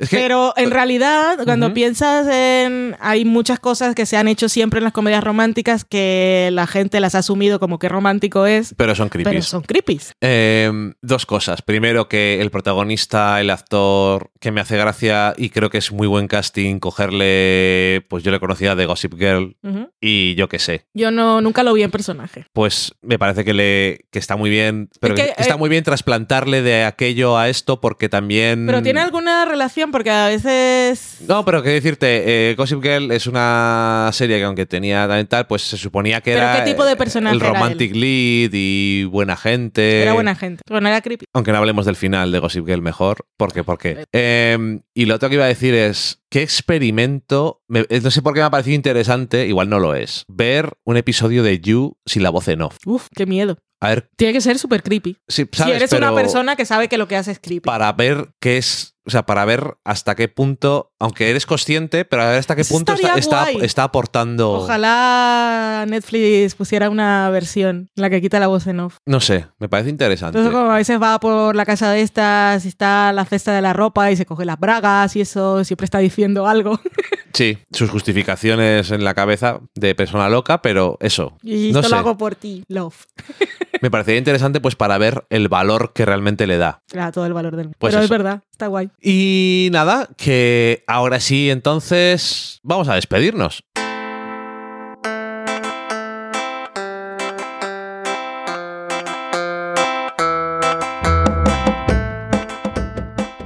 Es 0.00 0.08
que, 0.08 0.16
Pero 0.16 0.54
en 0.56 0.70
realidad, 0.70 1.38
cuando 1.44 1.74
piensas 1.74 2.26
en. 2.26 2.96
Hay 3.00 3.26
muchas 3.26 3.60
cosas 3.60 3.94
que 3.94 4.06
se 4.06 4.16
han 4.16 4.28
hecho 4.28 4.48
siempre 4.48 4.78
en 4.78 4.84
las 4.84 4.94
comedias 4.94 5.22
románticas 5.22 5.84
que 5.84 6.48
la 6.52 6.66
gente 6.66 7.00
las 7.00 7.14
ha 7.14 7.18
asumido 7.18 7.60
como 7.60 7.78
que 7.78 7.88
romántico 7.90 8.46
es, 8.46 8.74
pero 8.78 8.94
son 8.94 9.10
creepy. 9.10 9.30
pero 9.30 9.42
son 9.42 9.60
creepies. 9.60 10.14
Eh, 10.22 10.72
dos 11.02 11.26
cosas. 11.26 11.60
Primero, 11.60 12.08
que 12.08 12.40
el 12.40 12.50
protagonista, 12.50 13.42
el 13.42 13.50
actor, 13.50 14.30
que 14.40 14.50
me 14.50 14.62
hace 14.62 14.78
gracia 14.78 15.34
y 15.36 15.50
creo 15.50 15.68
que 15.68 15.76
es 15.76 15.92
muy 15.92 16.06
buen 16.06 16.28
casting, 16.28 16.78
cogerle, 16.78 18.06
pues 18.08 18.24
yo 18.24 18.30
le 18.30 18.40
conocía 18.40 18.74
de 18.74 18.86
Gossip 18.86 19.14
Girl 19.18 19.58
y 20.00 20.34
yo 20.34 20.48
qué 20.48 20.58
sé. 20.58 20.86
Yo 20.94 21.10
no, 21.10 21.42
nunca 21.42 21.62
lo 21.62 21.74
vi 21.74 21.82
en 21.82 21.90
personaje. 21.90 22.46
Pues 22.54 22.94
me 23.02 23.18
parece 23.18 23.44
que, 23.44 23.52
le, 23.52 24.06
que 24.10 24.18
está 24.18 24.36
muy 24.36 24.48
bien, 24.48 24.88
pero 24.98 25.14
Es 25.14 25.20
que, 25.20 25.26
que 25.34 25.42
está 25.42 25.54
eh, 25.54 25.58
muy 25.58 25.68
bien 25.68 25.84
trasplantarle 25.84 26.62
de 26.62 26.84
aquello 26.84 27.36
a 27.36 27.50
esto 27.50 27.82
porque 27.82 28.08
también... 28.08 28.64
Pero 28.64 28.82
tiene 28.82 29.00
alguna 29.00 29.44
relación 29.44 29.89
porque 29.90 30.10
a 30.10 30.26
veces. 30.28 31.18
No, 31.28 31.44
pero 31.44 31.62
qué 31.62 31.70
decirte, 31.70 32.50
eh, 32.50 32.54
Gossip 32.54 32.82
Girl 32.82 33.10
es 33.12 33.26
una 33.26 34.10
serie 34.12 34.38
que 34.38 34.44
aunque 34.44 34.66
tenía 34.66 35.08
tal, 35.28 35.46
pues 35.46 35.62
se 35.62 35.76
suponía 35.76 36.20
que 36.20 36.32
¿Pero 36.32 36.44
era 36.46 36.64
qué 36.64 36.70
tipo 36.70 36.84
de 36.84 36.96
personaje 36.96 37.36
el 37.36 37.42
era 37.42 37.52
romantic 37.52 37.94
lead 37.94 38.50
y 38.52 39.04
buena 39.04 39.36
gente. 39.36 40.02
Era 40.02 40.12
buena 40.14 40.34
gente. 40.34 40.62
Bueno, 40.68 40.88
era 40.88 41.00
creepy. 41.00 41.26
Aunque 41.34 41.52
no 41.52 41.58
hablemos 41.58 41.86
del 41.86 41.96
final 41.96 42.32
de 42.32 42.38
Gossip 42.38 42.66
Girl 42.66 42.82
mejor. 42.82 43.26
¿Por 43.36 43.52
qué? 43.52 43.64
¿Por 43.64 43.78
qué? 43.78 44.04
Eh, 44.12 44.80
y 44.94 45.04
lo 45.06 45.14
otro 45.14 45.28
que 45.28 45.34
iba 45.36 45.44
a 45.44 45.48
decir 45.48 45.74
es, 45.74 46.20
¿qué 46.30 46.42
experimento? 46.42 47.62
me- 47.68 47.86
eh, 47.88 48.00
no 48.02 48.10
sé 48.10 48.22
por 48.22 48.34
qué 48.34 48.40
me 48.40 48.46
ha 48.46 48.50
parecido 48.50 48.74
interesante, 48.74 49.46
igual 49.46 49.68
no 49.68 49.78
lo 49.78 49.94
es, 49.94 50.24
ver 50.28 50.72
un 50.84 50.96
episodio 50.96 51.42
de 51.42 51.60
You 51.60 51.96
sin 52.06 52.22
la 52.22 52.30
voz 52.30 52.48
en 52.48 52.62
off. 52.62 52.76
Uf, 52.86 53.06
qué 53.14 53.26
miedo. 53.26 53.58
A 53.82 53.88
ver, 53.88 54.10
Tiene 54.16 54.34
que 54.34 54.42
ser 54.42 54.58
súper 54.58 54.82
creepy. 54.82 55.16
si, 55.26 55.46
eres 55.72 55.92
una 55.92 56.14
persona 56.14 56.54
que 56.54 56.66
sabe 56.66 56.88
que 56.88 56.98
lo 56.98 57.08
que 57.08 57.16
hace 57.16 57.30
es 57.32 57.38
creepy. 57.38 57.64
Para 57.64 57.90
ver 57.94 58.28
qué 58.38 58.58
es, 58.58 58.89
o 59.06 59.10
sea, 59.10 59.24
para 59.24 59.44
ver 59.44 59.78
hasta 59.84 60.14
qué 60.14 60.28
punto, 60.28 60.89
aunque 61.00 61.30
eres 61.30 61.46
consciente, 61.46 62.04
pero 62.04 62.22
a 62.22 62.26
ver 62.26 62.38
hasta 62.38 62.54
qué 62.54 62.60
Eso 62.60 62.74
punto 62.74 62.92
está, 62.92 63.50
está, 63.50 63.82
aportando... 63.82 64.52
Ojalá 64.52 65.86
Netflix 65.88 66.54
pusiera 66.54 66.90
una 66.90 67.30
versión 67.30 67.88
en 67.96 68.02
la 68.02 68.10
que 68.10 68.20
quita 68.20 68.38
la 68.38 68.48
voz 68.48 68.66
en 68.66 68.80
off. 68.80 68.98
No 69.06 69.20
sé, 69.20 69.46
me 69.58 69.68
parece 69.68 69.88
interesante. 69.88 70.38
Entonces, 70.38 70.56
como 70.56 70.70
a 70.70 70.76
veces 70.76 71.00
va 71.00 71.18
por 71.18 71.56
la 71.56 71.64
casa 71.64 71.90
de 71.90 72.02
estas 72.02 72.64
y 72.66 72.68
está 72.68 73.12
la 73.14 73.24
cesta 73.24 73.52
de 73.52 73.62
la 73.62 73.72
ropa 73.72 74.10
y 74.10 74.16
se 74.16 74.26
coge 74.26 74.44
las 74.44 74.60
bragas 74.60 75.16
y 75.16 75.22
eso, 75.22 75.64
siempre 75.64 75.86
está 75.86 75.98
diciendo 75.98 76.46
algo. 76.46 76.78
Sí, 77.32 77.58
sus 77.70 77.90
justificaciones 77.90 78.90
en 78.90 79.04
la 79.04 79.14
cabeza 79.14 79.60
de 79.74 79.94
persona 79.94 80.28
loca, 80.28 80.62
pero 80.62 80.98
eso, 81.00 81.36
Y 81.42 81.70
no 81.72 81.78
esto 81.78 81.84
sé. 81.84 81.88
lo 81.90 81.96
hago 81.96 82.18
por 82.18 82.34
ti, 82.34 82.64
love. 82.68 83.06
Me 83.80 83.90
parecería 83.90 84.18
interesante 84.18 84.60
pues 84.60 84.76
para 84.76 84.98
ver 84.98 85.24
el 85.30 85.48
valor 85.48 85.92
que 85.94 86.04
realmente 86.04 86.46
le 86.46 86.58
da. 86.58 86.82
Claro, 86.88 87.12
todo 87.12 87.26
el 87.26 87.32
valor 87.32 87.56
del 87.56 87.66
mundo. 87.66 87.76
Pues 87.78 87.94
Pero 87.94 88.04
es 88.04 88.10
verdad, 88.10 88.42
está 88.50 88.66
guay. 88.66 88.90
Y 89.00 89.68
nada, 89.72 90.08
que 90.18 90.84
ahora 90.90 91.20
sí, 91.20 91.50
entonces 91.50 92.60
vamos 92.62 92.88
a 92.88 92.94
despedirnos. 92.94 93.64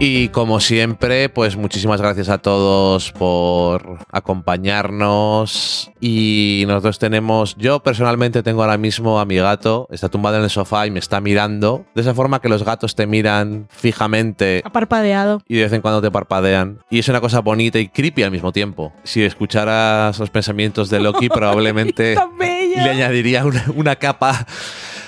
Y 0.07 0.29
como 0.29 0.61
siempre, 0.61 1.31
pues 1.31 1.57
muchísimas 1.57 1.99
gracias 1.99 2.29
a 2.29 2.37
todos 2.37 3.11
por 3.13 4.01
acompañarnos. 4.13 5.91
Y 5.99 6.65
nosotros 6.67 6.99
tenemos, 6.99 7.57
yo 7.57 7.83
personalmente 7.83 8.43
tengo 8.43 8.63
ahora 8.63 8.77
mismo 8.77 9.19
a 9.19 9.25
mi 9.25 9.37
gato, 9.37 9.89
está 9.91 10.11
tumbado 10.11 10.37
en 10.37 10.43
el 10.43 10.51
sofá 10.51 10.87
y 10.87 10.91
me 10.91 10.99
está 10.99 11.23
mirando. 11.23 11.87
De 11.95 12.03
esa 12.03 12.13
forma 12.13 12.43
que 12.43 12.51
los 12.51 12.65
gatos 12.65 12.95
te 12.95 13.07
miran 13.07 13.67
fijamente 13.71 14.61
Ha 14.63 14.71
parpadeado. 14.71 15.41
y 15.49 15.57
de 15.57 15.63
vez 15.63 15.73
en 15.73 15.81
cuando 15.81 16.03
te 16.03 16.11
parpadean. 16.11 16.81
Y 16.91 16.99
es 16.99 17.09
una 17.09 17.23
cosa 17.23 17.41
bonita 17.41 17.79
y 17.79 17.89
creepy 17.89 18.25
al 18.25 18.31
mismo 18.31 18.53
tiempo. 18.53 18.93
Si 19.05 19.23
escucharas 19.23 20.19
los 20.19 20.29
pensamientos 20.29 20.91
de 20.91 21.01
Loki, 21.01 21.29
probablemente 21.31 22.15
le 22.77 22.91
añadiría 22.91 23.47
una, 23.47 23.65
una 23.75 23.97
capa 23.97 24.47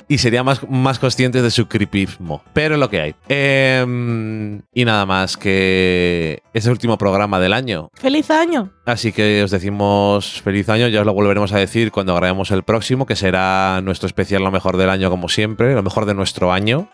y 0.09 0.18
sería 0.18 0.42
más, 0.42 0.61
más 0.68 0.98
consciente 0.98 1.42
de 1.42 1.50
su 1.50 1.66
creepismo. 1.68 2.42
Pero 2.52 2.74
es 2.74 2.80
lo 2.80 2.88
que 2.90 3.00
hay. 3.00 3.14
Em, 3.28 4.62
y 4.72 4.84
nada 4.84 5.07
más 5.07 5.36
que 5.36 6.42
es 6.52 6.64
el 6.66 6.72
último 6.72 6.96
programa 6.98 7.40
del 7.40 7.52
año. 7.52 7.90
¡Feliz 7.94 8.30
año! 8.30 8.70
Así 8.84 9.11
que 9.12 9.42
os 9.42 9.50
decimos 9.50 10.40
feliz 10.42 10.68
año, 10.68 10.86
ya 10.86 11.00
os 11.00 11.07
lo 11.07 11.12
volveremos 11.12 11.52
a 11.52 11.59
decir 11.59 11.90
cuando 11.90 12.14
grabemos 12.14 12.52
el 12.52 12.62
próximo, 12.62 13.04
que 13.04 13.16
será 13.16 13.80
nuestro 13.82 14.07
especial 14.07 14.44
lo 14.44 14.52
mejor 14.52 14.76
del 14.76 14.90
año 14.90 15.11
como 15.11 15.28
siempre, 15.28 15.74
lo 15.74 15.82
mejor 15.82 16.07
de 16.07 16.14
nuestro 16.14 16.52
año, 16.52 16.88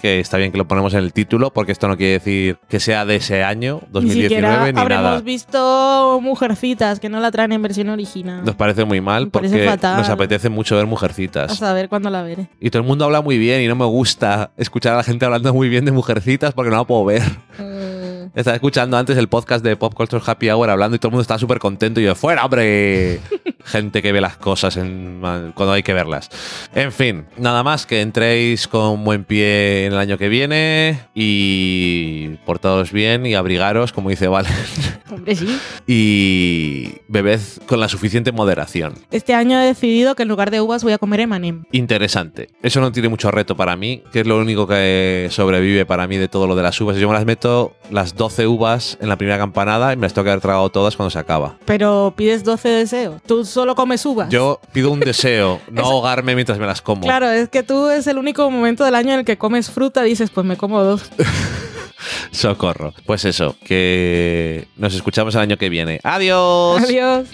que 0.00 0.18
está 0.18 0.36
bien 0.36 0.50
que 0.50 0.58
lo 0.58 0.66
ponemos 0.66 0.94
en 0.94 1.00
el 1.00 1.12
título, 1.12 1.52
porque 1.52 1.70
esto 1.70 1.86
no 1.86 1.96
quiere 1.96 2.14
decir 2.14 2.58
que 2.68 2.80
sea 2.80 3.04
de 3.04 3.16
ese 3.16 3.44
año, 3.44 3.80
Ni 3.86 3.92
2019, 3.92 4.28
siquiera 4.28 4.72
ni, 4.72 4.80
habremos 4.80 5.04
nada. 5.04 5.20
visto 5.20 6.18
Mujercitas, 6.20 6.98
que 6.98 7.08
no 7.08 7.20
la 7.20 7.30
traen 7.30 7.52
en 7.52 7.62
versión 7.62 7.88
original. 7.90 8.44
Nos 8.44 8.56
parece 8.56 8.84
muy 8.84 9.00
mal 9.00 9.26
Me 9.26 9.30
porque 9.30 9.78
nos 9.82 10.08
apetece 10.08 10.48
mucho 10.48 10.74
ver 10.74 10.84
A 10.84 10.88
mujercitas. 10.88 11.56
saber 11.56 11.88
cuándo 11.88 12.10
la 12.10 12.22
veré. 12.22 12.47
Y 12.60 12.70
todo 12.70 12.82
el 12.82 12.88
mundo 12.88 13.04
habla 13.04 13.20
muy 13.20 13.38
bien 13.38 13.62
y 13.62 13.68
no 13.68 13.76
me 13.76 13.84
gusta 13.84 14.50
escuchar 14.56 14.94
a 14.94 14.96
la 14.96 15.04
gente 15.04 15.24
hablando 15.24 15.54
muy 15.54 15.68
bien 15.68 15.84
de 15.84 15.92
mujercitas 15.92 16.52
porque 16.54 16.70
no 16.70 16.76
la 16.76 16.84
puedo 16.84 17.04
ver. 17.04 17.22
Mm, 17.58 18.30
Estaba 18.34 18.56
escuchando 18.56 18.96
antes 18.96 19.16
el 19.16 19.28
podcast 19.28 19.64
de 19.64 19.76
Pop 19.76 19.94
Culture 19.94 20.22
Happy 20.24 20.50
Hour 20.50 20.70
hablando 20.70 20.96
y 20.96 20.98
todo 20.98 21.08
el 21.08 21.12
mundo 21.12 21.22
estaba 21.22 21.38
súper 21.38 21.58
contento 21.60 22.00
y 22.00 22.04
yo, 22.04 22.14
fuera, 22.14 22.44
hombre. 22.44 23.20
Gente 23.64 24.02
que 24.02 24.12
ve 24.12 24.20
las 24.20 24.36
cosas 24.36 24.76
en- 24.76 25.20
cuando 25.54 25.72
hay 25.72 25.82
que 25.82 25.92
verlas. 25.92 26.30
En 26.74 26.92
fin, 26.92 27.26
nada 27.36 27.62
más 27.62 27.86
que 27.86 28.00
entréis 28.00 28.68
con 28.68 29.04
buen 29.04 29.24
pie 29.24 29.86
en 29.86 29.92
el 29.92 29.98
año 29.98 30.16
que 30.18 30.28
viene 30.28 31.00
y 31.14 32.28
portaos 32.46 32.92
bien 32.92 33.26
y 33.26 33.34
abrigaros, 33.34 33.92
como 33.92 34.10
dice 34.10 34.28
Valen, 34.28 34.52
Hombre, 35.10 35.34
sí. 35.36 35.58
y 35.86 36.94
bebed 37.08 37.40
con 37.66 37.80
la 37.80 37.88
suficiente 37.88 38.32
moderación. 38.32 38.94
Este 39.10 39.34
año 39.34 39.60
he 39.60 39.66
decidido 39.66 40.14
que 40.14 40.22
en 40.22 40.28
lugar 40.28 40.50
de 40.50 40.60
uvas 40.60 40.84
voy 40.84 40.92
a 40.92 40.98
comer 40.98 41.20
Emanem. 41.20 41.64
Interesante. 41.72 42.48
Eso 42.62 42.80
no 42.80 42.92
tiene 42.92 43.08
mucho 43.08 43.30
reto 43.30 43.56
para 43.56 43.76
mí, 43.76 44.02
que 44.12 44.20
es 44.20 44.26
lo 44.26 44.38
único 44.38 44.66
que 44.66 45.28
sobrevive 45.30 45.84
para 45.86 46.06
mí 46.06 46.16
de 46.16 46.28
todo 46.28 46.46
lo 46.46 46.54
de 46.54 46.62
las 46.62 46.80
uvas. 46.80 46.96
Yo 46.96 47.08
me 47.08 47.14
las 47.14 47.24
meto 47.24 47.74
las 47.90 48.14
12 48.14 48.46
uvas 48.46 48.98
en 49.00 49.08
la 49.08 49.16
primera 49.16 49.38
campanada 49.38 49.92
y 49.92 49.96
me 49.96 50.02
las 50.02 50.14
tengo 50.14 50.24
que 50.24 50.30
haber 50.30 50.42
tragado 50.42 50.68
todas 50.70 50.96
cuando 50.96 51.10
se 51.10 51.18
acaba. 51.18 51.56
Pero 51.64 52.14
pides 52.16 52.44
12 52.44 52.68
deseos. 52.68 53.20
Tú 53.26 53.44
solo 53.48 53.74
comes 53.74 54.04
uvas. 54.06 54.28
Yo 54.30 54.60
pido 54.72 54.90
un 54.92 55.00
deseo, 55.00 55.60
no 55.70 55.82
Eso- 55.82 55.90
ahogarme 55.90 56.34
mientras 56.34 56.58
me 56.58 56.66
las 56.66 56.80
como. 56.82 57.02
Claro, 57.02 57.30
es 57.30 57.48
que 57.48 57.62
tú 57.62 57.88
es 57.88 58.06
el 58.06 58.18
único 58.18 58.50
momento 58.50 58.84
del 58.84 58.94
año 58.94 59.12
en 59.14 59.20
el 59.20 59.24
que 59.24 59.36
comes 59.38 59.70
fruta 59.70 60.02
dices, 60.02 60.30
pues 60.30 60.46
me 60.46 60.56
como 60.56 60.82
dos. 60.82 61.02
Socorro. 62.30 62.94
Pues 63.06 63.24
eso, 63.24 63.56
que 63.64 64.68
nos 64.76 64.94
escuchamos 64.94 65.34
el 65.34 65.40
año 65.40 65.56
que 65.56 65.68
viene. 65.68 66.00
Adiós. 66.04 66.82
Adiós. 66.82 67.26